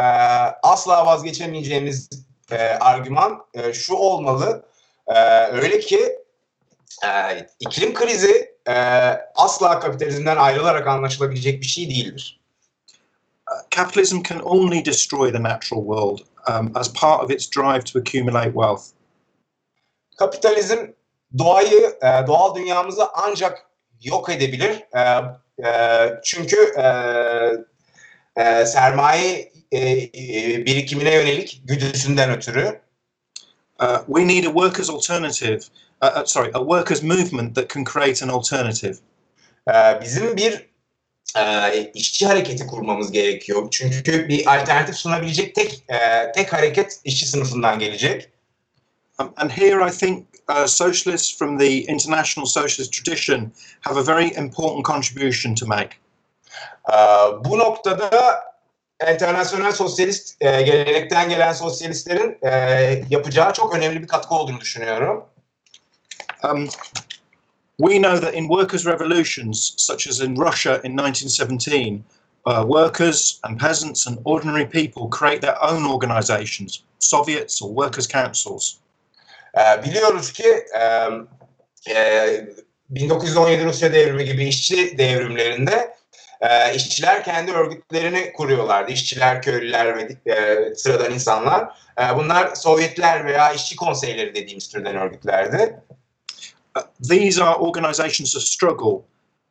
asla 0.64 1.06
vazgeçemeyeceğimiz 1.06 2.10
e, 2.52 2.58
argüman 2.58 3.46
e, 3.54 3.74
şu 3.74 3.94
olmalı. 3.94 4.66
E, 5.08 5.46
öyle 5.46 5.80
ki 5.80 6.20
e, 7.04 7.10
iklim 7.60 7.94
krizi 7.94 8.56
e, 8.68 8.74
asla 9.36 9.80
kapitalizmden 9.80 10.38
ayrılarak 10.38 10.88
anlaşılabilecek 10.88 11.62
bir 11.62 11.68
şey 11.68 11.90
değildir. 11.90 12.40
Uh, 13.52 13.62
capitalism 13.70 14.24
can 14.24 14.40
only 14.40 14.86
destroy 14.86 15.32
the 15.32 15.44
natural 15.44 15.82
world 15.82 16.20
um, 16.48 16.72
as 16.76 16.94
part 16.94 17.24
of 17.24 17.32
its 17.32 17.48
drive 17.48 17.84
to 17.84 18.00
accumulate 18.00 18.54
wealth. 18.54 18.84
Kapitalizm 20.18 20.78
doğayı, 21.38 21.98
e, 22.02 22.28
doğal 22.28 22.56
dünyamızı 22.56 23.08
ancak 23.14 23.66
yok 24.02 24.30
edebilir. 24.30 24.84
E, 24.94 25.02
e, 25.68 26.12
çünkü 26.24 26.74
e, 26.78 26.86
e, 28.42 28.66
sermaye 28.66 29.52
birikimine 30.66 31.14
yönelik 31.14 31.62
güdüsünden 31.66 32.30
ötürü. 32.30 32.82
Uh, 33.80 33.98
we 34.08 34.28
need 34.28 34.46
a 34.46 34.54
workers' 34.54 34.90
alternative. 34.90 35.60
Uh, 36.02 36.12
uh, 36.16 36.26
sorry, 36.26 36.52
a 36.54 36.60
workers' 36.60 37.04
movement 37.04 37.56
that 37.56 37.70
can 37.74 37.84
create 37.84 38.26
an 38.26 38.30
alternative. 38.30 38.96
E, 39.68 40.02
bizim 40.02 40.38
bir 40.38 40.70
e, 41.38 41.92
işçi 41.94 42.26
hareketi 42.28 42.68
kurmamız 42.68 43.12
gerekiyor. 43.12 43.68
Çünkü 43.72 44.30
bir 44.30 44.56
alternatif 44.56 44.96
sunabilecek 44.96 45.56
tek 45.56 45.84
e, 45.90 46.32
tek 46.32 46.54
hareket 46.54 47.00
işçi 47.04 47.28
sınıfından 47.28 47.80
gelecek. 47.80 48.30
Um, 49.20 49.34
and 49.38 49.52
here 49.52 49.88
I 49.90 49.92
think 49.92 50.28
uh, 50.50 50.68
socialists 50.68 51.38
from 51.38 51.58
the 51.58 51.82
international 51.82 52.46
socialist 52.46 52.94
tradition 52.94 53.52
have 53.82 54.00
a 54.00 54.04
very 54.04 54.28
important 54.28 54.86
contribution 54.86 55.56
to 55.56 55.66
make. 55.66 55.90
E, 56.90 56.96
bu 57.46 57.60
noktada 57.60 58.44
internasyonel 59.02 59.72
sosyalist 59.72 60.42
e, 60.42 60.62
gelenekten 60.62 61.30
gelen 61.30 61.54
sosyalistlerin 61.54 62.38
e, 62.42 62.52
yapacağı 63.10 63.54
çok 63.54 63.76
önemli 63.76 64.02
bir 64.02 64.08
katkı 64.08 64.36
olduğunu 64.36 64.60
düşünüyorum. 64.60 65.26
Um, 66.44 66.70
we 67.78 67.98
know 67.98 68.20
that 68.20 68.34
in 68.34 68.48
workers' 68.48 68.86
revolutions, 68.86 69.74
such 69.78 70.08
as 70.08 70.20
in 70.20 70.36
Russia 70.36 70.80
in 70.84 70.98
1917, 70.98 72.04
uh, 72.46 72.62
workers 72.62 73.40
and 73.44 73.60
peasants 73.60 74.08
and 74.08 74.18
ordinary 74.26 74.66
people 74.66 75.10
create 75.10 75.42
their 75.42 75.58
own 75.62 75.86
organizations, 75.86 76.84
Soviets 77.00 77.62
or 77.62 77.70
workers' 77.70 78.08
councils. 78.08 78.78
E, 79.58 79.84
biliyoruz 79.84 80.34
ki 80.34 80.66
e, 80.80 81.10
e, 81.92 82.48
1917 82.90 83.66
Rusya 83.66 83.94
devrimi 83.94 84.26
gibi 84.26 84.46
işçi 84.48 84.98
devrimlerinde 84.98 85.95
e, 86.42 86.76
işçiler 86.76 87.24
kendi 87.24 87.52
örgütlerini 87.52 88.34
kuruyorlardı. 88.34 88.92
İşçiler, 88.92 89.42
köylüler 89.42 89.98
ve 89.98 90.32
e, 90.32 90.76
sıradan 90.76 91.14
insanlar. 91.14 91.64
E, 92.02 92.16
bunlar 92.16 92.56
Sovyetler 92.56 93.26
veya 93.26 93.54
işçi 93.54 93.76
konseyleri 93.76 94.36
dediğimiz 94.36 94.70
türden 94.70 94.96
örgütlerdi. 94.96 95.84
Uh, 96.76 96.82
these 97.00 97.44
are 97.44 97.56
organizations 97.56 98.36
of 98.36 98.42
struggle, 98.44 99.06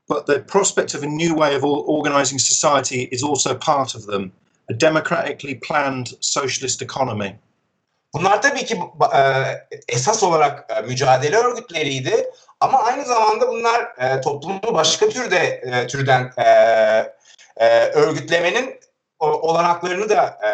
but 0.09 0.27
the 0.27 0.43
prospect 0.47 0.95
of 0.95 1.03
a 1.03 1.07
new 1.07 1.35
way 1.35 1.57
of 1.57 1.65
or- 1.65 1.85
organizing 1.87 2.39
society 2.39 3.09
is 3.11 3.25
also 3.25 3.55
part 3.55 3.95
of 3.95 4.07
them, 4.07 4.33
a 4.69 4.75
democratically 4.75 5.55
planned 5.55 6.09
socialist 6.21 6.83
economy. 6.83 7.39
Bunlar 8.15 8.43
tabii 8.43 8.65
ki 8.65 8.79
e, 9.15 9.21
esas 9.89 10.23
olarak 10.23 10.71
e, 10.71 10.81
mücadele 10.81 11.37
örgütleriydi 11.37 12.31
ama 12.61 12.83
aynı 12.83 13.05
zamanda 13.05 13.49
bunlar 13.49 13.81
e, 13.99 14.21
toplumu 14.21 14.61
başka 14.75 15.09
türde 15.09 15.37
e, 15.37 15.87
türden 15.87 16.31
e, 16.37 16.45
e, 17.57 17.85
örgütlemenin 17.85 18.81
olanaklarını 19.21 20.09
da 20.09 20.39
e, 20.43 20.49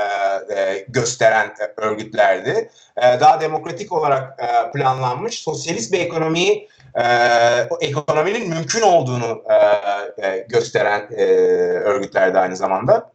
e, 0.54 0.86
gösteren 0.88 1.46
e, 1.46 1.80
örgütlerdi. 1.80 2.70
E, 2.96 3.20
daha 3.20 3.40
demokratik 3.40 3.92
olarak 3.92 4.40
e, 4.42 4.72
planlanmış 4.72 5.38
sosyalist 5.38 5.92
bir 5.92 6.00
ekonomiyi 6.00 6.68
e, 6.94 7.04
ekonominin 7.80 8.48
mümkün 8.48 8.82
olduğunu 8.82 9.42
e, 9.48 10.26
e, 10.26 10.46
gösteren 10.48 11.08
e, 11.16 11.24
örgütlerdi 11.84 12.38
aynı 12.38 12.56
zamanda. 12.56 13.12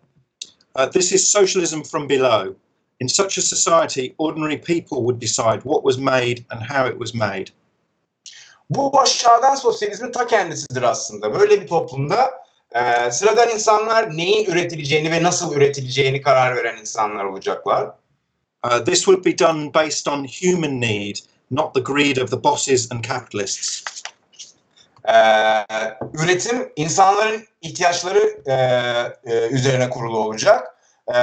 Uh, 0.76 0.90
this 0.92 1.14
is 1.14 1.32
socialism 1.32 1.84
from 1.84 2.10
below. 2.10 2.56
In 3.00 3.08
such 3.08 3.38
a 3.38 3.42
society, 3.42 4.16
ordinary 4.18 4.58
people 4.58 4.98
would 4.98 5.20
decide 5.22 5.62
what 5.64 5.84
was 5.84 5.98
made 5.98 6.46
and 6.50 6.62
how 6.62 6.90
it 6.90 6.98
was 6.98 7.14
made. 7.14 7.46
Bu 8.70 9.00
aşağıdan 9.00 9.56
sosyalizmin 9.56 10.12
ta 10.12 10.28
kendisidir 10.28 10.82
aslında. 10.82 11.40
Böyle 11.40 11.62
bir 11.62 11.68
toplumda 11.68 12.32
e, 12.72 13.12
sıradan 13.12 13.50
insanlar 13.50 14.18
neyin 14.18 14.46
üretileceğini 14.46 15.12
ve 15.12 15.24
nasıl 15.24 15.56
üretileceğini 15.56 16.22
karar 16.22 16.56
veren 16.56 16.78
insanlar 16.78 17.26
olacaklar. 17.26 17.92
Uh, 18.64 18.84
this 18.86 19.06
would 19.06 19.26
be 19.26 19.40
done 19.40 19.74
based 19.74 20.08
on 20.08 20.28
human 20.42 20.82
need, 20.82 21.16
not 21.52 21.76
the 21.76 21.82
greed 21.82 22.18
of 22.18 22.32
the 22.32 22.44
bosses 22.44 22.92
and 22.92 23.04
capitalists. 23.04 23.84
E, 25.08 25.16
üretim 26.14 26.72
insanların 26.76 27.48
ihtiyaçları 27.62 28.42
e, 28.46 28.54
e, 29.32 29.48
üzerine 29.50 29.90
kurulu 29.90 30.20
olacak. 30.20 30.76
E, 31.08 31.18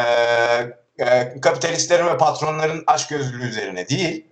e, 0.98 1.40
kapitalistlerin 1.40 2.06
ve 2.06 2.16
patronların 2.16 2.84
açgözlülüğü 2.86 3.48
üzerine 3.48 3.88
değil. 3.88 4.24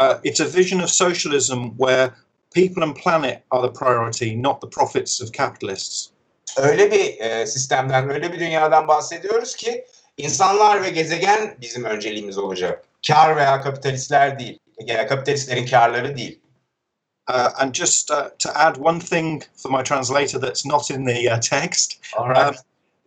Uh, 0.00 0.14
it's 0.24 0.40
a 0.40 0.44
vision 0.44 0.80
of 0.80 0.90
socialism 0.90 1.70
where 1.78 2.10
people 2.54 2.84
and 2.84 2.96
planet 2.96 3.42
are 3.50 3.62
the 3.62 3.72
priority, 3.72 4.42
not 4.42 4.60
the 4.60 4.68
profits 4.68 5.22
of 5.22 5.32
capitalists. 5.32 6.10
Öyle 6.56 6.92
bir 6.92 7.20
e, 7.20 7.46
sistemden, 7.46 8.10
öyle 8.10 8.32
bir 8.32 8.40
dünyadan 8.40 8.88
bahsediyoruz 8.88 9.56
ki 9.56 9.84
insanlar 10.16 10.82
ve 10.82 10.90
gezegen 10.90 11.56
bizim 11.60 11.84
önceliğimiz 11.84 12.38
olacak. 12.38 12.84
Kar 13.06 13.36
veya 13.36 13.60
kapitalistler 13.60 14.38
değil. 14.38 14.58
Yani 14.80 15.08
kapitalistlerin 15.08 15.66
karları 15.66 16.16
değil. 16.16 16.40
Uh, 17.30 17.62
and 17.62 17.74
just 17.74 18.10
uh, 18.10 18.30
to 18.38 18.50
add 18.54 18.76
one 18.80 19.00
thing 19.00 19.42
for 19.56 19.70
my 19.70 19.84
translator 19.84 20.40
that's 20.40 20.64
not 20.64 20.90
in 20.90 21.04
the 21.04 21.34
uh, 21.34 21.40
text, 21.40 22.00
All 22.16 22.28
right. 22.28 22.48
Um, 22.48 22.54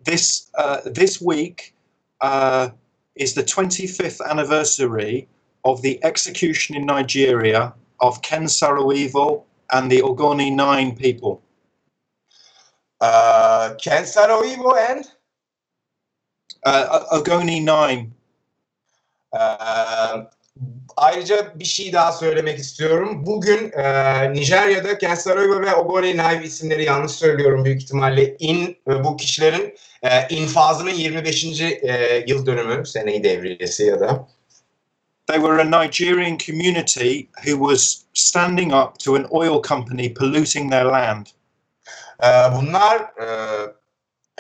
this 0.06 0.50
uh, 0.54 0.94
this 0.94 1.20
week 1.20 1.74
uh, 2.22 2.70
is 3.16 3.34
the 3.36 3.44
25th 3.44 4.22
anniversary 4.30 5.28
of 5.66 5.82
the 5.82 6.04
execution 6.04 6.76
in 6.76 6.86
Nigeria 6.86 7.74
of 8.00 8.22
Ken 8.22 8.48
Saro-Evil 8.48 9.46
and 9.72 9.92
the 9.92 10.02
Ogoni 10.02 10.54
Nine 10.56 10.96
people. 10.96 11.42
Uh, 13.02 13.76
Ken 13.82 14.06
Saro-Wiwa 14.06 14.92
and 14.92 15.06
Uh, 16.64 17.06
Ogoni 17.18 17.64
Nine. 17.64 18.14
Ee, 19.34 20.24
ayrıca 20.98 21.60
bir 21.60 21.66
şey 21.66 21.94
daha 21.94 22.12
söylemek 22.12 22.60
istiyorum. 22.60 23.26
Bugün 23.26 23.72
e, 23.72 24.34
Nijerya'da 24.34 24.98
Ken 24.98 25.16
Saro-Wiwa 25.16 25.62
ve 25.62 25.76
Ogoni 25.76 26.18
Naive 26.18 26.44
isimleri 26.44 26.84
yanlış 26.84 27.12
söylüyorum 27.12 27.66
büyük 27.66 27.82
ihtimalle. 27.82 28.36
In 28.40 28.78
ve 28.88 29.04
bu 29.04 29.18
kişilerin 29.18 29.76
e, 30.04 30.28
infazının 30.30 30.94
25. 30.94 31.62
e, 31.62 32.24
yıl 32.28 32.46
dönümü 32.46 32.86
seneyi 32.86 33.24
devriyesi 33.24 33.84
ya 33.84 34.00
da. 34.00 34.28
They 35.28 35.40
were 35.40 35.62
a 35.62 35.82
Nigerian 35.84 36.38
community 36.38 37.28
who 37.46 37.70
was 37.70 38.04
standing 38.14 38.74
up 38.74 39.00
to 39.00 39.16
an 39.16 39.28
oil 39.32 39.62
company 39.62 40.14
polluting 40.14 40.72
their 40.72 40.86
land. 40.86 41.26
Ee, 42.24 42.28
bunlar 42.56 42.98
e, 43.00 43.28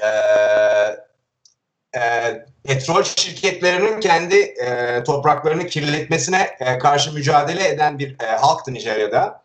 e, 0.05 0.09
e, 1.97 2.01
petrol 2.63 3.03
şirketlerinin 3.03 3.99
kendi 3.99 4.35
e, 4.35 5.03
topraklarını 5.03 5.67
kirletmesine 5.67 6.55
e, 6.59 6.77
karşı 6.77 7.13
mücadele 7.13 7.67
eden 7.67 7.99
bir 7.99 8.15
e, 8.21 8.25
halktı 8.25 8.73
Nijerya'da. 8.73 9.41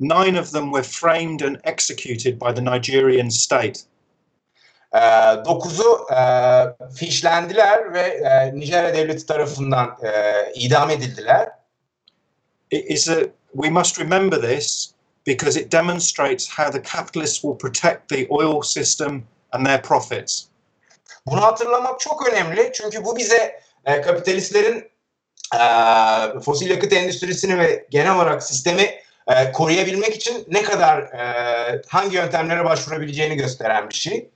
Nine 0.00 0.40
of 0.40 0.52
them 0.52 0.64
were 0.64 0.82
framed 0.82 1.40
and 1.40 1.56
executed 1.64 2.40
by 2.40 2.54
the 2.54 2.64
Nigerian 2.64 3.28
state. 3.28 3.80
E, 4.94 5.00
dokuzu 5.44 6.06
e, 6.10 6.20
fişlendiler 6.94 7.92
ve 7.92 8.00
e, 8.00 8.54
Nijerya 8.54 8.94
devleti 8.94 9.26
tarafından 9.26 9.96
e, 10.02 10.32
idam 10.54 10.90
edildiler. 10.90 11.48
It 12.70 12.90
is 12.90 13.08
a 13.08 13.16
we 13.52 13.70
must 13.70 14.00
remember 14.00 14.40
this 14.40 14.94
because 15.26 15.60
it 15.60 15.72
demonstrates 15.72 16.48
how 16.48 16.70
the 16.70 16.82
capitalists 16.82 17.44
will 17.44 17.56
protect 17.56 18.08
the 18.08 18.26
oil 18.30 18.62
system 18.62 19.24
and 19.52 19.66
their 19.66 19.82
profits. 19.82 20.48
Bunu 21.26 21.42
hatırlamak 21.42 22.00
çok 22.00 22.28
önemli 22.28 22.70
çünkü 22.74 23.04
bu 23.04 23.16
bize 23.16 23.60
e, 23.84 24.00
kapitalistlerin 24.00 24.90
e, 25.54 25.60
fosil 26.40 26.70
yakıt 26.70 26.92
endüstrisini 26.92 27.58
ve 27.58 27.86
genel 27.90 28.16
olarak 28.16 28.42
sistemi 28.42 28.90
e, 29.26 29.52
koruyabilmek 29.52 30.16
için 30.16 30.44
ne 30.48 30.62
kadar 30.62 30.98
e, 31.02 31.82
hangi 31.88 32.16
yöntemlere 32.16 32.64
başvurabileceğini 32.64 33.36
gösteren 33.36 33.88
bir 33.88 33.94
şey. 33.94 34.30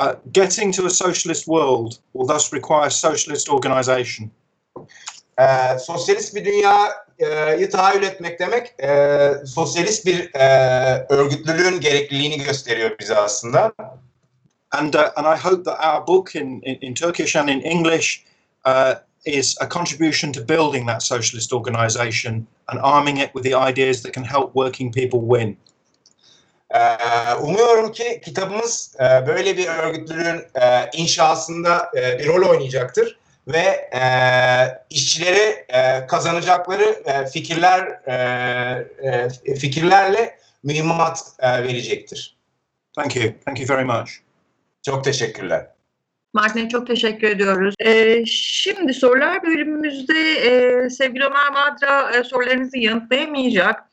Uh, 0.00 0.14
getting 0.32 0.72
to 0.74 0.86
a 0.86 0.90
socialist 0.90 1.44
world 1.44 1.92
will 2.12 2.28
thus 2.28 2.52
require 2.52 2.90
socialist 2.90 3.50
organization. 3.50 4.30
E, 5.38 5.78
sosyalist 5.78 6.34
bir 6.34 6.44
dünyayı 6.44 7.70
tahayyül 7.70 8.02
etmek 8.02 8.40
demek 8.40 8.74
e, 8.82 9.32
sosyalist 9.46 10.06
bir 10.06 10.34
e, 10.34 11.06
örgütlülüğün 11.08 11.80
gerekliliğini 11.80 12.38
gösteriyor 12.38 12.98
bize 12.98 13.16
aslında. 13.16 13.72
And 14.72 14.94
uh, 14.94 15.10
and 15.16 15.26
I 15.26 15.36
hope 15.36 15.64
that 15.64 15.78
our 15.80 16.04
book 16.04 16.34
in, 16.34 16.60
in, 16.62 16.76
in 16.76 16.94
Turkish 16.94 17.34
and 17.36 17.50
in 17.50 17.60
English 17.60 18.24
uh, 18.64 18.94
is 19.26 19.56
a 19.60 19.66
contribution 19.66 20.32
to 20.32 20.40
building 20.40 20.86
that 20.86 21.02
socialist 21.02 21.52
organization 21.52 22.46
and 22.68 22.80
arming 22.80 23.16
it 23.18 23.34
with 23.34 23.44
the 23.44 23.54
ideas 23.54 24.02
that 24.02 24.12
can 24.12 24.24
help 24.24 24.54
working 24.54 24.92
people 24.92 25.20
win. 25.20 25.56
Ee, 26.74 27.34
Umuyorum 27.34 27.92
ki 27.92 28.20
kitabımız 28.24 28.96
e, 29.00 29.26
böyle 29.26 29.56
bir 29.56 29.66
örgütlülüğün 29.66 30.42
e, 30.62 30.90
inşasında 30.92 31.90
bir 31.94 32.26
rol 32.26 32.48
oynayacaktır 32.48 33.18
ve 33.48 33.90
e, 33.94 34.02
işçileri 34.90 35.64
e, 35.68 36.06
kazanacakları 36.06 37.02
fikirler 37.32 38.00
fikirlerle 39.58 40.38
mühimmat 40.62 41.24
verecektir. 41.42 42.36
Thank 42.96 43.16
you. 43.16 43.32
Thank 43.44 43.60
you 43.60 43.68
very 43.68 43.84
much. 43.84 44.10
Çok 44.82 45.04
teşekkürler. 45.04 45.66
Martin'e 46.32 46.68
çok 46.68 46.86
teşekkür 46.86 47.28
ediyoruz. 47.28 47.74
Ee, 47.84 48.24
şimdi 48.26 48.94
sorular 48.94 49.42
bölümümüzde 49.42 50.18
e, 50.30 50.90
sevgili 50.90 51.24
Ömer 51.24 51.50
Madra 51.52 52.10
e, 52.16 52.24
sorularınızı 52.24 52.78
yanıtlayamayacak. 52.78 53.84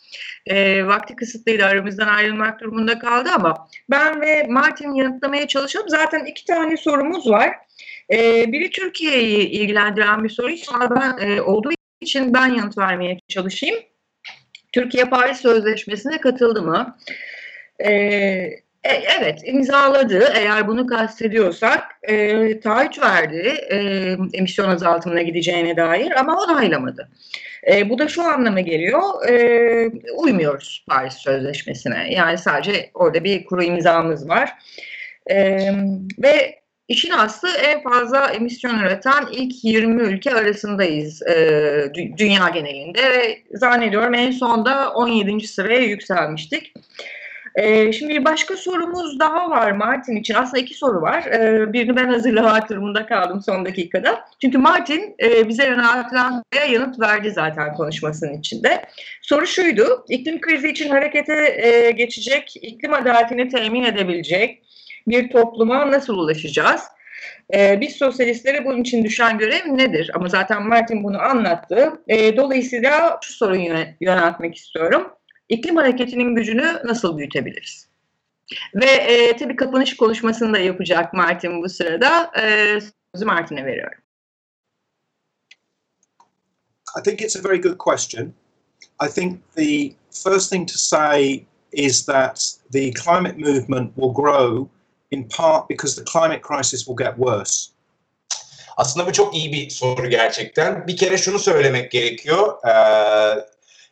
E, 0.45 0.88
vakti 0.88 1.15
kısıtlıydı 1.15 1.65
aramızdan 1.65 2.07
ayrılmak 2.07 2.61
durumunda 2.61 2.99
kaldı 2.99 3.29
ama 3.35 3.67
ben 3.89 4.21
ve 4.21 4.47
Martin 4.49 4.93
yanıtlamaya 4.93 5.47
çalışalım. 5.47 5.89
Zaten 5.89 6.25
iki 6.25 6.45
tane 6.45 6.77
sorumuz 6.77 7.29
var. 7.29 7.55
E, 8.13 8.51
biri 8.51 8.69
Türkiye'yi 8.69 9.49
ilgilendiren 9.49 10.23
bir 10.23 10.29
soru. 10.29 10.57
Sonra 10.57 10.89
ben 10.89 11.27
e, 11.27 11.41
olduğu 11.41 11.71
için 12.01 12.33
ben 12.33 12.47
yanıt 12.47 12.77
vermeye 12.77 13.19
çalışayım. 13.27 13.79
Türkiye 14.73 15.05
Paris 15.05 15.38
Sözleşmesi'ne 15.38 16.21
katıldı 16.21 16.61
mı? 16.61 16.97
Eee 17.79 18.66
e, 18.88 19.03
Evet, 19.19 19.39
imzaladı. 19.43 20.33
Eğer 20.35 20.67
bunu 20.67 20.88
kastediyorsak 20.88 21.83
e, 22.03 22.59
taahhüt 22.59 23.01
verdi 23.01 23.47
e, 23.69 23.77
emisyon 24.33 24.69
azaltımına 24.69 25.21
gideceğine 25.21 25.77
dair 25.77 26.19
ama 26.19 26.43
onaylamadı. 26.43 27.09
E, 27.71 27.89
bu 27.89 27.99
da 27.99 28.07
şu 28.07 28.23
anlama 28.23 28.59
geliyor, 28.59 29.29
e, 29.29 29.89
uymuyoruz 30.15 30.85
Paris 30.89 31.13
Sözleşmesi'ne. 31.13 32.07
Yani 32.13 32.38
sadece 32.38 32.89
orada 32.93 33.23
bir 33.23 33.45
kuru 33.45 33.63
imzamız 33.63 34.29
var. 34.29 34.53
E, 35.31 35.57
ve 36.19 36.59
işin 36.88 37.11
aslı 37.11 37.49
en 37.49 37.83
fazla 37.83 38.27
emisyon 38.27 38.79
üreten 38.79 39.25
ilk 39.31 39.63
20 39.63 40.01
ülke 40.01 40.33
arasındayız 40.33 41.21
e, 41.21 41.33
dü- 41.95 42.17
dünya 42.17 42.49
genelinde 42.49 43.38
zannediyorum 43.53 44.13
en 44.13 44.31
sonda 44.31 44.91
17. 44.93 45.47
sıraya 45.47 45.81
yükselmiştik. 45.81 46.73
Ee, 47.57 47.91
şimdi 47.91 48.13
bir 48.13 48.25
başka 48.25 48.57
sorumuz 48.57 49.19
daha 49.19 49.49
var 49.49 49.71
Martin 49.71 50.15
için. 50.15 50.33
Aslında 50.33 50.57
iki 50.59 50.73
soru 50.73 51.01
var. 51.01 51.25
Ee, 51.25 51.73
birini 51.73 51.95
ben 51.95 52.07
hazırlamak 52.07 52.69
durumunda 52.69 53.05
kaldım 53.05 53.41
son 53.45 53.65
dakikada. 53.65 54.25
Çünkü 54.41 54.57
Martin 54.57 55.15
e, 55.23 55.47
bize 55.47 55.65
yöneltilen 55.65 56.43
soruya 56.53 56.71
yanıt 56.71 56.99
verdi 56.99 57.31
zaten 57.31 57.73
konuşmasının 57.73 58.33
içinde. 58.33 58.85
Soru 59.21 59.47
şuydu. 59.47 60.05
İklim 60.09 60.41
krizi 60.41 60.69
için 60.69 60.89
harekete 60.89 61.61
e, 61.61 61.91
geçecek, 61.91 62.53
iklim 62.61 62.93
adaletini 62.93 63.49
temin 63.49 63.83
edebilecek 63.83 64.63
bir 65.07 65.29
topluma 65.29 65.91
nasıl 65.91 66.17
ulaşacağız? 66.17 66.81
Ee, 67.53 67.81
biz 67.81 67.95
sosyalistlere 67.95 68.65
bunun 68.65 68.81
için 68.81 69.03
düşen 69.03 69.37
görev 69.37 69.77
nedir? 69.77 70.11
Ama 70.13 70.27
zaten 70.27 70.67
Martin 70.67 71.03
bunu 71.03 71.21
anlattı. 71.21 71.93
Ee, 72.07 72.37
dolayısıyla 72.37 73.19
şu 73.21 73.33
soruyu 73.33 73.61
yöne- 73.61 73.95
yöneltmek 74.01 74.55
istiyorum 74.55 75.16
iklim 75.49 75.75
hareketinin 75.75 76.35
gücünü 76.35 76.81
nasıl 76.85 77.17
büyütebiliriz? 77.17 77.87
Ve 78.75 78.85
e, 78.85 79.37
tabii 79.37 79.55
kapanış 79.55 79.97
konuşmasını 79.97 80.53
da 80.53 80.57
yapacak 80.57 81.13
Martin 81.13 81.63
bu 81.63 81.69
sırada. 81.69 82.31
E, 82.41 82.79
sözü 83.13 83.25
Martin'e 83.25 83.65
veriyorum. 83.65 83.99
I 86.99 87.03
think 87.03 87.21
it's 87.21 87.35
a 87.35 87.49
very 87.49 87.61
good 87.61 87.77
question. 87.77 88.33
I 88.99 89.07
think 89.07 89.39
the 89.55 89.93
first 90.09 90.51
thing 90.51 90.67
to 90.67 90.77
say 90.77 91.45
is 91.71 92.05
that 92.05 92.57
the 92.71 92.91
climate 92.93 93.37
movement 93.37 93.95
will 93.95 94.13
grow 94.13 94.67
in 95.11 95.29
part 95.29 95.69
because 95.69 95.95
the 95.95 96.05
climate 96.05 96.41
crisis 96.41 96.87
will 96.87 96.95
get 96.95 97.15
worse. 97.17 97.71
Aslında 98.77 99.07
bu 99.07 99.13
çok 99.13 99.35
iyi 99.35 99.51
bir 99.51 99.69
soru 99.69 100.09
gerçekten. 100.09 100.87
Bir 100.87 100.97
kere 100.97 101.17
şunu 101.17 101.39
söylemek 101.39 101.91
gerekiyor. 101.91 102.67
Ee, 102.67 103.45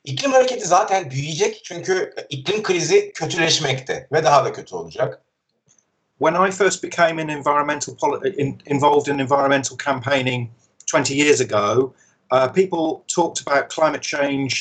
iklim 0.06 0.32
hareketi 0.32 0.68
zaten 0.68 1.12
büyüyecek 1.12 1.62
çünkü 1.64 2.14
iklim 2.30 2.64
krizi 2.64 3.12
kötüleşmekte 3.14 4.08
ve 4.12 4.24
daha 4.24 4.45
da 4.45 4.53
kötü 4.53 4.76
olacak. 4.76 5.22
When 6.20 6.47
I 6.47 6.51
first 6.51 6.84
became 6.84 7.22
an 7.22 7.28
environmental 7.28 7.93
poli- 7.95 8.36
in, 8.36 8.62
involved 8.66 9.14
in 9.14 9.20
environmental 9.20 9.78
campaigning 9.86 10.49
20 10.93 11.16
years 11.16 11.41
ago, 11.41 11.93
uh, 12.32 12.53
people 12.53 13.03
talked 13.16 13.47
about 13.47 13.70
climate 13.70 14.01
change 14.01 14.53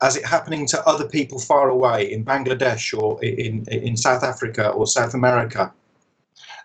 as 0.00 0.16
it 0.16 0.24
happening 0.24 0.70
to 0.70 0.78
other 0.86 1.08
people 1.08 1.38
far 1.38 1.68
away 1.70 2.12
in 2.12 2.24
Bangladesh 2.24 2.94
or 2.94 3.24
in, 3.24 3.64
in 3.70 3.96
South 3.96 4.24
Africa 4.24 4.68
or 4.70 4.86
South 4.86 5.14
America. 5.14 5.74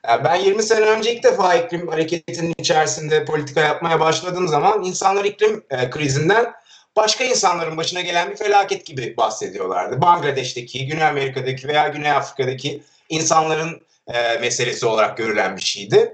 Ee, 0.10 0.24
Ben 0.24 0.36
20 0.36 0.64
sene 0.64 0.86
önce 0.86 1.16
ilk 1.16 1.24
defa 1.24 1.56
iklim 1.56 1.88
hareketinin 1.88 2.54
içerisinde 2.58 3.26
politika 3.26 3.62
yapmaya 3.62 4.00
başladığım 4.00 4.48
zaman 4.48 4.84
insanlar 4.84 5.26
iklim 5.26 5.64
e, 5.70 5.90
krizinden 5.90 6.54
başka 6.98 7.24
insanların 7.24 7.78
başına 7.78 8.02
gelen 8.02 8.32
bir 8.32 8.36
felaket 8.36 8.86
gibi 8.86 9.18
bahsediyorlardı. 9.18 10.02
Bangladeş'teki, 10.02 10.88
Güney 10.88 11.04
Amerika'daki 11.04 11.68
veya 11.68 11.88
Güney 11.88 12.12
Afrika'daki 12.12 12.84
insanların 13.10 13.82
e, 14.08 14.38
meselesi 14.38 14.86
olarak 14.86 15.18
görülen 15.18 15.58
bir 15.58 15.62
şeydi. 15.62 16.14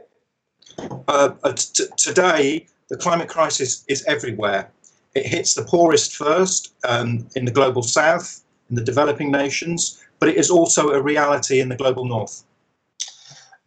Uh, 0.79 1.31
uh, 1.43 1.55
today, 1.97 2.65
the 2.89 2.97
climate 2.99 3.27
crisis 3.27 3.83
is 3.87 4.07
everywhere. 4.07 4.71
It 5.15 5.25
hits 5.25 5.55
the 5.55 5.65
poorest 5.65 6.17
first 6.17 6.71
um, 6.83 7.27
in 7.35 7.45
the 7.45 7.53
global 7.53 7.81
south, 7.81 8.41
in 8.71 8.75
the 8.75 8.85
developing 8.85 9.31
nations, 9.31 9.97
but 10.21 10.29
it 10.29 10.37
is 10.37 10.51
also 10.51 10.89
a 10.89 11.03
reality 11.03 11.59
in 11.59 11.69
the 11.69 11.75
global 11.75 12.05
north. 12.05 12.43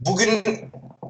Bugün 0.00 0.42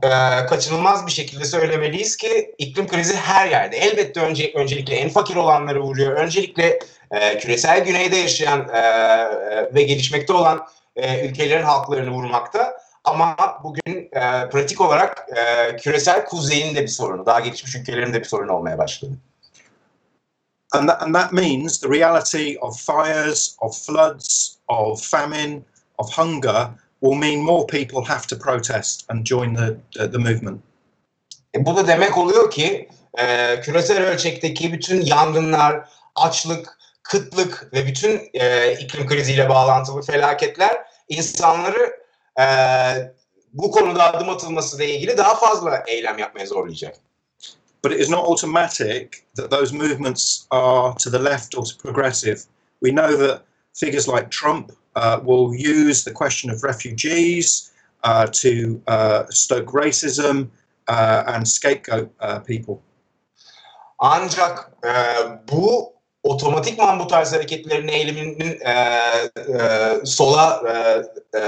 e, 0.02 0.08
kaçınılmaz 0.46 1.06
bir 1.06 1.12
şekilde 1.12 1.44
söylemeliyiz 1.44 2.16
ki 2.16 2.54
iklim 2.58 2.86
krizi 2.86 3.16
her 3.16 3.50
yerde. 3.50 3.76
Elbette 3.76 4.20
önce, 4.20 4.52
öncelikle 4.54 4.94
en 4.94 5.08
fakir 5.08 5.36
olanları 5.36 5.80
vuruyor. 5.80 6.12
Öncelikle 6.12 6.78
e, 7.10 7.38
küresel 7.38 7.84
güneyde 7.84 8.16
yaşayan 8.16 8.68
e, 8.68 8.78
e, 8.78 9.74
ve 9.74 9.82
gelişmekte 9.82 10.32
olan 10.32 10.66
e, 10.96 11.28
ülkelerin 11.28 11.62
halklarını 11.62 12.10
vurmakta. 12.10 12.78
Ama 13.04 13.36
bugün 13.64 14.08
e, 14.12 14.48
pratik 14.48 14.80
olarak 14.80 15.26
e, 15.36 15.76
küresel 15.76 16.24
kuzeyin 16.24 16.74
de 16.74 16.82
bir 16.82 16.88
sorunu, 16.88 17.26
daha 17.26 17.40
gelişmiş 17.40 17.76
ülkelerin 17.76 18.14
de 18.14 18.20
bir 18.20 18.28
sorunu 18.28 18.52
olmaya 18.52 18.78
başladı. 18.78 19.12
And 20.72 20.88
that, 20.88 21.02
and 21.02 21.14
that 21.14 21.32
means 21.32 21.80
the 21.80 21.88
reality 21.88 22.56
of 22.60 22.80
fires, 22.80 23.56
of 23.60 23.86
floods, 23.86 24.56
of 24.68 25.02
famine, 25.02 25.62
of 25.98 26.18
hunger 26.18 26.68
will 27.00 27.14
mean 27.14 27.44
more 27.44 27.66
people 27.66 28.04
have 28.04 28.26
to 28.26 28.36
protest 28.36 29.04
and 29.10 29.24
join 29.24 29.54
the, 29.54 29.76
the, 29.94 30.12
the 30.12 30.18
movement. 30.18 30.60
E, 31.54 31.66
bu 31.66 31.76
da 31.76 31.86
demek 31.86 32.18
oluyor 32.18 32.50
ki 32.50 32.88
e, 33.18 33.60
küresel 33.60 34.02
ölçekteki 34.02 34.72
bütün 34.72 35.00
yangınlar, 35.00 35.88
açlık, 36.14 36.78
kıtlık 37.02 37.72
ve 37.72 37.86
bütün 37.86 38.30
e, 38.34 38.72
iklim 38.72 39.06
kriziyle 39.06 39.48
bağlantılı 39.48 40.02
felaketler 40.02 40.76
insanları 41.08 41.96
e, 42.40 42.44
bu 43.52 43.70
konuda 43.70 44.14
adım 44.14 44.28
atılması 44.28 44.76
ile 44.76 44.94
ilgili 44.94 45.18
daha 45.18 45.34
fazla 45.34 45.84
eylem 45.86 46.18
yapmaya 46.18 46.46
zorlayacak. 46.46 46.96
But 47.84 47.92
it 47.92 48.00
is 48.00 48.08
not 48.08 48.28
automatic 48.28 49.08
that 49.36 49.50
those 49.50 49.76
movements 49.76 50.46
are 50.50 50.94
to 50.98 51.10
the 51.10 51.24
left 51.24 51.54
or 51.54 51.64
to 51.64 51.76
progressive. 51.78 52.40
We 52.84 52.90
know 52.90 53.26
that 53.26 53.42
figures 53.74 54.08
like 54.08 54.30
Trump 54.30 54.72
uh, 54.96 55.20
will 55.22 55.54
use 55.54 56.04
the 56.04 56.12
question 56.12 56.54
of 56.54 56.64
refugees 56.64 57.70
uh, 58.04 58.26
to 58.26 58.80
uh, 58.86 59.24
stoke 59.30 59.72
racism 59.72 60.48
uh, 60.88 61.22
and 61.26 61.46
scapegoat 61.46 62.10
uh, 62.20 62.40
people. 62.40 62.82
Ancak 63.98 64.72
e, 64.84 64.92
bu 65.52 65.92
otomatikman 66.22 66.98
bu 66.98 67.06
tarz 67.06 67.32
hareketlerin 67.32 67.88
eğiliminin 67.88 68.60
e, 68.60 68.72
e, 68.72 69.30
sola 70.04 70.62
e, 70.68 71.38
e, 71.38 71.42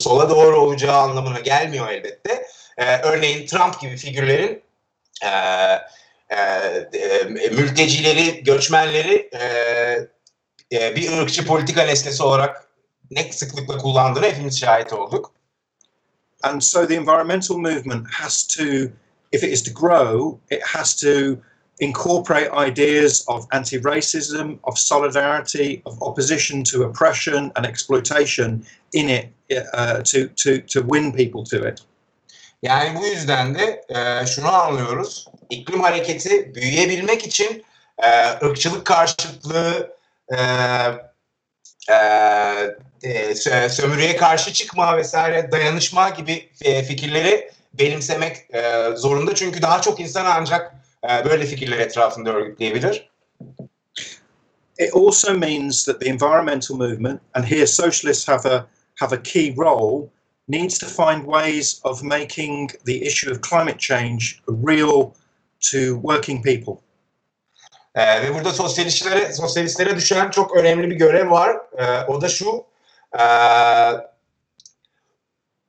sola 0.00 0.30
doğru 0.30 0.60
olacağı 0.60 0.96
anlamına 0.96 1.40
gelmiyor 1.40 1.88
elbette. 1.88 2.46
E, 2.78 2.96
örneğin 2.96 3.46
Trump 3.46 3.80
gibi 3.80 3.96
figürlerin 3.96 4.62
e, 5.24 5.28
e, 6.28 6.36
e, 6.98 7.24
mültecileri, 7.50 8.44
göçmenleri 8.44 9.30
e, 9.32 9.44
e, 10.72 10.96
bir 10.96 11.18
ırkçı 11.18 11.46
politika 11.46 11.82
nesnesi 11.82 12.22
olarak 12.22 12.69
ne 13.10 13.32
sıklıkla 13.32 13.78
kullandığını 13.78 14.26
hepimiz 14.26 14.60
şahit 14.60 14.92
olduk. 14.92 15.32
And 16.42 16.60
so 16.60 16.86
the 16.86 16.94
environmental 16.94 17.56
movement 17.56 18.06
has 18.10 18.46
to, 18.46 18.62
if 19.32 19.42
it 19.42 19.52
is 19.52 19.62
to 19.62 19.70
grow, 19.70 20.38
it 20.50 20.62
has 20.62 20.96
to 20.96 21.36
incorporate 21.80 22.50
ideas 22.68 23.24
of 23.28 23.46
anti 23.52 23.78
racism, 23.78 24.58
of 24.62 24.78
solidarity, 24.78 25.82
of 25.84 26.02
opposition 26.02 26.64
to 26.64 26.84
oppression 26.84 27.52
and 27.56 27.66
exploitation 27.66 28.64
in 28.92 29.08
it 29.08 29.32
uh, 29.74 30.02
to, 30.02 30.28
to, 30.28 30.60
to 30.62 30.82
win 30.82 31.12
people 31.12 31.44
to 31.44 31.68
it. 31.68 31.82
Yani 32.62 32.98
bu 33.00 33.06
yüzden 33.06 33.54
de 33.54 33.82
e, 33.88 34.26
şunu 34.26 34.52
anlıyoruz. 34.52 35.26
İklim 35.50 35.80
hareketi 35.80 36.54
büyüyebilmek 36.54 37.26
için 37.26 37.64
e, 37.98 38.30
ırkçılık 38.46 38.86
karşıtlığı, 38.86 39.96
e, 40.32 40.36
e, 41.92 41.96
e, 43.02 43.30
sö- 43.30 43.68
sömürüye 43.68 44.16
karşı 44.16 44.52
çıkma 44.52 44.96
vesaire 44.96 45.52
dayanışma 45.52 46.08
gibi 46.08 46.48
e, 46.62 46.82
fikirleri 46.82 47.50
benimsemek 47.78 48.36
e, 48.54 48.96
zorunda. 48.96 49.34
Çünkü 49.34 49.62
daha 49.62 49.82
çok 49.82 50.00
insan 50.00 50.24
ancak 50.24 50.74
e, 51.10 51.24
böyle 51.24 51.46
fikirler 51.46 51.78
etrafında 51.78 52.30
örgütleyebilir. 52.30 53.10
It 54.78 54.94
also 54.94 55.34
means 55.34 55.84
that 55.84 56.00
the 56.00 56.08
environmental 56.08 56.76
movement, 56.76 57.20
and 57.34 57.44
here 57.44 57.66
socialists 57.66 58.28
have 58.28 58.48
a, 58.48 58.66
have 59.00 59.12
a 59.12 59.22
key 59.22 59.54
role, 59.58 60.08
needs 60.48 60.78
to 60.78 60.86
find 60.86 61.24
ways 61.24 61.80
of 61.84 62.02
making 62.02 62.70
the 62.86 63.06
issue 63.06 63.30
of 63.30 63.42
climate 63.42 63.78
change 63.78 64.40
real 64.48 65.12
to 65.60 66.00
working 66.02 66.42
people. 66.42 66.82
Ee, 67.94 68.22
ve 68.22 68.34
burada 68.34 68.52
sosyalistlere, 68.52 69.32
sosyalistlere 69.32 69.96
düşen 69.96 70.30
çok 70.30 70.56
önemli 70.56 70.90
bir 70.90 70.96
görev 70.96 71.30
var. 71.30 71.56
Ee, 71.78 72.04
o 72.08 72.20
da 72.20 72.28
şu. 72.28 72.69
E, 73.18 73.24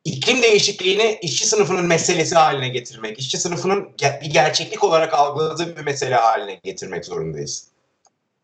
iklim 0.04 0.42
değişikliğini 0.42 1.20
işçi 1.22 1.48
sınıfının 1.48 1.86
meselesi 1.86 2.36
haline 2.36 2.70
getirmek, 2.70 3.20
işçi 3.20 3.38
sınıfının 3.38 3.90
bir 4.22 4.30
gerçeklik 4.30 4.84
olarak 4.84 5.14
algıladığı 5.14 5.78
bir 5.78 5.86
mesele 5.86 6.16
haline 6.16 6.54
getirmek 6.54 7.06
zorundayız. 7.06 7.72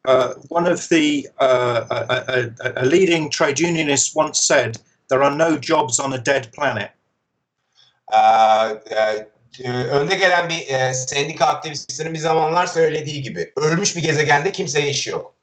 Uh, 0.08 0.34
one 0.50 0.70
of 0.70 0.90
the 0.90 1.24
uh, 1.40 1.86
a, 1.90 1.96
a, 2.10 2.50
a 2.76 2.86
leading 2.86 3.32
trade 3.32 3.68
unionist 3.68 4.18
once 4.18 4.40
said, 4.40 4.76
"There 5.10 5.24
are 5.24 5.38
no 5.38 5.62
jobs 5.62 6.00
on 6.00 6.12
a 6.12 6.26
dead 6.26 6.44
planet." 6.52 6.90
E, 9.64 9.70
önde 9.70 10.16
gelen 10.16 10.50
bir 10.50 10.68
e, 10.68 10.94
sendika 10.94 11.46
aktivistinin 11.46 12.14
bir 12.14 12.20
zamanlar 12.20 12.68
söylediği 12.68 13.22
gibi 13.22 13.54
ölmüş 13.56 13.96
bir 13.96 14.02
gezegende 14.02 14.52
kimseye 14.52 14.90
iş 14.90 15.08
yok. 15.08 15.37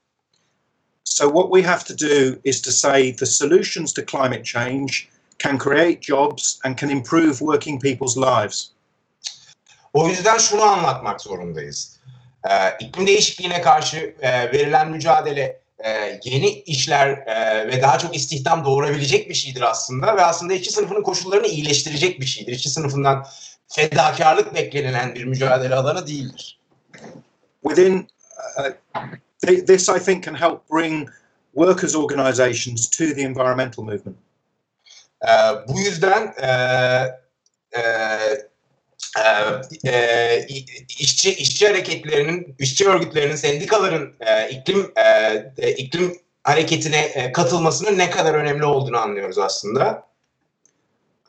So 1.04 1.28
what 1.28 1.52
we 1.52 1.62
have 1.62 1.84
to 1.84 1.94
do 1.94 2.40
is 2.44 2.62
to 2.62 2.70
say 2.70 3.12
the 3.12 3.26
solutions 3.26 3.92
to 3.92 4.02
climate 4.02 4.44
change 4.44 5.08
can 5.38 5.58
create 5.58 6.00
jobs 6.00 6.58
and 6.64 6.80
can 6.80 6.90
improve 6.90 7.40
working 7.40 7.80
people's 7.80 8.16
lives. 8.16 8.70
O 9.92 10.08
yüzden 10.08 10.38
şunu 10.38 10.62
anlatmak 10.62 11.20
zorundayız. 11.20 12.00
Ee, 12.50 12.76
iklim 12.80 13.06
değişikliğine 13.06 13.60
karşı 13.60 14.14
e, 14.20 14.52
verilen 14.52 14.90
mücadele 14.90 15.60
e, 15.84 16.20
yeni 16.24 16.50
işler 16.50 17.08
e, 17.08 17.68
ve 17.68 17.82
daha 17.82 17.98
çok 17.98 18.16
istihdam 18.16 18.64
doğurabilecek 18.64 19.28
bir 19.28 19.34
şeydir 19.34 19.62
aslında 19.62 20.16
ve 20.16 20.24
aslında 20.24 20.54
işçi 20.54 20.70
sınıfının 20.70 21.02
koşullarını 21.02 21.46
iyileştirecek 21.46 22.20
bir 22.20 22.26
şeydir. 22.26 22.52
İşçi 22.52 22.70
sınıfından 22.70 23.26
fedakarlık 23.68 24.54
beklenilen 24.54 25.14
bir 25.14 25.24
mücadele 25.24 25.74
alanı 25.74 26.06
değildir. 26.06 26.60
Within 27.62 28.08
uh, 28.58 28.70
th- 29.40 29.66
this, 29.66 29.88
I 29.88 29.98
think, 29.98 30.24
can 30.24 30.34
help 30.34 30.68
bring 30.70 31.08
workers' 31.54 31.94
organisations 31.94 32.88
to 32.90 33.14
the 33.14 33.22
environmental 33.22 33.84
movement. 33.84 34.16
Ee, 35.22 35.68
bu 35.68 35.80
yüzden 35.80 36.34
e, 36.42 36.48
e, 37.72 37.82
e, 39.18 39.90
e, 39.90 40.46
işçi 40.98 41.34
işçi 41.34 41.68
hareketlerinin, 41.68 42.54
işçi 42.58 42.88
örgütlerinin, 42.88 43.36
sendikaların 43.36 44.12
e, 44.20 44.50
iklim 44.50 44.92
e, 44.96 45.02
e, 45.58 45.72
iklim 45.72 46.18
hareketine 46.42 47.00
e, 47.00 47.32
katılmasının 47.32 47.98
ne 47.98 48.10
kadar 48.10 48.34
önemli 48.34 48.64
olduğunu 48.64 48.98
anlıyoruz 48.98 49.38
aslında. 49.38 50.06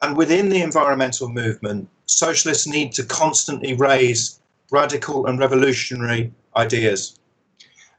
And 0.02 0.18
within 0.20 0.50
the 0.50 0.58
environmental 0.58 1.28
movement, 1.28 1.88
socialists 2.06 2.68
need 2.68 2.92
to 2.94 3.04
constantly 3.16 3.78
raise 3.80 4.34
radical 4.74 5.26
and 5.26 5.40
revolutionary 5.40 6.32
ideas. 6.66 7.14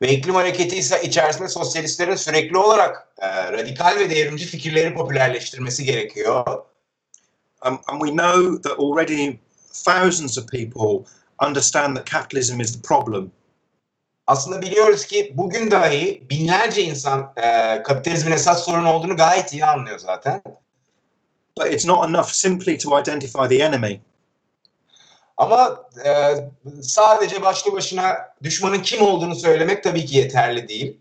Ve 0.02 0.12
iklim 0.12 0.34
hareketi 0.34 0.76
ise 0.76 1.02
içerisinde 1.02 1.48
sosyalistlerin 1.48 2.16
sürekli 2.16 2.58
olarak 2.58 3.08
e, 3.18 3.52
radikal 3.52 3.96
ve 3.98 4.10
devrimci 4.10 4.46
fikirleri 4.46 4.94
popülerleştirmesi 4.94 5.84
gerekiyor. 5.84 6.46
Um, 7.66 7.80
and 7.86 8.00
we 8.00 8.10
know 8.10 8.62
that 8.62 8.78
already 8.80 9.38
thousands 9.84 10.38
of 10.38 10.48
people 10.48 11.10
understand 11.46 11.96
that 11.96 12.06
capitalism 12.06 12.60
is 12.60 12.72
the 12.72 12.82
problem. 12.82 13.30
Aslında 14.26 14.62
biliyoruz 14.62 15.06
ki 15.06 15.32
bugün 15.36 15.70
dahi 15.70 16.22
binlerce 16.30 16.82
insan 16.82 17.32
e, 17.36 17.82
kapitalizmin 17.82 18.32
esas 18.32 18.64
sorun 18.64 18.84
olduğunu 18.84 19.16
gayet 19.16 19.52
iyi 19.52 19.64
anlıyor 19.64 19.98
zaten. 19.98 20.42
But 21.58 21.72
it's 21.72 21.86
not 21.86 22.08
enough 22.08 22.28
simply 22.28 22.78
to 22.78 23.00
identify 23.00 23.48
the 23.48 23.64
enemy. 23.64 24.00
Ama 25.36 25.88
e, 26.04 26.34
sadece 26.82 27.42
başlı 27.42 27.72
başına 27.72 28.16
düşmanın 28.42 28.82
kim 28.82 29.02
olduğunu 29.02 29.34
söylemek 29.34 29.82
tabii 29.82 30.06
ki 30.06 30.16
yeterli 30.16 30.68
değil. 30.68 31.00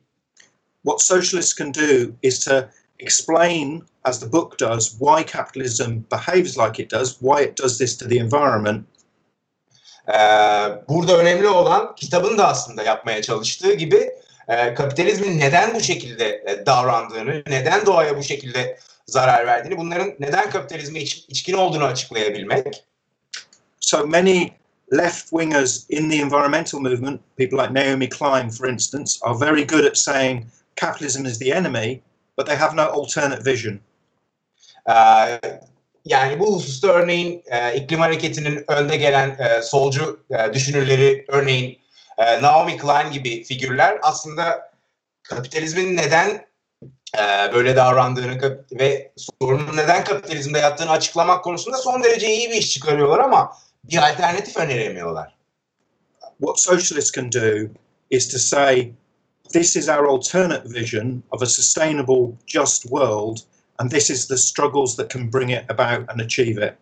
What 0.84 1.02
socialists 1.02 1.58
can 1.58 1.74
do 1.74 2.12
is 2.22 2.46
to 2.46 2.64
explain, 3.00 3.84
as 4.04 4.20
the 4.20 4.32
book 4.32 4.60
does, 4.60 4.90
why 4.90 5.26
capitalism 5.34 5.92
behaves 6.12 6.58
like 6.58 6.84
it 6.84 6.92
does, 6.92 7.20
why 7.20 7.44
it 7.44 7.60
does 7.60 7.78
this 7.78 7.98
to 7.98 8.10
the 8.10 8.16
environment, 8.16 8.86
E, 10.08 10.18
burada 10.90 11.18
önemli 11.18 11.48
olan 11.48 11.96
kitabın 11.96 12.38
da 12.38 12.48
aslında 12.48 12.84
yapmaya 12.84 13.22
çalıştığı 13.22 13.74
gibi 13.74 14.12
e, 14.48 14.74
kapitalizmin 14.74 15.40
neden 15.40 15.76
bu 15.76 15.80
şekilde 15.80 16.44
e, 16.48 16.66
davrandığını, 16.66 17.44
neden 17.48 17.86
doğaya 17.86 18.18
bu 18.18 18.24
şekilde 18.24 18.78
zarar 19.06 19.48
verdiğini, 19.48 19.78
bunların 19.78 20.16
neden 20.20 20.50
kapitalizme 20.50 21.00
iç, 21.00 21.26
içkin 21.28 21.54
olduğunu 21.54 21.84
açıklayabilmek. 21.84 22.84
So 23.86 24.06
many 24.06 24.54
left 24.92 25.32
wingers 25.32 25.86
in 25.90 26.10
the 26.10 26.20
environmental 26.20 26.80
movement, 26.80 27.22
people 27.38 27.58
like 27.58 27.72
Naomi 27.72 28.08
Klein, 28.08 28.50
for 28.50 28.68
instance, 28.68 29.20
are 29.22 29.38
very 29.38 29.64
good 29.64 29.86
at 29.86 29.98
saying 29.98 30.46
capitalism 30.76 31.26
is 31.26 31.38
the 31.38 31.52
enemy, 31.54 32.02
but 32.36 32.46
they 32.48 32.56
have 32.56 32.74
no 32.76 32.88
alternate 32.88 33.44
vision. 33.44 33.80
Ee, 34.90 35.40
yani 36.06 36.40
bu 36.40 36.56
hususta 36.56 36.88
örneğin 36.88 37.44
e, 37.46 37.76
iklim 37.76 38.00
hareketinin 38.00 38.64
önde 38.68 38.98
gelen 38.98 39.30
e, 39.30 39.62
solcu 39.62 40.20
e, 40.30 40.54
düşünürleri 40.54 41.26
örneğin 41.28 41.80
e, 42.18 42.42
Naomi 42.42 42.78
Klein 42.78 43.12
gibi 43.12 43.44
figürler 43.44 44.00
aslında 44.02 44.72
kapitalizmin 45.24 45.98
neden 45.98 46.46
e, 47.18 47.54
böyle 47.54 47.76
davrandığını 47.76 48.60
ve 48.72 49.12
sorunun 49.42 49.78
neden 49.78 50.04
kapitalizmde 50.04 50.60
yattığını 50.60 50.92
açıklamak 50.92 51.44
konusunda 51.44 51.78
son 51.78 52.04
derece 52.04 52.28
iyi 52.28 52.50
bir 52.50 52.56
iş 52.56 52.70
çıkarıyorlar 52.70 53.20
ama 53.20 53.52
bir 53.90 54.12
alternatif 54.12 54.58
öneremiyorlar. 54.58 55.36
What 56.40 56.60
socialists 56.60 57.12
can 57.12 57.32
do 57.32 57.70
is 58.10 58.28
to 58.28 58.40
say, 58.40 58.92
this 59.54 59.76
is 59.76 59.90
our 59.90 60.08
alternate 60.08 60.64
vision 60.66 61.24
of 61.32 61.42
a 61.42 61.46
sustainable, 61.46 62.38
just 62.48 62.84
world, 62.84 63.38
and 63.78 63.92
this 63.92 64.10
is 64.10 64.28
the 64.28 64.38
struggles 64.38 64.96
that 64.96 65.10
can 65.10 65.32
bring 65.32 65.50
it 65.50 65.64
about 65.70 66.10
and 66.10 66.20
achieve 66.20 66.68
it. 66.68 66.74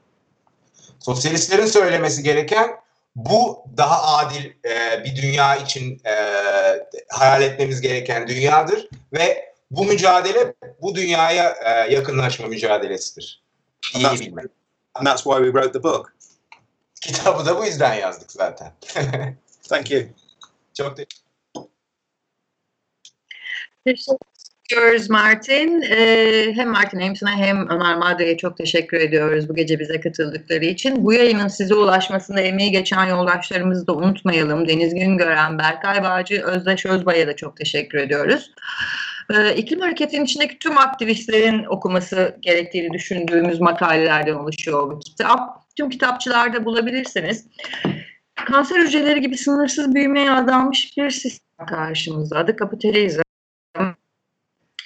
Sosyalistlerin 0.99 1.65
söylemesi 1.65 2.23
gereken 2.23 2.67
bu 3.15 3.65
daha 3.77 4.17
adil 4.17 4.45
e, 4.45 5.03
bir 5.05 5.15
dünya 5.15 5.55
için 5.55 6.01
e, 6.05 6.15
hayal 7.09 7.41
etmemiz 7.41 7.81
gereken 7.81 8.27
dünyadır 8.27 8.89
ve 9.13 9.53
bu 9.71 9.85
mücadele 9.85 10.53
bu 10.81 10.95
dünyaya 10.95 11.55
e, 11.65 11.93
yakınlaşma 11.93 12.47
mücadelesidir. 12.47 13.43
İyi 13.95 14.05
That's- 14.05 14.19
bilmek. 14.19 14.45
And 14.95 15.07
that's 15.07 15.23
why 15.23 15.37
we 15.37 15.51
wrote 15.51 15.71
the 15.71 15.83
book. 15.83 16.13
Kitabı 17.07 17.45
da 17.45 17.57
bu 17.57 17.65
yüzden 17.65 17.93
yazdık 17.93 18.31
zaten. 18.31 18.71
Thank 19.69 19.91
you. 19.91 20.01
Çok 20.73 20.97
te- 20.97 21.05
Teşekkür 23.85 24.17
ediyoruz 24.71 25.09
Martin. 25.09 25.81
Ee, 25.81 26.53
hem 26.55 26.69
Martin 26.69 26.99
Hames'ine 26.99 27.29
hem 27.29 27.69
Ömer 27.69 27.95
Madra'ya 27.95 28.37
çok 28.37 28.57
teşekkür 28.57 28.97
ediyoruz 28.97 29.49
bu 29.49 29.55
gece 29.55 29.79
bize 29.79 29.99
katıldıkları 30.01 30.65
için. 30.65 31.05
Bu 31.05 31.13
yayının 31.13 31.47
size 31.47 31.75
ulaşmasında 31.75 32.41
emeği 32.41 32.71
geçen 32.71 33.05
yoldaşlarımızı 33.05 33.87
da 33.87 33.93
unutmayalım. 33.93 34.67
Deniz 34.67 34.95
Güngören, 34.95 35.59
Berkay 35.59 36.03
Bağcı, 36.03 36.43
Özdeş 36.43 36.85
Özbay'a 36.85 37.27
da 37.27 37.35
çok 37.35 37.57
teşekkür 37.57 37.97
ediyoruz. 37.97 38.51
Ee, 39.33 39.55
iklim 39.55 39.79
hareketinin 39.79 40.25
içindeki 40.25 40.59
tüm 40.59 40.77
aktivistlerin 40.77 41.63
okuması 41.65 42.37
gerektiğini 42.41 42.93
düşündüğümüz 42.93 43.59
makalelerden 43.59 44.33
oluşuyor 44.33 44.91
bu 44.91 44.99
kitap. 44.99 45.62
Tüm 45.75 45.89
kitapçılarda 45.89 46.65
bulabilirsiniz. 46.65 47.47
Kanser 48.35 48.79
hücreleri 48.79 49.21
gibi 49.21 49.37
sınırsız 49.37 49.95
büyümeye 49.95 50.31
adanmış 50.31 50.97
bir 50.97 51.09
sistem 51.09 51.65
karşımızda. 51.65 52.37
Adı 52.37 52.55
kapitalizm. 52.55 53.21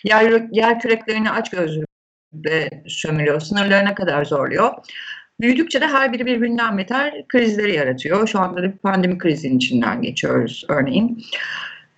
Yer, 0.03 0.43
yer 0.51 0.79
küreklerini 0.79 1.31
aç 1.31 1.49
gözlükle 1.49 2.83
sömürüyor, 2.87 3.39
sınırlarına 3.39 3.95
kadar 3.95 4.25
zorluyor. 4.25 4.73
Büyüdükçe 5.41 5.81
de 5.81 5.87
her 5.87 6.13
biri 6.13 6.25
birbirinden 6.25 6.77
beter 6.77 7.27
krizleri 7.27 7.75
yaratıyor. 7.75 8.27
Şu 8.27 8.39
anda 8.39 8.63
da 8.63 8.73
bir 8.73 8.77
pandemi 8.77 9.17
krizinin 9.17 9.57
içinden 9.57 10.01
geçiyoruz 10.01 10.65
örneğin. 10.69 11.23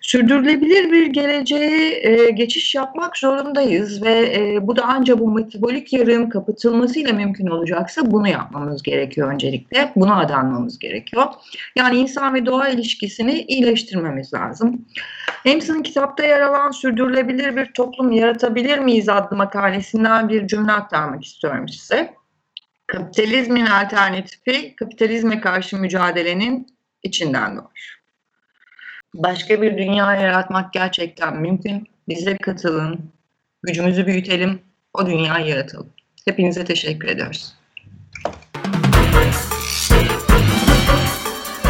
Sürdürülebilir 0.09 0.91
bir 0.91 1.05
geleceğe 1.05 1.99
e, 2.03 2.29
geçiş 2.29 2.75
yapmak 2.75 3.17
zorundayız 3.17 4.03
ve 4.03 4.35
e, 4.35 4.67
bu 4.67 4.75
da 4.75 4.83
ancak 4.85 5.19
bu 5.19 5.31
metabolik 5.31 5.93
yarığın 5.93 6.29
kapatılmasıyla 6.29 7.13
mümkün 7.13 7.47
olacaksa 7.47 8.11
bunu 8.11 8.27
yapmamız 8.27 8.83
gerekiyor 8.83 9.33
öncelikle. 9.33 9.91
Buna 9.95 10.19
adanmamız 10.19 10.79
gerekiyor. 10.79 11.25
Yani 11.75 11.97
insan 11.97 12.33
ve 12.33 12.45
doğa 12.45 12.69
ilişkisini 12.69 13.41
iyileştirmemiz 13.41 14.33
lazım. 14.33 14.85
Hamson'ın 15.47 15.83
kitapta 15.83 16.23
yer 16.23 16.41
alan 16.41 16.71
sürdürülebilir 16.71 17.55
bir 17.55 17.73
toplum 17.73 18.11
yaratabilir 18.11 18.79
miyiz 18.79 19.09
adlı 19.09 19.37
makalesinden 19.37 20.29
bir 20.29 20.47
cümle 20.47 20.71
aktarmak 20.71 21.23
istiyorum 21.23 21.69
size. 21.69 22.13
Kapitalizmin 22.87 23.65
alternatifi 23.65 24.75
kapitalizme 24.75 25.41
karşı 25.41 25.77
mücadelenin 25.77 26.67
içinden 27.03 27.57
doğar. 27.57 27.98
Başka 29.15 29.61
bir 29.61 29.77
dünya 29.77 30.15
yaratmak 30.15 30.73
gerçekten 30.73 31.41
mümkün. 31.41 31.87
Bize 32.07 32.37
katılın, 32.37 33.11
gücümüzü 33.63 34.07
büyütelim, 34.07 34.61
o 34.93 35.05
dünyayı 35.05 35.47
yaratalım. 35.47 35.89
Hepinize 36.25 36.65
teşekkür 36.65 37.07
ediyoruz. 37.07 37.53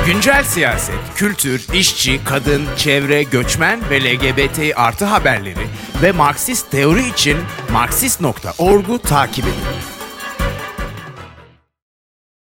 Güncel 0.06 0.44
siyaset, 0.44 0.96
kültür, 1.16 1.68
işçi, 1.74 2.24
kadın, 2.24 2.62
çevre, 2.78 3.24
göçmen 3.24 3.80
ve 3.90 4.04
LGBT 4.04 4.60
artı 4.76 5.06
haberleri 5.06 5.68
ve 6.04 6.12
Marksist 6.12 6.72
teori 6.72 7.10
için 7.10 7.38
Marksist.org'u 7.72 9.00
takip 9.00 9.46
edin. 9.46 9.99